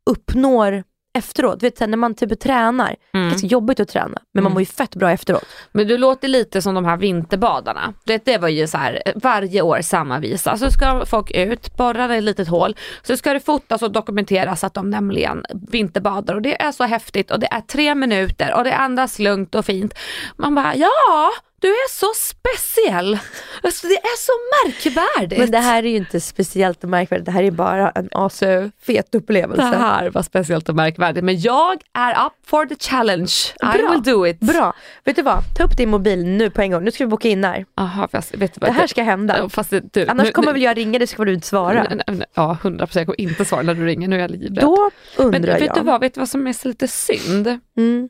uppnår 0.10 0.84
efteråt, 1.18 1.64
vet, 1.64 1.80
här, 1.80 1.88
när 1.88 1.98
man 1.98 2.16
typ 2.16 2.40
tränar, 2.40 2.96
det 3.12 3.18
är 3.18 3.22
Mm. 3.22 3.30
ganska 3.30 3.48
jobbigt 3.48 3.80
att 3.80 3.88
träna, 3.88 4.18
men 4.34 4.44
man 4.44 4.54
mår 4.54 4.62
ju 4.62 4.66
fett 4.66 4.96
bra 4.96 5.12
efteråt. 5.12 5.46
Men 5.72 5.88
du 5.88 5.98
låter 5.98 6.28
lite 6.28 6.62
som 6.62 6.76
de 6.76 6.86
här 6.86 6.98
vinterbadarna. 6.98 7.94
Det, 8.06 8.26
det 8.26 8.38
var 8.38 8.48
ju 8.48 8.68
så 8.68 8.78
här, 8.78 9.02
eh, 9.06 9.12
varje 9.16 9.62
år 9.62 9.82
samma 9.82 10.20
visa. 10.20 10.58
Så 10.58 10.72
ska 10.72 11.06
folk 11.06 11.32
ut, 11.32 11.78
borra 11.78 12.16
ett 12.16 12.24
litet 12.24 12.48
hål. 12.48 12.76
Så 13.02 13.18
ska 13.18 13.34
det 13.34 13.40
fotas 13.40 13.82
och 13.82 13.92
dokumenteras 13.92 14.64
att 14.64 14.74
de 14.74 14.90
nämligen 14.90 15.46
vinterbadar. 15.72 16.36
Och 16.36 16.42
det 16.42 16.62
är 16.62 16.72
så 16.72 16.84
häftigt 16.84 17.32
och 17.32 17.40
det 17.40 17.48
är 17.52 17.62
tre 17.62 17.96
minuter 17.96 18.54
och 18.56 18.64
det 18.64 18.76
andas 18.76 19.20
lugnt 19.20 19.56
och 19.56 19.66
fint. 19.66 19.94
Man 20.36 20.56
bara, 20.56 20.76
ja, 20.76 21.32
du 21.62 21.68
är 21.68 21.90
så 21.90 22.08
speciell. 22.16 23.20
Alltså, 23.64 23.88
det 23.88 23.94
är 23.94 24.18
så 24.18 24.32
märkvärdigt. 24.66 25.40
Men 25.40 25.52
det 25.52 25.58
här 25.58 25.84
är 25.84 25.88
ju 25.90 25.96
inte 25.98 26.20
speciellt 26.22 26.84
och 26.84 26.90
märkvärdigt, 26.90 27.26
det 27.26 27.32
här 27.32 27.44
är 27.44 27.52
bara 27.52 27.90
en 27.90 28.10
asfet 28.12 29.16
upplevelse. 29.16 29.62
Det 29.62 29.78
här 29.78 30.10
var 30.10 30.22
speciellt 30.22 30.70
och 30.70 30.76
märkvärdigt. 30.76 31.24
Men 31.26 31.40
jag 31.40 31.82
är 31.94 32.26
up 32.26 32.34
for 32.46 32.66
the 32.66 32.76
challenge. 32.76 33.32
I 33.62 33.78
Bra. 33.78 33.92
will 33.92 34.04
do 34.04 34.28
it. 34.28 34.40
Bra, 34.40 34.74
vet 35.04 35.16
du 35.16 35.22
vad? 35.22 35.40
Ta 35.58 35.64
upp 35.64 35.78
din 35.78 35.90
mobil 35.90 36.26
nu 36.26 36.50
på 36.50 36.62
en 36.62 36.72
gång, 36.72 36.84
nu 36.84 36.92
ska 36.92 37.04
vi 37.06 37.10
boka 37.10 37.28
in 37.28 37.44
här. 37.44 37.66
Aha, 37.78 38.08
fast, 38.12 38.34
vet 38.36 38.54
du 38.54 38.60
vad, 38.62 38.70
Det 38.70 38.74
här 38.74 38.88
ska 38.88 39.04
hända. 39.04 39.50
Fast, 39.50 39.74
du, 39.94 40.08
Annars 40.08 40.26
nu- 40.26 40.32
kommer 40.32 40.48
nu- 40.48 40.54
väl 40.54 40.62
jag 40.62 40.78
ringa 40.78 41.00
dig 41.00 41.08
så 41.08 41.16
kommer 41.16 41.26
du 41.26 41.34
inte 41.34 41.48
svara. 41.48 41.84
Nej, 41.90 42.02
nej, 42.08 42.18
nej, 42.18 42.28
Ja, 42.34 42.58
100 42.62 42.86
procent. 42.88 42.96
Jag 43.08 43.18
kommer 43.18 43.30
inte 43.30 43.46
svara 43.46 43.62
när 43.62 43.74
du 43.74 43.86
ringer. 43.86 44.08
Nu 44.08 44.16
är 44.16 44.20
jag 44.20 44.32
livrädd. 44.32 44.62
Då 44.66 44.90
Men 45.18 45.26
undrar 45.36 45.54
vet 45.60 45.66
jag. 45.68 45.76
du 45.76 45.82
vad, 45.82 46.02
vet 46.02 46.14
du 46.14 46.20
vad 46.20 46.30
som 46.30 46.48
är 46.48 46.54
så 46.54 46.68
lite 46.68 46.88
synd? 46.88 47.48
Mm. 47.78 48.10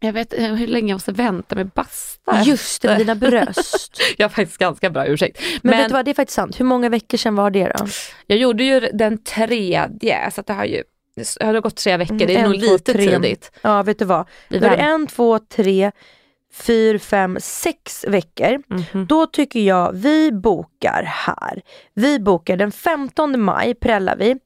Jag 0.00 0.12
vet 0.12 0.32
hur 0.32 0.66
länge 0.66 0.88
jag 0.88 0.94
måste 0.94 1.12
vänta 1.12 1.54
med 1.54 1.68
basta. 1.68 2.42
Just 2.44 2.82
det, 2.82 2.88
med 2.88 2.98
dina 2.98 3.14
bröst. 3.14 4.00
Jag 4.16 4.24
har 4.24 4.28
faktiskt 4.30 4.58
ganska 4.58 4.90
bra 4.90 5.06
ursäkt. 5.06 5.40
Men, 5.40 5.70
Men, 5.70 5.78
vet 5.78 5.88
du 5.88 5.92
vad, 5.94 6.04
det 6.04 6.10
är 6.10 6.14
faktiskt 6.14 6.34
sant. 6.36 6.60
Hur 6.60 6.64
många 6.64 6.88
veckor 6.88 7.18
sedan 7.18 7.34
var 7.34 7.50
det 7.50 7.72
då? 7.78 7.86
jag 8.26 8.38
gjorde 8.38 8.64
ju 8.64 8.80
den 8.80 9.18
tredje, 9.22 10.30
så 10.32 10.42
det 10.42 10.52
har 10.52 10.64
ju 10.64 10.82
det 11.38 11.42
har 11.46 11.60
gått 11.60 11.76
tre 11.76 11.96
veckor. 11.96 12.16
Det 12.16 12.24
är 12.34 12.38
Mm, 12.38 12.50
nog 12.50 12.54
en, 12.54 12.60
två, 12.66 12.72
lite 12.72 12.92
tre. 12.92 13.10
tidigt. 13.10 13.52
Ja, 13.62 13.82
vet 13.82 13.98
du 13.98 14.04
vad? 14.04 14.28
Då 14.48 14.56
är 14.56 14.60
det 14.60 14.76
en, 14.76 15.06
två, 15.06 15.38
tre, 15.38 15.90
fyra, 16.54 16.98
fem, 16.98 17.38
sex 17.40 18.04
veckor. 18.08 18.62
Mhm. 18.68 19.06
Då 19.06 19.26
tycker 19.26 19.60
jag 19.60 19.92
vi 19.92 20.32
bokar 20.32 21.02
här. 21.02 21.62
Vi 21.94 22.18
bokar 22.20 22.56
den 22.56 22.72
15 22.72 23.40
maj, 23.40 23.74
prällar 23.74 24.16
vi. 24.16 24.36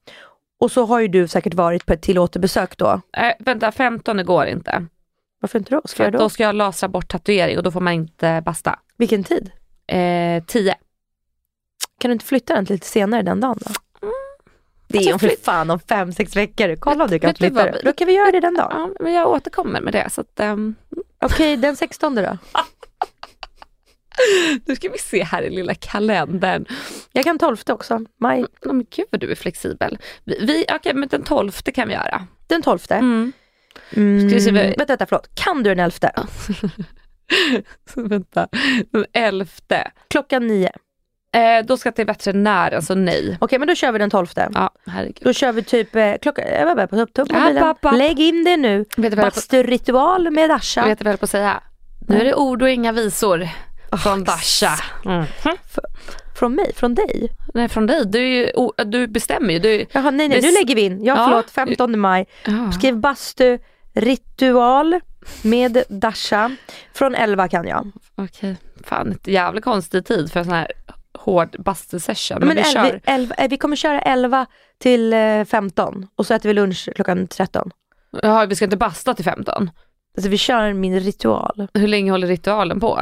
Och 0.60 0.72
så 0.72 0.84
har 0.84 1.00
ju 1.00 1.08
du 1.08 1.28
säkert 1.28 1.54
varit 1.54 1.86
på 1.86 1.92
ett 1.92 2.02
till 2.02 2.18
återbesök 2.18 2.76
då. 2.76 3.00
Äh, 3.16 3.32
vänta, 3.38 3.72
15 3.72 4.24
går 4.24 4.46
inte. 4.46 4.86
Varför 5.40 5.58
inte 5.58 5.70
då? 5.74 5.80
Ska 5.84 5.96
För 5.96 6.04
jag 6.04 6.12
då? 6.12 6.18
då 6.18 6.28
ska 6.28 6.42
jag 6.42 6.54
lasra 6.54 6.88
bort 6.88 7.08
tatuering 7.08 7.56
och 7.56 7.62
då 7.62 7.70
får 7.70 7.80
man 7.80 7.92
inte 7.92 8.42
basta. 8.44 8.78
Vilken 8.96 9.24
tid? 9.24 9.50
Eh, 9.86 10.44
10. 10.44 10.74
Kan 11.98 12.08
du 12.08 12.12
inte 12.12 12.24
flytta 12.24 12.54
den 12.54 12.66
till 12.66 12.74
lite 12.74 12.86
senare 12.86 13.22
den 13.22 13.40
dagen 13.40 13.58
då? 13.60 13.70
Det 14.88 14.98
är 14.98 15.12
Alltså, 15.12 15.18
för 15.18 15.26
flytt- 15.28 15.44
fan 15.44 15.70
om 15.70 15.80
fem, 15.80 16.12
sex 16.12 16.36
veckor. 16.36 16.76
Kolla 16.76 17.04
om 17.04 17.10
du 17.10 17.18
kan 17.18 17.34
flytta 17.34 17.64
det. 17.64 17.80
Då 17.84 17.92
kan 17.92 18.06
vi 18.06 18.12
göra 18.14 18.30
det 18.30 18.40
den 18.40 18.54
dagen. 18.54 18.94
Ja, 18.98 19.04
men 19.04 19.12
jag 19.12 19.28
återkommer 19.28 19.80
med 19.80 19.92
det. 19.92 20.10
Så 20.10 20.20
att, 20.20 20.40
ehm, 20.40 20.74
Okej, 21.22 21.56
den 21.56 21.76
16 21.76 22.14
då? 22.14 22.38
Nu 24.66 24.76
ska 24.76 24.88
vi 24.88 24.98
se 24.98 25.24
här 25.24 25.42
i 25.42 25.50
lilla 25.50 25.74
kalendern. 25.74 26.64
Jag 27.12 27.24
kan 27.24 27.38
12 27.38 27.56
också, 27.68 28.00
maj. 28.20 28.42
Oh, 28.42 28.48
men 28.72 28.86
gud 28.90 29.06
vad 29.10 29.20
du 29.20 29.30
är 29.30 29.34
flexibel. 29.34 29.98
Vi, 30.24 30.38
vi, 30.46 30.64
Okej, 30.74 30.94
men 30.94 31.08
den 31.08 31.22
12 31.22 31.50
kan 31.52 31.88
vi 31.88 31.94
göra. 31.94 32.26
Den 32.46 32.62
12. 32.62 32.78
Mm. 32.90 33.32
Mm. 33.96 34.28
Ska 34.30 34.38
vi 34.38 34.50
vad- 34.50 34.62
Vänta, 34.64 34.84
vänta, 34.86 35.06
förlåt. 35.06 35.28
Kan 35.34 35.62
du 35.62 35.74
den 35.74 35.78
11? 36.02 36.26
Vänta, 37.94 38.48
den 38.92 39.04
11. 39.12 39.46
Klockan 40.08 40.46
9. 40.46 40.70
Eh, 41.32 41.66
då 41.66 41.76
ska 41.76 41.86
jag 41.86 41.96
till 41.96 42.06
veterinären, 42.06 42.82
så 42.82 42.94
nej. 42.94 43.36
Okej, 43.40 43.58
men 43.58 43.68
då 43.68 43.74
kör 43.74 43.92
vi 43.92 43.98
den 43.98 44.10
12. 44.10 44.26
Ja, 44.34 44.70
herregud. 44.86 45.18
Då 45.20 45.32
kör 45.32 45.52
vi 45.52 45.62
typ 45.62 45.96
eh, 45.96 46.12
klockan, 46.22 46.44
jag 46.58 46.74
var 46.74 46.86
på 46.86 46.96
ta 46.96 47.02
upp 47.02 47.30
App, 47.32 47.42
mobilen. 47.42 47.62
app, 47.64 47.84
app. 47.84 47.96
Lägg 47.96 48.20
in 48.20 48.44
det 48.44 48.56
nu. 48.56 48.84
Basturitual 49.16 50.30
med 50.30 50.50
Dasha. 50.50 50.84
vet 50.84 50.98
du 50.98 51.04
vad 51.04 51.12
jag 51.12 51.20
på 51.20 51.24
att 51.24 51.30
säga? 51.30 51.62
Nu 52.08 52.20
är 52.20 52.24
det 52.24 52.34
ord 52.34 52.62
och 52.62 52.70
inga 52.70 52.92
visor 52.92 53.48
från 54.02 54.24
Dasha. 54.24 54.70
Mm. 55.04 55.24
Från 56.38 56.54
mig? 56.54 56.72
Från 56.76 56.94
dig? 56.94 57.28
Nej, 57.54 57.68
från 57.68 57.86
dig. 57.86 58.02
Du, 58.06 58.28
ju, 58.28 58.50
du 58.86 59.06
bestämmer 59.06 59.52
ju. 59.54 59.58
Du, 59.58 59.86
Jaha, 59.92 60.10
nej, 60.10 60.28
nej, 60.28 60.40
nu 60.42 60.50
lägger 60.52 60.74
vi 60.74 60.80
in. 60.80 61.04
Ja, 61.04 61.14
Ja. 61.16 61.24
förlåt, 61.26 61.50
15 61.50 61.98
maj. 62.00 62.26
Ja. 62.46 62.72
Skriv 62.72 62.96
bastu, 62.96 63.58
ritual 63.94 65.00
med 65.42 65.82
Dasha. 65.88 66.50
Från 66.94 67.14
11 67.14 67.48
kan 67.48 67.66
jag. 67.66 67.90
Okej, 68.14 68.56
fan 68.84 69.12
ett 69.12 69.26
jävla 69.26 69.60
konstig 69.60 70.06
tid 70.06 70.32
för 70.32 70.40
en 70.40 70.44
sån 70.46 70.54
här 70.54 70.72
hård 71.18 71.56
bastusession. 71.58 72.38
Men, 72.38 72.48
Men 72.48 72.56
vi 72.56 72.64
kör. 72.64 73.00
elva, 73.04 73.34
eh, 73.34 73.48
vi 73.50 73.56
kommer 73.56 73.76
köra 73.76 74.00
11 74.00 74.46
till 74.78 75.12
eh, 75.12 75.44
15 75.44 76.06
och 76.16 76.26
så 76.26 76.34
äter 76.34 76.48
vi 76.48 76.54
lunch 76.54 76.88
klockan 76.94 77.28
13. 77.28 77.70
Ja, 78.22 78.46
vi 78.46 78.56
ska 78.56 78.64
inte 78.64 78.76
basta 78.76 79.14
till 79.14 79.24
15. 79.24 79.70
Alltså 80.16 80.30
vi 80.30 80.38
kör 80.38 80.72
min 80.72 81.00
ritual. 81.00 81.68
Hur 81.74 81.88
länge 81.88 82.10
håller 82.10 82.26
ritualen 82.26 82.80
på? 82.80 83.00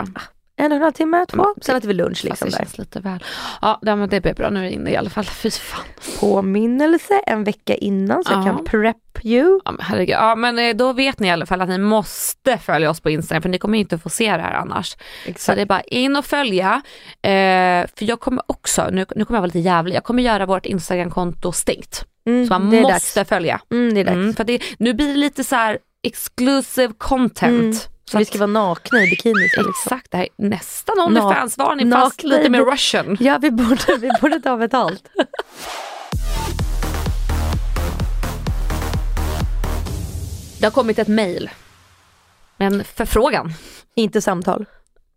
En 0.61 0.73
och 0.73 0.77
en 0.77 0.83
halv 0.83 0.92
timme, 0.92 1.27
två. 1.29 1.37
Men- 1.37 1.55
Sen 1.62 1.77
äter 1.77 1.88
vi 1.88 1.94
lunch 1.94 2.25
liksom 2.25 2.49
det 2.51 2.57
där. 2.57 2.59
känns 2.64 2.79
lite 2.79 3.01
väl. 3.01 3.25
Ja, 3.62 3.79
det 3.83 4.21
blir 4.21 4.35
bra. 4.35 4.51
Nu 4.51 4.61
är 4.61 4.64
jag 4.64 4.73
inne 4.73 4.90
i 4.90 4.97
alla 4.97 5.11
fall. 5.11 5.25
Fy 5.42 5.51
fan. 5.51 5.85
Påminnelse 6.21 7.21
en 7.27 7.44
vecka 7.44 7.75
innan 7.75 8.25
så 8.25 8.33
jag 8.33 8.40
Ja. 8.40 8.44
kan 8.44 8.64
prep 8.64 8.97
you. 9.23 9.61
Ja, 9.64 9.73
men 9.73 9.81
herregud. 9.81 10.14
Ja, 10.16 10.35
men 10.35 10.59
eh, 10.59 10.77
då 10.77 10.92
vet 10.92 11.18
ni 11.21 11.29
i 11.29 11.31
alla 11.31 11.47
fall 11.47 11.61
att 11.61 11.68
ni 11.68 11.79
måste 11.79 12.59
följa 12.59 12.90
oss 12.90 13.01
på 13.01 13.11
Instagram 13.11 13.42
för 13.42 13.49
ni 13.49 13.59
kommer 13.59 13.79
inte 13.79 13.99
få 13.99 14.09
se 14.09 14.37
det 14.37 14.42
här 14.42 14.55
annars. 14.55 14.97
Så 15.37 15.55
det 15.55 15.61
är 15.62 15.66
bara 15.66 15.81
in 15.81 16.16
och 16.16 16.25
följa. 16.25 16.83
Eh, 17.23 17.87
för 17.97 18.05
jag 18.05 18.21
kommer 18.21 18.42
också, 18.47 18.88
nu, 18.92 19.07
nu 19.16 19.25
kommer 19.25 19.37
jag 19.37 19.40
vara 19.42 19.47
lite 19.47 19.59
jävlig, 19.59 19.97
jag 19.97 20.05
kommer 20.05 20.23
göra 20.23 20.47
vårt 20.47 20.66
Instagramkonto 20.66 21.53
stängt. 21.53 22.05
Mm, 22.27 22.47
Så 22.47 22.53
man 22.53 22.71
det 22.71 22.81
måste 22.83 23.21
dags. 23.21 23.29
följa. 23.29 23.61
Mm, 23.71 23.94
det 23.94 24.01
är 24.01 24.05
dags. 24.05 24.14
Mm, 24.14 24.35
för 24.35 24.44
det, 24.44 24.62
nu 24.79 24.94
blir 24.94 25.09
det 25.09 25.14
lite 25.14 25.44
så 25.44 25.57
här 25.57 25.79
exclusive 26.03 26.92
content. 26.99 27.88
Så 28.11 28.18
vi 28.18 28.25
ska 28.25 28.38
vara 28.38 28.47
nakna 28.47 29.03
i 29.05 29.11
bikini. 29.11 29.35
Liksom. 29.42 29.64
Exakt, 29.68 30.11
det 30.11 30.16
här 30.16 30.25
är 30.25 30.49
nästan 30.49 30.99
Onlyfans-varning 31.01 31.92
fast 31.92 32.23
lite 32.23 32.51
mer 32.51 32.64
russian. 32.64 33.16
Ja, 33.21 33.38
vi 33.38 33.51
borde, 33.51 33.97
vi 34.01 34.11
borde 34.21 34.40
ta 34.40 34.57
betalt. 34.57 35.09
Det 40.61 40.66
har 40.66 40.71
kommit 40.71 40.99
ett 40.99 41.09
med 42.57 42.73
en 42.73 42.85
förfrågan. 42.85 43.53
Inte 43.94 44.21
samtal. 44.23 44.64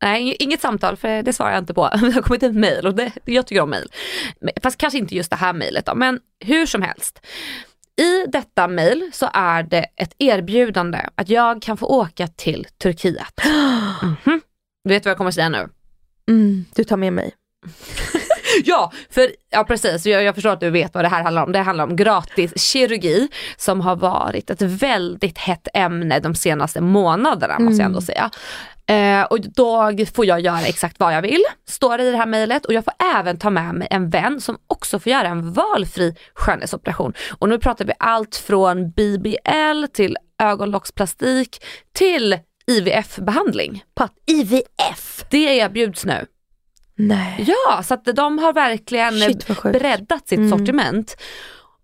Nej, 0.02 0.36
inget 0.40 0.62
samtal 0.62 0.98
för 0.98 1.24
det 1.24 1.34
svarar 1.34 1.52
jag 1.52 1.60
inte 1.60 1.74
på. 1.74 1.90
Det 2.02 2.12
har 2.12 2.22
kommit 2.22 2.44
ett 2.44 2.56
mail 2.56 2.88
och 2.88 2.96
det, 2.96 3.12
jag 3.26 3.48
tycker 3.48 3.62
om. 3.62 3.70
Men- 3.70 4.54
Fast 4.64 4.78
kanske 4.78 4.98
inte 5.00 5.16
just 5.16 5.30
det 5.30 5.36
här 5.36 5.54
mejlet 5.54 5.86
då, 5.86 5.96
men 5.96 6.20
hur 6.40 6.66
som 6.66 6.82
helst. 6.82 7.22
I 7.98 8.26
detta 8.28 8.68
mail 8.68 9.10
så 9.14 9.30
är 9.34 9.64
det 9.64 9.86
ett 9.96 10.16
erbjudande 10.18 11.00
att 11.16 11.30
jag 11.30 11.62
kan 11.62 11.78
få 11.78 11.86
åka 11.86 12.28
till 12.28 12.68
Turkiet. 12.78 13.34
Mhm. 14.02 14.42
Du 14.84 14.90
vet 14.90 15.06
vad 15.06 15.10
jag 15.10 15.18
kommer 15.18 15.32
säga 15.32 15.50
nu? 15.50 15.70
Mm, 16.30 16.66
du 16.76 16.84
tar 16.84 16.98
med 16.98 17.14
mig. 17.14 17.36
Ja, 18.66 18.92
för, 19.10 19.32
ja 19.50 19.64
precis, 19.64 20.06
jag, 20.06 20.24
jag 20.24 20.36
förstår 20.36 20.50
att 20.50 20.60
du 20.60 20.70
vet 20.70 20.94
vad 20.94 21.04
det 21.04 21.08
här 21.08 21.24
handlar 21.24 21.44
om. 21.44 21.52
Det 21.52 21.60
handlar 21.60 21.84
om 21.84 21.96
gratis 21.96 22.62
kirurgi 22.62 23.28
som 23.58 23.82
har 23.82 23.96
varit 23.96 24.50
ett 24.50 24.62
väldigt 24.62 25.38
hett 25.38 25.68
ämne 25.74 26.20
de 26.20 26.36
senaste 26.36 26.82
månaderna 26.82 27.60
måste 27.60 27.82
jag 27.82 27.86
ändå 27.86 28.02
säga. 28.02 28.32
Eh, 28.92 29.24
och 29.24 29.42
då 29.42 29.92
får 30.16 30.26
jag 30.26 30.40
göra 30.40 30.62
exakt 30.62 31.00
vad 31.00 31.16
jag 31.16 31.22
vill, 31.22 31.44
står 31.68 31.98
det 31.98 32.04
i 32.04 32.12
det 32.12 32.18
här 32.18 32.26
mejlet 32.26 32.66
och 32.66 32.74
jag 32.74 32.86
får 32.86 32.94
även 33.16 33.38
ta 33.38 33.50
med 33.50 33.76
mig 33.76 33.88
en 33.92 34.10
vän 34.10 34.42
som 34.42 34.58
också 34.68 35.00
får 35.00 35.12
göra 35.12 35.28
en 35.28 35.54
valfri 35.54 36.16
skönhetsoperation. 36.36 37.14
Och 37.40 37.50
nu 37.50 37.60
pratar 37.60 37.86
vi 37.86 37.94
allt 38.00 38.36
från 38.36 38.92
BBL 38.92 39.86
till 39.94 40.18
ögonlocksplastik 40.44 41.64
till 41.94 42.40
IVF-behandling. 42.68 43.84
IVF? 44.28 45.26
Det 45.30 45.58
erbjuds 45.58 46.06
nu. 46.06 46.26
Nej. 46.96 47.46
Ja, 47.48 47.84
så 47.84 47.94
att 47.94 48.06
de 48.06 48.38
har 48.40 48.54
verkligen 48.54 49.14
Shit, 49.20 49.48
breddat 49.64 50.28
sitt 50.28 50.38
Mm. 50.40 50.50
sortiment. 50.50 51.16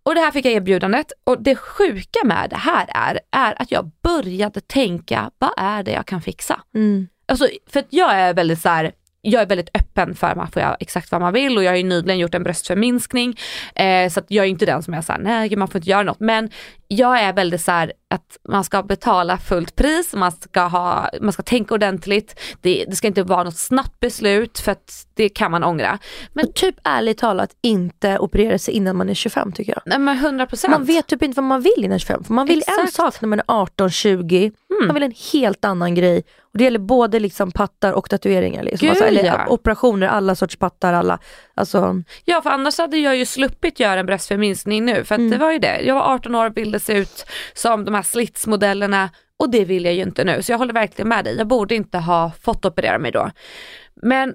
Och 0.03 0.15
det 0.15 0.21
här 0.21 0.31
fick 0.31 0.45
jag 0.45 0.53
erbjudandet 0.53 1.11
och 1.23 1.41
det 1.43 1.55
sjuka 1.55 2.19
med 2.23 2.49
det 2.49 2.55
här 2.55 2.85
är, 2.95 3.19
är 3.31 3.61
att 3.61 3.71
jag 3.71 3.91
började 4.03 4.61
tänka, 4.61 5.31
vad 5.37 5.51
är 5.57 5.83
det 5.83 5.91
jag 5.91 6.05
kan 6.05 6.21
fixa? 6.21 6.61
Mm. 6.75 7.07
Alltså, 7.27 7.47
för 7.69 7.79
att 7.79 7.87
jag 7.89 8.11
är 8.13 8.33
väldigt 8.33 8.61
så 8.61 8.69
här, 8.69 8.91
jag 9.29 9.41
är 9.41 9.45
väldigt 9.45 9.69
öppen 9.73 10.15
för 10.15 10.27
att 10.27 10.37
man 10.37 10.47
får 10.47 10.61
göra 10.61 10.75
exakt 10.79 11.11
vad 11.11 11.21
man 11.21 11.33
vill 11.33 11.57
och 11.57 11.63
jag 11.63 11.71
har 11.71 11.77
ju 11.77 11.83
nyligen 11.83 12.19
gjort 12.19 12.35
en 12.35 12.43
bröstförminskning. 12.43 13.37
Eh, 13.75 14.09
så 14.09 14.21
jag 14.27 14.45
är 14.45 14.49
inte 14.49 14.65
den 14.65 14.83
som 14.83 14.93
är 14.93 15.01
såhär, 15.01 15.19
nej 15.19 15.55
man 15.55 15.67
får 15.67 15.79
inte 15.79 15.89
göra 15.89 16.03
något. 16.03 16.19
Men 16.19 16.49
jag 16.87 17.19
är 17.19 17.33
väldigt 17.33 17.61
så 17.61 17.71
här 17.71 17.93
att 18.09 18.37
man 18.49 18.63
ska 18.63 18.83
betala 18.83 19.37
fullt 19.37 19.75
pris, 19.75 20.13
man 20.13 20.31
ska, 20.31 20.61
ha, 20.61 21.09
man 21.21 21.33
ska 21.33 21.43
tänka 21.43 21.73
ordentligt. 21.73 22.39
Det, 22.61 22.85
det 22.87 22.95
ska 22.95 23.07
inte 23.07 23.23
vara 23.23 23.43
något 23.43 23.57
snabbt 23.57 23.99
beslut 23.99 24.59
för 24.59 24.75
det 25.13 25.29
kan 25.29 25.51
man 25.51 25.63
ångra. 25.63 25.99
Men 26.33 26.53
typ 26.53 26.75
ärligt 26.83 27.17
talat 27.17 27.49
inte 27.61 28.19
operera 28.19 28.57
sig 28.59 28.73
innan 28.73 28.95
man 28.95 29.09
är 29.09 29.13
25 29.13 29.51
tycker 29.51 29.71
jag. 29.71 29.81
Nej 29.85 29.99
men 29.99 30.17
100 30.17 30.45
procent. 30.45 30.71
Man 30.71 30.85
vet 30.85 31.07
typ 31.07 31.23
inte 31.23 31.41
vad 31.41 31.47
man 31.47 31.61
vill 31.61 31.83
innan 31.85 31.99
25. 31.99 32.23
För 32.23 32.33
man 32.33 32.47
vill 32.47 32.63
en 32.67 32.73
Exakt. 32.73 32.93
sak 32.93 33.21
när 33.21 33.29
man 33.29 33.39
är 33.39 33.45
18-20, 34.81 34.87
man 34.87 34.93
vill 34.93 35.03
en 35.03 35.13
helt 35.33 35.65
annan 35.65 35.95
grej. 35.95 36.23
Och 36.41 36.57
det 36.57 36.63
gäller 36.63 36.79
både 36.79 37.19
liksom 37.19 37.51
pattar 37.51 37.93
och 37.93 38.09
tatueringar. 38.09 38.63
Liksom. 38.63 38.85
Gud, 38.85 38.89
alltså, 38.89 39.05
eller 39.05 39.25
ja. 39.25 39.47
operationer, 39.47 40.07
alla 40.07 40.35
sorts 40.35 40.55
pattar. 40.55 40.93
Alla. 40.93 41.19
Alltså, 41.53 42.03
Ja 42.25 42.41
för 42.41 42.49
annars 42.49 42.77
hade 42.77 42.97
jag 42.97 43.17
ju 43.17 43.25
sluppit 43.25 43.79
göra 43.79 43.99
en 43.99 44.05
bröstförminskning 44.05 44.85
nu 44.85 45.03
för 45.03 45.15
att 45.15 45.31
det 45.31 45.37
var 45.37 45.51
ju 45.51 45.59
det. 45.59 45.81
Jag 45.81 45.95
var 45.95 46.13
18 46.13 46.35
år 46.35 46.45
och 46.45 46.57
ville 46.57 46.79
se 46.79 46.93
ut 46.93 47.25
som 47.53 47.85
de 47.85 47.93
här 47.93 48.03
slitsmodellerna 48.03 49.09
och 49.39 49.49
det 49.49 49.65
vill 49.65 49.85
jag 49.85 49.93
ju 49.93 50.01
inte 50.01 50.23
nu. 50.23 50.43
Så 50.43 50.51
jag 50.51 50.57
håller 50.57 50.73
verkligen 50.73 51.09
med 51.09 51.25
dig. 51.25 51.37
Jag 51.37 51.47
borde 51.47 51.75
inte 51.75 51.97
ha 51.97 52.31
fått 52.41 52.65
operera 52.65 52.99
mig 52.99 53.11
då. 53.11 53.31
Men 54.01 54.33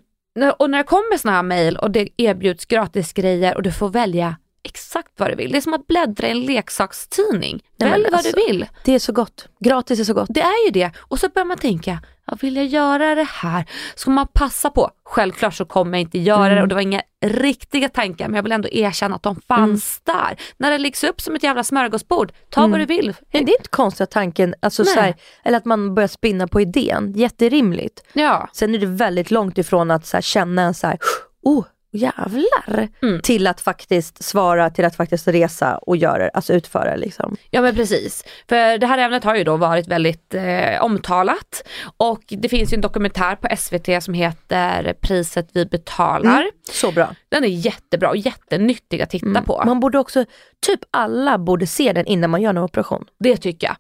och 0.59 0.70
när 0.70 0.78
det 0.78 0.85
kommer 0.85 1.18
såna 1.18 1.33
här 1.33 1.42
mail 1.42 1.76
och 1.76 1.90
det 1.90 2.09
erbjuds 2.16 2.64
gratis 2.64 3.12
grejer 3.12 3.57
och 3.57 3.62
du 3.62 3.72
får 3.72 3.88
välja 3.88 4.37
exakt 4.64 5.09
vad 5.16 5.31
du 5.31 5.35
vill. 5.35 5.53
Det 5.53 5.57
är 5.59 5.61
som 5.61 5.75
att 5.75 5.87
bläddra 5.87 6.29
i 6.29 6.31
en 6.31 6.40
leksakstidning. 6.40 7.62
Nej, 7.77 7.90
Välj 7.90 8.05
vad 8.05 8.14
alltså- 8.14 8.37
du 8.37 8.46
vill. 8.46 8.66
det 8.85 8.94
är 8.94 8.98
så 8.98 9.12
gott. 9.12 9.48
Gratis 9.61 10.01
är 10.01 10.05
så 10.05 10.14
gott. 10.14 10.29
Det 10.31 10.40
är 10.40 10.64
ju 10.66 10.70
det. 10.70 10.90
Och 10.98 11.18
så 11.18 11.29
börjar 11.29 11.46
man 11.46 11.59
tänka, 11.59 11.98
ja, 12.27 12.37
vill 12.40 12.57
jag 12.57 12.66
göra 12.66 13.14
det 13.14 13.29
här? 13.31 13.64
Ska 13.94 14.11
man 14.11 14.27
passa 14.33 14.70
på? 14.70 14.90
Självklart 15.05 15.55
så 15.55 15.64
kommer 15.64 15.98
jag 15.98 16.01
inte 16.01 16.18
göra 16.18 16.46
Mm. 16.46 16.57
det 16.57 16.62
och 16.62 16.68
det 16.68 16.75
var 16.75 16.83
inga 16.83 17.03
riktiga 17.25 17.88
tankar 17.88 18.29
men 18.29 18.35
jag 18.35 18.42
vill 18.42 18.53
ändå 18.53 18.68
erkänna 18.68 19.16
att 19.16 19.22
de 19.22 19.40
fanns 19.48 20.01
Mm. 20.07 20.18
där. 20.20 20.37
När 20.57 20.70
det 20.70 20.79
läggs 20.79 21.05
upp 21.05 21.20
som 21.20 21.35
ett 21.37 21.42
jävla 21.42 21.64
smörgåsbord, 21.64 22.33
ta 22.51 22.66
vad 22.66 22.81
du 22.81 22.85
vill. 22.87 23.14
Men 23.33 23.44
det 23.44 23.53
är 23.53 23.59
inte 23.59 23.68
konstigt 23.70 24.01
att 24.01 24.11
tanken, 24.11 24.55
alltså, 24.61 24.85
så 24.85 25.01
här, 25.01 25.14
eller 25.44 25.57
att 25.59 25.64
man 25.64 25.94
börjar 25.94 26.09
spinna 26.09 26.48
på 26.48 26.61
idén. 26.61 27.12
Jätterimligt. 27.16 28.03
Ja. 28.12 28.48
Sen 28.53 28.75
är 28.75 28.79
det 28.79 28.87
väldigt 28.87 29.31
långt 29.31 29.59
ifrån 29.59 29.90
att 29.90 30.07
så 30.07 30.16
här, 30.16 30.22
känna 30.22 30.62
en 30.62 30.75
så 30.75 30.87
här, 30.87 30.98
oh 31.42 31.64
jävlar, 31.92 32.88
Mm. 33.02 33.20
till 33.20 33.46
att 33.46 33.61
faktiskt 33.61 34.24
svara, 34.24 34.70
till 34.70 34.85
att 34.85 34.96
faktiskt 34.96 35.28
resa 35.28 35.76
och 35.76 35.96
göra, 35.96 36.28
alltså 36.28 36.52
utföra 36.52 36.96
liksom. 36.96 37.37
Ja 37.50 37.61
men 37.62 37.74
precis. 37.74 38.24
För 38.48 38.78
det 38.78 38.87
här 38.87 38.98
ämnet 38.98 39.24
har 39.24 39.37
ju 39.37 39.44
då 39.44 39.57
varit 39.57 39.88
väldigt 39.88 40.35
eh, 40.35 40.83
omtalat 40.85 41.62
och 41.96 42.22
det 42.28 42.48
finns 42.48 42.72
ju 42.72 42.74
en 42.74 42.81
dokumentär 42.81 43.37
på 43.37 43.57
SVT 43.57 44.02
som 44.05 44.14
heter 44.14 44.94
Priset 45.00 45.48
vi 45.52 45.66
betalar. 45.66 46.40
Mm. 46.40 46.50
Så 46.72 46.92
bra. 46.92 47.14
Den 47.28 47.44
är 47.44 47.48
jättebra 47.48 48.09
och 48.09 48.16
jättenyttig 48.16 49.02
att 49.02 49.11
titta 49.11 49.42
på. 49.42 49.62
Man 49.66 49.81
borde 49.81 49.98
också, 49.98 50.24
typ 50.66 50.81
alla 50.90 51.38
borde 51.38 51.66
se 51.66 51.92
den 51.92 52.07
innan 52.07 52.31
man 52.31 52.42
gör 52.42 52.50
en 52.50 52.59
operation. 52.59 53.05
Det 53.18 53.37
tycker 53.37 53.66
jag. 53.66 53.76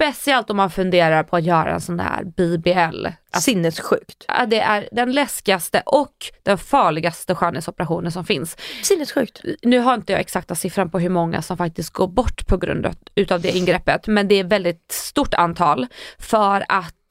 Speciellt 0.00 0.50
om 0.50 0.56
man 0.56 0.70
funderar 0.70 1.22
på 1.22 1.36
att 1.36 1.44
göra 1.44 1.74
en 1.74 1.80
sån 1.80 1.96
där 1.96 2.24
BBL. 2.24 3.06
Alltså, 3.06 3.50
Sinnessjukt. 3.50 4.24
det 4.46 4.60
är 4.60 4.88
den 4.92 5.12
läskigaste 5.12 5.82
och 5.86 6.16
den 6.42 6.58
farligaste 6.58 7.34
skönhetsoperationen 7.34 8.12
som 8.12 8.24
finns. 8.24 8.56
Sinnessjukt. 8.82 9.40
Nu 9.62 9.78
har 9.78 9.94
inte 9.94 10.12
jag 10.12 10.20
exakta 10.20 10.54
siffran 10.54 10.90
på 10.90 10.98
hur 10.98 11.08
många 11.08 11.42
som 11.42 11.56
faktiskt 11.56 11.90
går 11.90 12.08
bort 12.08 12.46
på 12.46 12.56
grund 12.56 12.86
av, 12.86 12.94
utav 13.14 13.40
det 13.40 13.56
ingreppet, 13.56 14.06
men 14.06 14.28
det 14.28 14.34
är 14.34 14.44
väldigt 14.44 14.92
stort 14.92 15.34
antal 15.34 15.86
för 16.18 16.64
att 16.68 17.05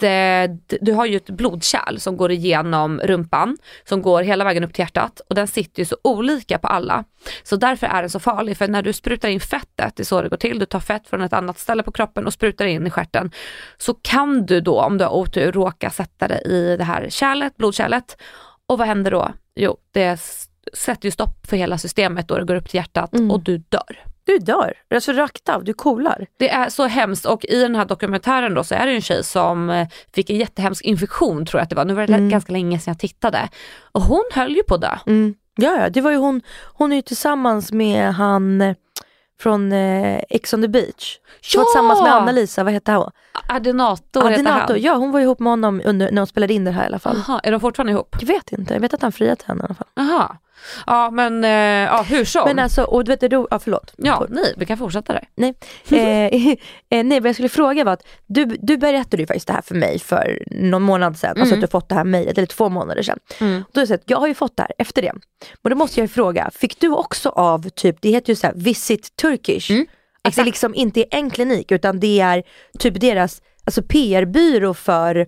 du 0.81 0.93
har 0.93 1.05
ju 1.05 1.17
ett 1.17 1.29
blodkärl 1.29 1.97
som 1.99 2.17
går 2.17 2.31
igenom 2.31 2.99
rumpan, 3.03 3.58
som 3.84 4.01
går 4.01 4.23
hela 4.23 4.43
vägen 4.43 4.63
upp 4.63 4.73
till 4.73 4.81
hjärtat 4.84 5.21
och 5.29 5.36
den 5.36 5.47
sitter 5.47 5.81
ju 5.81 5.86
så 5.86 5.97
olika 6.03 6.60
på 6.60 6.67
alla. 6.67 7.03
Så 7.43 7.55
därför 7.55 7.88
är 7.88 8.01
den 8.01 8.09
så 8.09 8.19
farlig, 8.19 8.57
för 8.57 8.67
när 8.67 8.82
du 8.82 8.93
sprutar 8.93 9.30
in 9.30 9.39
fettet, 9.39 9.95
det 9.95 10.03
är 10.03 10.05
så 10.05 10.22
det 10.22 10.30
går 10.30 10.38
till, 10.38 10.59
du 10.59 10.65
tar 10.65 10.80
fett 10.80 11.07
från 11.07 11.22
ett 11.22 11.34
annat 11.34 11.59
ställe 11.59 11.84
på 11.84 11.91
kroppen 11.91 12.26
och 12.26 12.34
sprutar 12.34 12.65
in 12.65 12.88
i 12.88 12.89
stjärten 12.89 13.32
så 13.78 13.93
kan 13.93 14.45
du 14.45 14.61
då 14.61 14.82
om 14.82 14.97
du 14.97 15.03
har 15.03 15.11
otur 15.11 15.51
råka 15.51 15.89
sätta 15.89 16.28
det 16.28 16.41
i 16.41 16.78
det 16.78 16.84
här 16.84 17.09
kärlet, 17.09 17.57
blodkärlet. 17.57 18.17
Och 18.67 18.78
vad 18.78 18.88
händer 18.88 19.11
då? 19.11 19.32
Jo, 19.55 19.78
det 19.91 20.19
sätter 20.74 21.05
ju 21.07 21.11
stopp 21.11 21.47
för 21.47 21.57
hela 21.57 21.78
systemet 21.78 22.32
och 22.32 22.38
det 22.39 22.45
går 22.45 22.55
upp 22.55 22.69
till 22.69 22.78
hjärtat 22.78 23.13
Mm. 23.13 23.32
och 23.32 23.43
du 23.43 23.57
dör. 23.57 24.05
Du 24.26 24.38
dör, 24.39 24.73
alltså 24.95 25.11
rakt 25.11 25.49
av, 25.49 25.63
du 25.63 25.73
kolar. 25.73 26.28
Det 26.38 26.49
är 26.49 26.69
så 26.69 26.86
hemskt 26.86 27.26
och 27.26 27.45
i 27.45 27.61
den 27.61 27.76
här 27.76 27.86
dokumentären 27.86 28.53
då 28.53 28.63
så 28.63 28.76
är 28.76 28.86
det 28.86 28.91
en 28.91 29.01
tjej 29.01 29.23
som 29.23 29.69
eh, 29.69 29.88
fick 30.15 30.30
en 30.30 30.36
jättehemsk 30.38 30.84
infektion 30.86 31.45
tror 31.45 31.59
jag 31.59 31.63
att 31.63 31.69
det 31.69 31.76
var. 31.76 31.86
Nu 31.86 31.93
var 31.93 32.07
det 32.07 32.13
Mm. 32.13 32.30
ganska 32.30 32.51
länge 32.51 32.80
sedan 32.80 32.91
jag 32.91 32.99
tittade. 32.99 33.49
Och 33.91 34.01
hon 34.01 34.23
höll 34.34 34.55
ju 34.55 34.63
på 34.63 34.78
dö. 34.78 34.97
Mm. 35.07 35.36
Ja, 35.55 35.78
ja, 35.80 35.89
det 35.89 36.01
var 36.01 36.11
ju 36.11 36.17
hon, 36.17 36.41
hon 36.73 36.91
är 36.91 36.95
ju 36.95 37.01
tillsammans 37.01 37.71
med 37.71 38.13
han 38.13 38.61
eh, 38.61 38.76
från 39.39 39.71
eh, 39.71 40.21
Ex 40.30 40.53
on 40.53 40.61
the 40.61 40.67
beach. 40.67 41.17
Var 41.55 41.61
Ja! 41.61 41.65
tillsammans 41.65 42.01
med 42.01 42.13
Anna-Lisa, 42.13 42.63
vad 42.63 42.73
hette 42.73 42.91
hon? 42.91 43.11
Adenator 43.49 44.21
heter 44.30 44.34
Adenato, 44.34 44.73
han. 44.73 44.82
ja 44.82 44.95
hon 44.95 45.11
var 45.11 45.19
ihop 45.19 45.39
med 45.39 45.51
honom 45.51 45.82
under, 45.86 46.11
när 46.11 46.21
hon 46.21 46.28
spelade 46.28 46.53
in 46.53 46.65
det 46.65 46.71
här 46.71 46.84
i 46.84 46.86
alla 46.86 46.99
fall. 46.99 47.17
Aha, 47.17 47.39
är 47.43 47.51
de 47.51 47.59
fortfarande 47.61 47.91
ihop? 47.93 48.15
Jag 48.19 48.28
vet 48.28 48.51
inte, 48.51 48.73
jag 48.73 48.82
vet 48.82 48.93
att 48.93 49.01
han 49.01 49.11
friat 49.11 49.41
henne 49.41 49.61
i 49.61 49.65
alla 49.65 49.76
fall. 49.76 49.88
Jaha. 49.95 50.38
Ja 50.86 51.12
men 51.12 51.43
eh, 51.43 51.49
ja, 51.51 52.06
hur 52.10 52.26
som. 52.26 52.43
Men 52.45 52.60
alltså, 52.60 52.84
och 52.84 53.03
du 53.03 53.12
vet, 53.12 53.20
det 53.20 53.28
ro- 53.30 53.47
ja 53.51 53.60
förlåt. 53.60 53.93
ja, 53.97 54.26
nej, 54.30 54.53
vi 54.58 54.66
kan 54.66 54.78
fortsätta 54.78 55.14
där. 55.14 55.28
Nej. 55.36 55.53
Eh, 55.91 56.47
eh, 56.99 57.03
nej, 57.06 57.20
vad 57.20 57.28
jag 57.30 57.36
skulle 57.36 57.49
fråga 57.49 57.84
var 57.84 57.93
att 57.93 58.03
du, 58.26 58.45
du 58.45 58.78
berättade 58.78 59.24
ju 59.24 59.28
faktiskt 59.28 59.47
det 59.47 59.53
här 59.53 59.62
för 59.62 59.76
mig 59.76 59.99
för 59.99 60.43
någon 60.51 60.82
månad 60.82 61.18
sedan, 61.18 61.38
alltså 61.39 61.56
att 61.56 61.62
du 61.62 61.68
fått 61.68 61.89
det 61.89 61.95
här 61.95 62.03
mejlet, 62.03 62.38
eller 62.38 62.47
två 62.47 62.70
månader 62.70 63.01
sedan. 63.03 63.20
Mm. 63.41 63.64
Då 63.72 63.80
har 63.80 63.82
jag 63.82 63.88
sagt, 63.88 64.03
jag 64.08 64.18
har 64.18 64.28
ju 64.28 64.34
fått 64.34 64.58
det 64.58 64.64
här 64.64 64.72
efter 64.78 65.01
det. 65.01 65.12
Men 65.62 65.70
då 65.70 65.76
måste 65.76 65.99
jag 65.99 66.03
ju 66.08 66.14
fråga, 66.14 66.51
fick 66.53 66.80
du 66.80 66.89
också 66.89 67.30
av 67.30 67.70
typ, 67.70 67.95
det 68.01 68.10
heter 68.10 68.30
ju 68.30 68.36
så 68.36 68.47
här 68.47 68.53
Visit 68.58 69.16
Turkish, 69.16 69.72
att 70.22 70.36
det 70.36 70.43
liksom 70.43 70.76
inte 70.76 70.99
är 70.99 71.08
en 71.12 71.30
klinik 71.30 71.72
utan 71.72 71.99
det 71.99 72.20
är 72.20 72.43
typ 72.80 72.99
deras 73.01 73.41
alltså 73.66 73.82
PR-byrå 73.82 74.74
för 74.74 75.28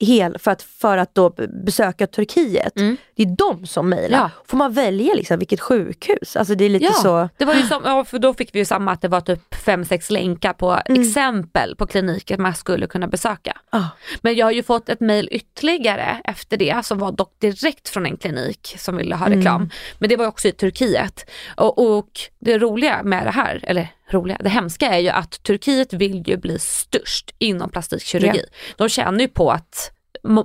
hel, 0.00 0.38
för 0.38 0.50
att, 0.50 0.62
för 0.62 0.98
att 0.98 1.14
då 1.14 1.34
besöka 1.64 2.06
Turkiet. 2.06 2.72
Det 3.16 3.22
är 3.22 3.26
de 3.26 3.66
som 3.66 3.88
mejlar. 3.88 4.18
Ja. 4.18 4.30
Får 4.46 4.56
man 4.56 4.72
välja 4.72 5.14
liksom 5.14 5.38
vilket 5.38 5.60
sjukhus? 5.60 6.36
Alltså 6.36 6.54
det 6.54 6.64
är 6.64 6.68
lite 6.68 6.84
Ja, 6.84 6.92
så. 6.92 7.28
det 7.36 7.44
var 7.44 7.54
ju 7.54 7.62
som, 7.62 7.82
ja, 7.84 8.04
för 8.04 8.18
då 8.18 8.34
fick 8.34 8.54
vi 8.54 8.58
ju 8.58 8.64
samma 8.64 8.92
att 8.92 9.02
det 9.02 9.08
var 9.08 9.20
typ 9.20 9.54
fem 9.54 9.84
sex 9.84 10.10
länkar 10.10 10.52
på 10.52 10.80
Mm. 10.86 11.02
exempel 11.02 11.76
på 11.76 11.86
kliniker 11.86 12.38
man 12.38 12.54
skulle 12.54 12.86
kunna 12.86 13.06
besöka. 13.08 13.58
Ah. 13.70 13.82
Men 14.22 14.34
jag 14.34 14.46
har 14.46 14.50
ju 14.52 14.62
fått 14.62 14.88
ett 14.88 15.00
mejl 15.00 15.28
ytterligare 15.30 16.20
efter 16.24 16.56
det 16.56 16.86
som 16.86 16.98
var 16.98 17.12
dock 17.12 17.40
direkt 17.40 17.88
från 17.88 18.06
en 18.06 18.16
klinik 18.16 18.74
som 18.78 18.96
ville 18.96 19.14
ha 19.16 19.26
reklam. 19.30 19.56
Mm. 19.56 19.70
Men 19.98 20.08
det 20.08 20.16
var 20.16 20.26
också 20.26 20.48
i 20.48 20.52
Turkiet. 20.52 21.30
Och, 21.56 21.96
och 21.96 22.10
det 22.38 22.58
roliga 22.58 23.02
med 23.02 23.26
det 23.26 23.30
här, 23.30 23.60
eller 23.62 23.88
roliga, 24.10 24.36
det 24.40 24.48
hemska 24.48 24.86
är 24.88 24.98
ju 24.98 25.08
att 25.08 25.42
Turkiet 25.42 25.92
vill 25.92 26.28
ju 26.28 26.36
bli 26.36 26.58
störst 26.58 27.30
inom 27.38 27.70
plastikkirurgi. 27.70 28.44
De 28.76 28.88
tjänar 28.88 29.20
ju 29.20 29.28
på 29.28 29.50
att 29.50 29.90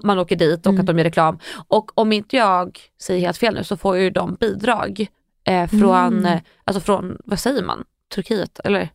man 0.04 0.20
åker 0.20 0.36
dit 0.36 0.66
Mm. 0.66 0.76
och 0.76 0.80
att 0.80 0.86
de 0.88 0.98
gör 0.98 1.04
reklam. 1.04 1.40
Och 1.68 1.92
om 2.00 2.12
inte 2.14 2.36
jag 2.38 2.80
säger 3.02 3.22
helt 3.26 3.38
fel 3.38 3.54
nu 3.56 3.64
så 3.64 3.78
får 3.78 3.98
ju 3.98 4.10
de 4.10 4.36
bidrag 4.36 5.08
eh, 5.44 5.68
från, 5.70 6.18
Mm. 6.18 6.26
eh, 6.26 6.40
alltså 6.64 6.82
från, 6.82 7.18
vad 7.26 7.40
säger 7.40 7.64
man, 7.64 7.84
Turkiet 8.16 8.60
eller? 8.64 8.90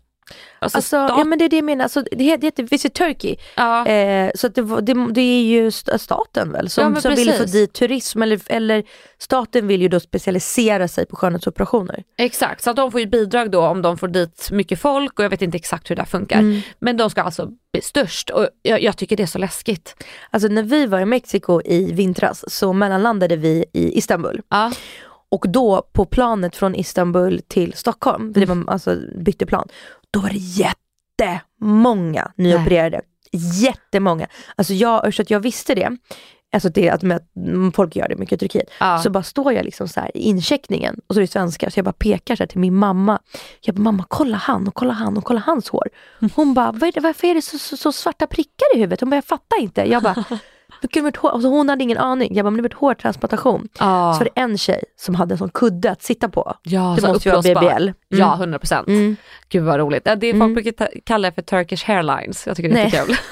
Alltså, 0.58 0.78
Alltså, 0.78 0.96
ja 0.96 1.24
men 1.24 1.38
det 1.38 1.44
är 1.44 1.48
det 1.48 1.56
jag 1.56 1.64
menar, 1.64 1.82
alltså, 1.82 2.04
det 2.12 2.24
heter, 2.24 2.40
det 2.40 2.46
heter 2.46 2.62
Visit 2.62 2.94
Turkey. 2.94 3.36
ja. 3.56 3.86
Eh, 3.86 4.30
så 4.34 4.48
det, 4.48 4.62
det, 4.80 5.06
det 5.12 5.20
är 5.20 5.42
ju 5.42 5.66
st- 5.68 5.98
staten 5.98 6.52
väl 6.52 6.64
Ja, 6.64 6.68
som, 6.68 6.92
men 6.92 7.02
som 7.02 7.14
vill 7.14 7.32
få 7.32 7.44
dit 7.44 7.72
turism 7.72 8.22
eller, 8.22 8.40
eller 8.46 8.84
staten 9.18 9.66
vill 9.66 9.82
ju 9.82 9.88
då 9.88 10.00
specialisera 10.00 10.88
sig 10.88 11.06
på 11.06 11.16
skönhetsoperationer. 11.16 12.04
Exakt, 12.18 12.62
så 12.62 12.70
att 12.70 12.76
de 12.76 12.92
får 12.92 13.00
ju 13.00 13.06
bidrag 13.06 13.50
då 13.50 13.60
om 13.66 13.82
de 13.82 13.98
får 13.98 14.08
dit 14.08 14.48
mycket 14.52 14.80
folk 14.80 15.18
och 15.18 15.24
jag 15.24 15.30
vet 15.30 15.42
inte 15.42 15.56
exakt 15.56 15.90
hur 15.90 15.96
det 15.96 16.02
här 16.02 16.06
funkar. 16.06 16.38
Mm. 16.38 16.60
Men 16.78 16.96
de 16.96 17.10
ska 17.10 17.22
alltså 17.22 17.48
bli 17.72 17.82
störst 17.82 18.30
och 18.30 18.48
jag, 18.62 18.82
jag 18.82 18.96
tycker 18.96 19.16
det 19.16 19.22
är 19.22 19.26
så 19.26 19.38
läskigt. 19.38 20.04
Alltså 20.30 20.48
när 20.48 20.62
vi 20.62 20.86
var 20.86 21.00
i 21.00 21.04
Mexiko 21.04 21.60
i 21.64 21.92
vintras 21.92 22.44
så 22.48 22.72
mellanlandade 22.72 23.36
vi 23.36 23.64
i 23.72 23.98
Istanbul. 23.98 24.40
Ja. 24.48 24.72
Och 25.28 25.44
då 25.48 25.82
på 25.92 26.04
planet 26.04 26.56
från 26.56 26.74
Istanbul 26.74 27.40
till 27.48 27.72
Stockholm, 27.72 28.34
för 28.34 28.40
det 28.40 28.46
var 28.46 28.64
alltså 28.66 28.96
bytte 29.18 29.46
plan, 29.46 29.68
då 30.14 30.20
var 30.20 30.28
det 30.30 30.36
jättemånga 31.20 32.32
nyopererade. 32.36 33.00
Jättemånga. 33.62 34.26
Alltså 34.56 34.72
jag, 34.74 35.14
så 35.14 35.22
att 35.22 35.30
jag 35.30 35.40
visste 35.40 35.74
det, 35.74 35.96
alltså 36.52 36.68
det 36.68 36.90
att 36.90 37.02
med, 37.02 37.20
folk 37.74 37.96
gör 37.96 38.08
det 38.08 38.16
mycket 38.16 38.32
i 38.42 38.48
Turkiet, 38.48 38.70
Ja. 38.80 38.98
så 39.02 39.10
bara 39.10 39.22
står 39.22 39.52
jag 39.52 39.64
liksom 39.64 39.88
så 39.88 40.00
i 40.14 40.18
incheckningen 40.18 41.00
och 41.06 41.14
så 41.14 41.20
är 41.20 41.22
det 41.22 41.26
svenskar 41.26 41.70
så 41.70 41.78
jag 41.78 41.84
bara 41.84 41.92
pekar 41.92 42.36
så 42.36 42.46
till 42.46 42.58
min 42.58 42.74
mamma. 42.74 43.18
Jag 43.60 43.74
bara, 43.74 43.82
mamma 43.82 44.04
kolla 44.08 44.36
han 44.36 44.68
och 44.68 44.74
kolla 44.74 44.92
han 44.92 45.16
och 45.16 45.24
kolla 45.24 45.40
hans 45.40 45.68
hår. 45.68 45.88
Hon 46.34 46.54
bara, 46.54 46.72
Vad 46.72 46.82
är 46.82 46.92
det, 46.92 47.00
varför 47.00 47.26
är 47.26 47.34
det 47.34 47.42
så, 47.42 47.58
så, 47.58 47.76
så 47.76 47.92
svarta 47.92 48.26
prickar 48.26 48.76
i 48.76 48.78
huvudet? 48.78 49.00
Hon 49.00 49.10
bara, 49.10 49.16
jag 49.16 49.24
fattar 49.24 49.60
inte. 49.60 49.84
Jag 49.90 50.02
bara, 50.02 50.24
"Det 50.84 50.88
kunde 50.88 51.04
varit 51.04 51.16
hår. 51.16 51.30
Alltså 51.30 51.48
hon 51.48 51.68
hade 51.68 51.82
ingen 51.84 51.98
aning. 51.98 52.34
Jag 52.34 52.44
bara, 52.44 52.50
men 52.50 52.56
det 52.56 52.62
var 52.62 52.68
ett 52.68 52.74
hårtransplantation. 52.74 53.68
Ja. 53.78 54.12
Så 54.14 54.18
var 54.18 54.24
det 54.34 54.40
en 54.40 54.58
tjej 54.58 54.84
som 54.96 55.14
hade 55.14 55.34
en 55.34 55.38
sån 55.38 55.48
kudde 55.48 55.90
att 55.90 56.02
sitta 56.02 56.28
på. 56.28 56.54
Ja, 56.62 56.92
det 56.96 57.02
så 57.02 57.08
måste 57.08 57.28
ju 57.28 57.32
vara. 57.34 57.42
BBL. 57.42 57.82
Mm. 57.82 57.94
Ja, 58.08 58.34
100 58.34 58.58
procent. 58.58 58.88
Mm. 58.88 59.16
Gud 59.48 59.62
vad 59.64 59.78
roligt. 59.78 60.04
Det 60.04 60.10
är 60.26 60.38
folk 60.38 60.54
brukar 60.54 60.72
ta- 60.72 60.88
kalla 61.04 61.28
det 61.30 61.34
för 61.34 61.42
Turkish 61.42 61.84
Hairlines. 61.86 62.46
Jag 62.46 62.56
tycker 62.56 62.68
det 62.68 62.80
är 62.80 62.90
Nej. 62.90 62.90
kul. 63.06 63.16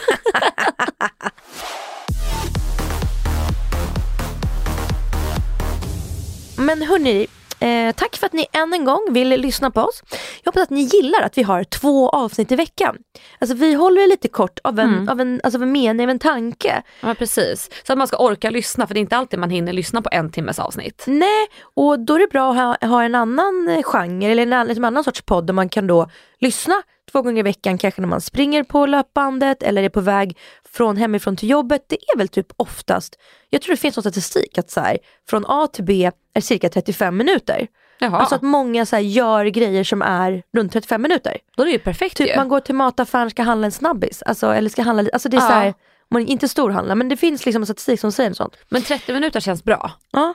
Men 6.57 6.83
hörni, 6.83 7.27
eh, 7.63 7.93
tack 7.95 8.17
för 8.17 8.27
att 8.27 8.33
ni 8.33 8.47
än 8.53 8.73
en 8.73 8.85
gång 8.85 9.07
vill 9.11 9.29
lyssna 9.29 9.71
på 9.71 9.81
oss. 9.81 10.03
Jag 10.43 10.53
hoppas 10.53 10.63
att 10.63 10.71
ni 10.71 10.81
gillar 10.81 11.21
att 11.23 11.39
vi 11.39 11.43
har 11.43 11.65
två 11.65 12.09
avsnitt 12.09 12.53
i 12.53 12.57
veckan. 12.57 12.97
Alltså 13.39 13.57
vi 13.57 13.75
håller 13.75 14.01
det 14.01 14.07
lite 14.07 14.29
kort 14.29 14.59
av 14.65 14.79
en, 14.79 14.89
Mm. 14.95 15.09
av 15.09 15.21
en, 15.21 15.41
alltså 15.45 15.59
av 15.59 15.63
en 15.63 15.73
mening, 15.73 16.07
av 16.07 16.11
en 16.11 16.19
tanke. 16.19 16.83
Ja, 17.01 17.15
precis. 17.15 17.71
Så 17.87 17.93
att 17.93 17.99
man 17.99 18.07
ska 18.09 18.17
orka 18.17 18.51
lyssna 18.51 18.87
för 18.87 18.95
det 18.95 18.99
är 19.01 19.03
inte 19.03 19.17
alltid 19.17 19.39
man 19.39 19.51
hinner 19.51 19.73
lyssna 19.73 20.03
på 20.03 20.09
en 20.13 20.31
timmes 20.31 20.59
avsnitt. 20.59 21.05
Nej, 21.07 21.47
och 21.75 21.99
då 22.01 22.15
är 22.15 22.19
det 22.19 22.27
bra 22.31 22.51
att 22.51 22.57
ha, 22.83 22.89
ha 22.89 23.03
en 23.03 23.15
annan 23.15 23.69
eh, 23.69 23.83
genre 23.83 24.27
eller 24.31 24.53
en 24.53 24.67
liksom 24.67 24.85
annan 24.85 25.05
sorts 25.05 25.23
podd 25.23 25.47
där 25.47 25.55
man 25.55 25.69
kan 25.69 25.87
då 25.87 26.11
lyssna 26.41 26.83
två 27.13 27.23
gånger 27.23 27.39
i 27.39 27.43
veckan, 27.43 27.79
kanske 27.79 28.01
när 28.01 28.09
man 28.09 28.21
springer 28.21 28.63
på 28.65 28.87
löpbandet 28.87 29.63
eller 29.63 29.83
är 29.83 29.89
på 29.89 30.01
väg 30.01 30.39
från 30.73 30.97
hemifrån 30.97 31.37
till 31.37 31.51
jobbet. 31.51 31.85
Det 31.89 31.97
är 32.15 32.19
väl 32.19 32.29
typ 32.29 32.47
oftast, 32.57 33.19
jag 33.51 33.63
tror 33.63 33.73
det 33.75 33.81
finns 33.81 33.97
någon 33.97 34.03
statistik 34.03 34.59
att 34.59 34.71
så 34.71 34.81
här, 34.81 34.99
från 35.29 35.45
A 35.49 35.67
till 35.73 35.85
B 35.85 36.11
är 36.35 36.41
cirka 36.41 36.69
35 36.69 37.17
minuter. 37.17 37.67
Jaha, 37.99 38.19
Alltså 38.19 38.35
att 38.35 38.43
många 38.43 38.87
så 38.87 38.97
här, 38.97 39.03
gör 39.03 39.45
grejer 39.45 39.85
som 39.85 40.03
är 40.03 40.43
runt 40.57 40.73
35 40.73 41.03
minuter. 41.03 41.37
då 41.57 41.63
är 41.63 41.67
det 41.67 41.73
ju 41.73 41.79
perfekt 41.79 42.17
Typ 42.17 42.29
ju. 42.29 42.37
man 42.37 42.49
går 42.49 42.61
till 42.61 42.75
mataffären, 42.75 43.31
ska 43.31 43.43
handla 43.43 43.65
en 43.67 43.73
snabbis. 43.73 44.23
Alltså, 44.23 44.47
eller 44.47 44.71
ska 44.71 44.83
handla, 44.83 45.11
alltså 45.13 45.29
det 45.29 45.37
är 45.37 45.41
Ja. 45.41 45.47
så 45.49 45.53
här, 45.53 45.75
man 46.11 46.27
inte 46.27 46.49
storhandlar 46.49 46.95
men 46.95 47.09
det 47.09 47.17
finns 47.17 47.47
liksom 47.47 47.65
statistik 47.67 48.01
som 48.01 48.13
säger 48.13 48.33
sånt. 48.33 48.57
Men 48.69 48.83
30 48.83 49.13
minuter 49.13 49.41
känns 49.41 49.65
bra. 49.65 49.91
Ja. 50.13 50.35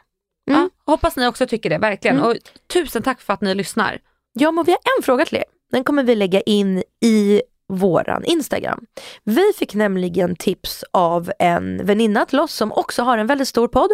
Mm. 0.49 0.61
Ja, 0.61 0.91
hoppas 0.91 1.15
ni 1.15 1.27
också 1.27 1.47
tycker 1.47 1.69
det, 1.69 1.77
verkligen. 1.77 2.21
Och 2.21 2.35
tusen 2.73 3.03
tack 3.03 3.21
för 3.21 3.33
att 3.33 3.41
ni 3.41 3.55
lyssnar. 3.55 3.99
Ja, 4.33 4.51
men 4.51 4.63
vi 4.63 4.71
har 4.71 4.79
en 4.97 5.03
fråga 5.03 5.25
till 5.25 5.37
er. 5.37 5.43
Den 5.71 5.83
kommer 5.83 6.03
vi 6.03 6.15
lägga 6.15 6.41
in 6.41 6.83
i 7.03 7.41
våran 7.69 8.23
Instagram. 8.25 8.85
Vi 9.23 9.43
fick 9.59 9.73
nämligen 9.75 10.35
tips 10.35 10.83
av 10.91 11.31
en 11.39 11.85
väninna 11.85 12.25
till 12.25 12.39
oss 12.39 12.53
som 12.53 12.71
också 12.71 13.03
har 13.03 13.17
en 13.17 13.27
väldigt 13.27 13.47
stor 13.47 13.67
podd. 13.67 13.89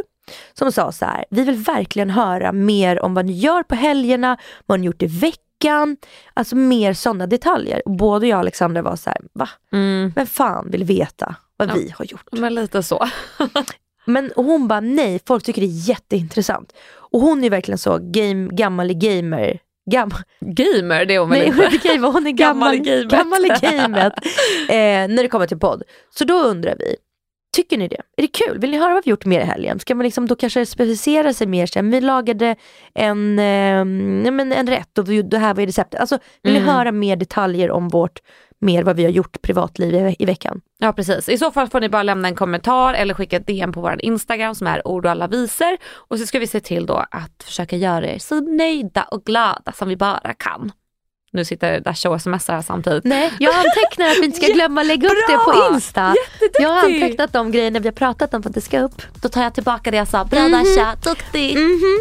Som 0.53 0.71
sa 0.71 0.91
så 0.91 1.05
här, 1.05 1.25
vi 1.29 1.43
vill 1.43 1.55
verkligen 1.55 2.09
höra 2.09 2.51
mer 2.51 3.01
om 3.01 3.13
vad 3.13 3.25
ni 3.25 3.33
gör 3.33 3.63
på 3.63 3.75
helgerna, 3.75 4.37
vad 4.65 4.79
ni 4.79 4.85
gjort 4.85 5.01
i 5.03 5.07
veckan. 5.07 5.97
Alltså 6.33 6.55
mer 6.55 6.93
sådana 6.93 7.27
detaljer. 7.27 7.81
Både 7.85 8.27
jag 8.27 8.35
och 8.37 8.39
Alexandra 8.39 8.81
var 8.81 8.95
så 8.95 9.09
här, 9.09 9.19
va? 9.33 9.49
Men 10.15 10.27
fan 10.27 10.71
vill 10.71 10.83
veta 10.83 11.35
vad 11.57 11.69
Mm. 11.69 11.81
Ja. 11.81 11.85
vi 11.87 11.93
har 11.97 12.05
gjort. 12.05 12.27
Men 12.31 12.55
lite 12.55 12.83
så. 12.83 13.07
Men 14.05 14.31
hon 14.35 14.67
bara 14.67 14.79
nej, 14.79 15.19
folk 15.27 15.43
tycker 15.43 15.61
det 15.61 15.67
är 15.67 15.89
jätteintressant. 15.89 16.73
Och 16.95 17.21
hon 17.21 17.43
är 17.43 17.49
verkligen 17.49 17.77
så 17.77 17.97
game, 18.01 18.49
gammal 18.51 18.93
gamer. 18.93 19.59
Gam, 19.91 20.11
Gamer, 20.39 21.05
det 21.05 21.15
är 21.15 21.19
hon 21.19 21.29
väl 21.29 21.39
nej, 21.39 21.47
inte? 21.47 21.63
inte 21.73 21.87
gamer, 21.87 22.11
hon 22.11 22.27
är 22.27 22.31
gammal, 22.31 22.77
Gammal 22.77 23.45
i 23.45 23.49
gamet. 23.61 24.13
Eh, 24.69 25.07
när 25.07 25.23
det 25.23 25.27
kommer 25.27 25.47
till 25.47 25.59
podd. 25.59 25.83
Så 26.09 26.23
då 26.23 26.33
undrar 26.33 26.75
vi, 26.79 26.95
tycker 27.55 27.77
ni 27.77 27.87
det? 27.87 28.01
Är 28.17 28.21
det 28.21 28.27
kul? 28.27 28.59
Vill 28.59 28.71
ni 28.71 28.77
höra 28.77 28.93
vad 28.93 29.05
vi 29.05 29.09
gjort 29.11 29.25
mer 29.25 29.41
i 29.41 29.43
helgen? 29.43 29.79
Ska 29.79 29.95
man 29.95 30.03
liksom 30.03 30.27
då 30.27 30.35
kanske 30.35 30.65
specificera 30.65 31.33
sig 31.33 31.47
mer? 31.47 31.65
Sen 31.65 31.91
vi 31.91 32.01
lagade 32.01 32.55
en, 32.93 33.39
eh, 33.39 33.85
nej, 33.85 34.31
men 34.31 34.51
en 34.53 34.67
rätt 34.67 34.97
och 34.97 35.09
vi, 35.09 35.21
det 35.21 35.37
här 35.37 35.53
var 35.53 35.65
receptet. 35.65 35.99
Alltså, 35.99 36.17
vill 36.43 36.55
Mm. 36.55 36.65
ni 36.65 36.71
höra 36.71 36.91
mer 36.91 37.15
detaljer 37.15 37.71
om 37.71 37.87
vårt, 37.89 38.19
mer 38.63 38.83
vad 38.83 38.95
vi 38.95 39.03
har 39.03 39.11
gjort 39.11 39.41
privatliv 39.41 39.95
i, 39.95 40.15
i 40.19 40.25
veckan? 40.25 40.61
Ja 40.79 40.93
precis, 40.93 41.29
i 41.29 41.37
så 41.37 41.51
fall 41.51 41.69
får 41.69 41.79
ni 41.81 41.89
bara 41.89 42.03
lämna 42.03 42.27
en 42.27 42.35
kommentar 42.35 42.93
eller 42.93 43.13
skicka 43.13 43.37
ett 43.37 43.47
DM 43.47 43.73
på 43.73 43.81
vår 43.81 44.05
Instagram 44.05 44.55
som 44.55 44.67
är 44.67 44.87
ord 44.87 45.05
och 45.05 45.11
alla 45.11 45.27
visor. 45.27 45.77
Och 45.93 46.19
så 46.19 46.25
ska 46.25 46.39
vi 46.39 46.47
se 46.47 46.59
till 46.59 46.85
då 46.85 47.05
att 47.11 47.43
försöka 47.45 47.75
göra 47.75 48.07
er 48.07 48.19
så 48.19 48.41
nöjda 48.41 49.03
och 49.03 49.23
glada 49.23 49.71
som 49.71 49.89
vi 49.89 49.95
bara 49.97 50.33
kan. 50.33 50.71
Nu 51.35 51.45
sitter 51.45 51.79
Dasha 51.79 52.09
och 52.09 52.21
smsar 52.21 52.53
här 52.53 52.61
samtidigt. 52.61 53.03
Nej, 53.03 53.33
jag 53.39 53.55
antecknar 53.55 54.07
att 54.07 54.17
vi 54.17 54.25
inte 54.25 54.37
ska 54.37 54.47
glömma 54.53 54.83
lägga 54.83 55.07
upp 55.07 55.27
det 55.27 55.33
Bra! 55.33 55.43
på 55.45 55.73
Insta. 55.73 56.15
Jag 56.59 56.69
har 56.69 56.85
antecknat 56.85 57.33
de 57.33 57.51
grejerna 57.51 57.79
vi 57.79 57.87
har 57.87 57.93
pratat 57.93 58.33
om 58.33 58.43
för 58.43 58.49
att 58.49 58.55
det 58.55 58.61
ska 58.61 58.79
upp. 58.79 59.01
Då 59.21 59.29
tar 59.29 59.43
jag 59.43 59.53
tillbaka 59.53 59.91
det 59.91 59.97
jag 59.97 60.07
sa. 60.07 60.25
Bra 60.25 60.49
Dasha, 60.49 60.95
duktig! 61.03 61.57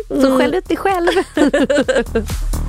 Så 0.09 0.39
skäll 0.39 0.55
ut 0.55 0.69
dig 0.69 0.77
själv. 0.77 1.09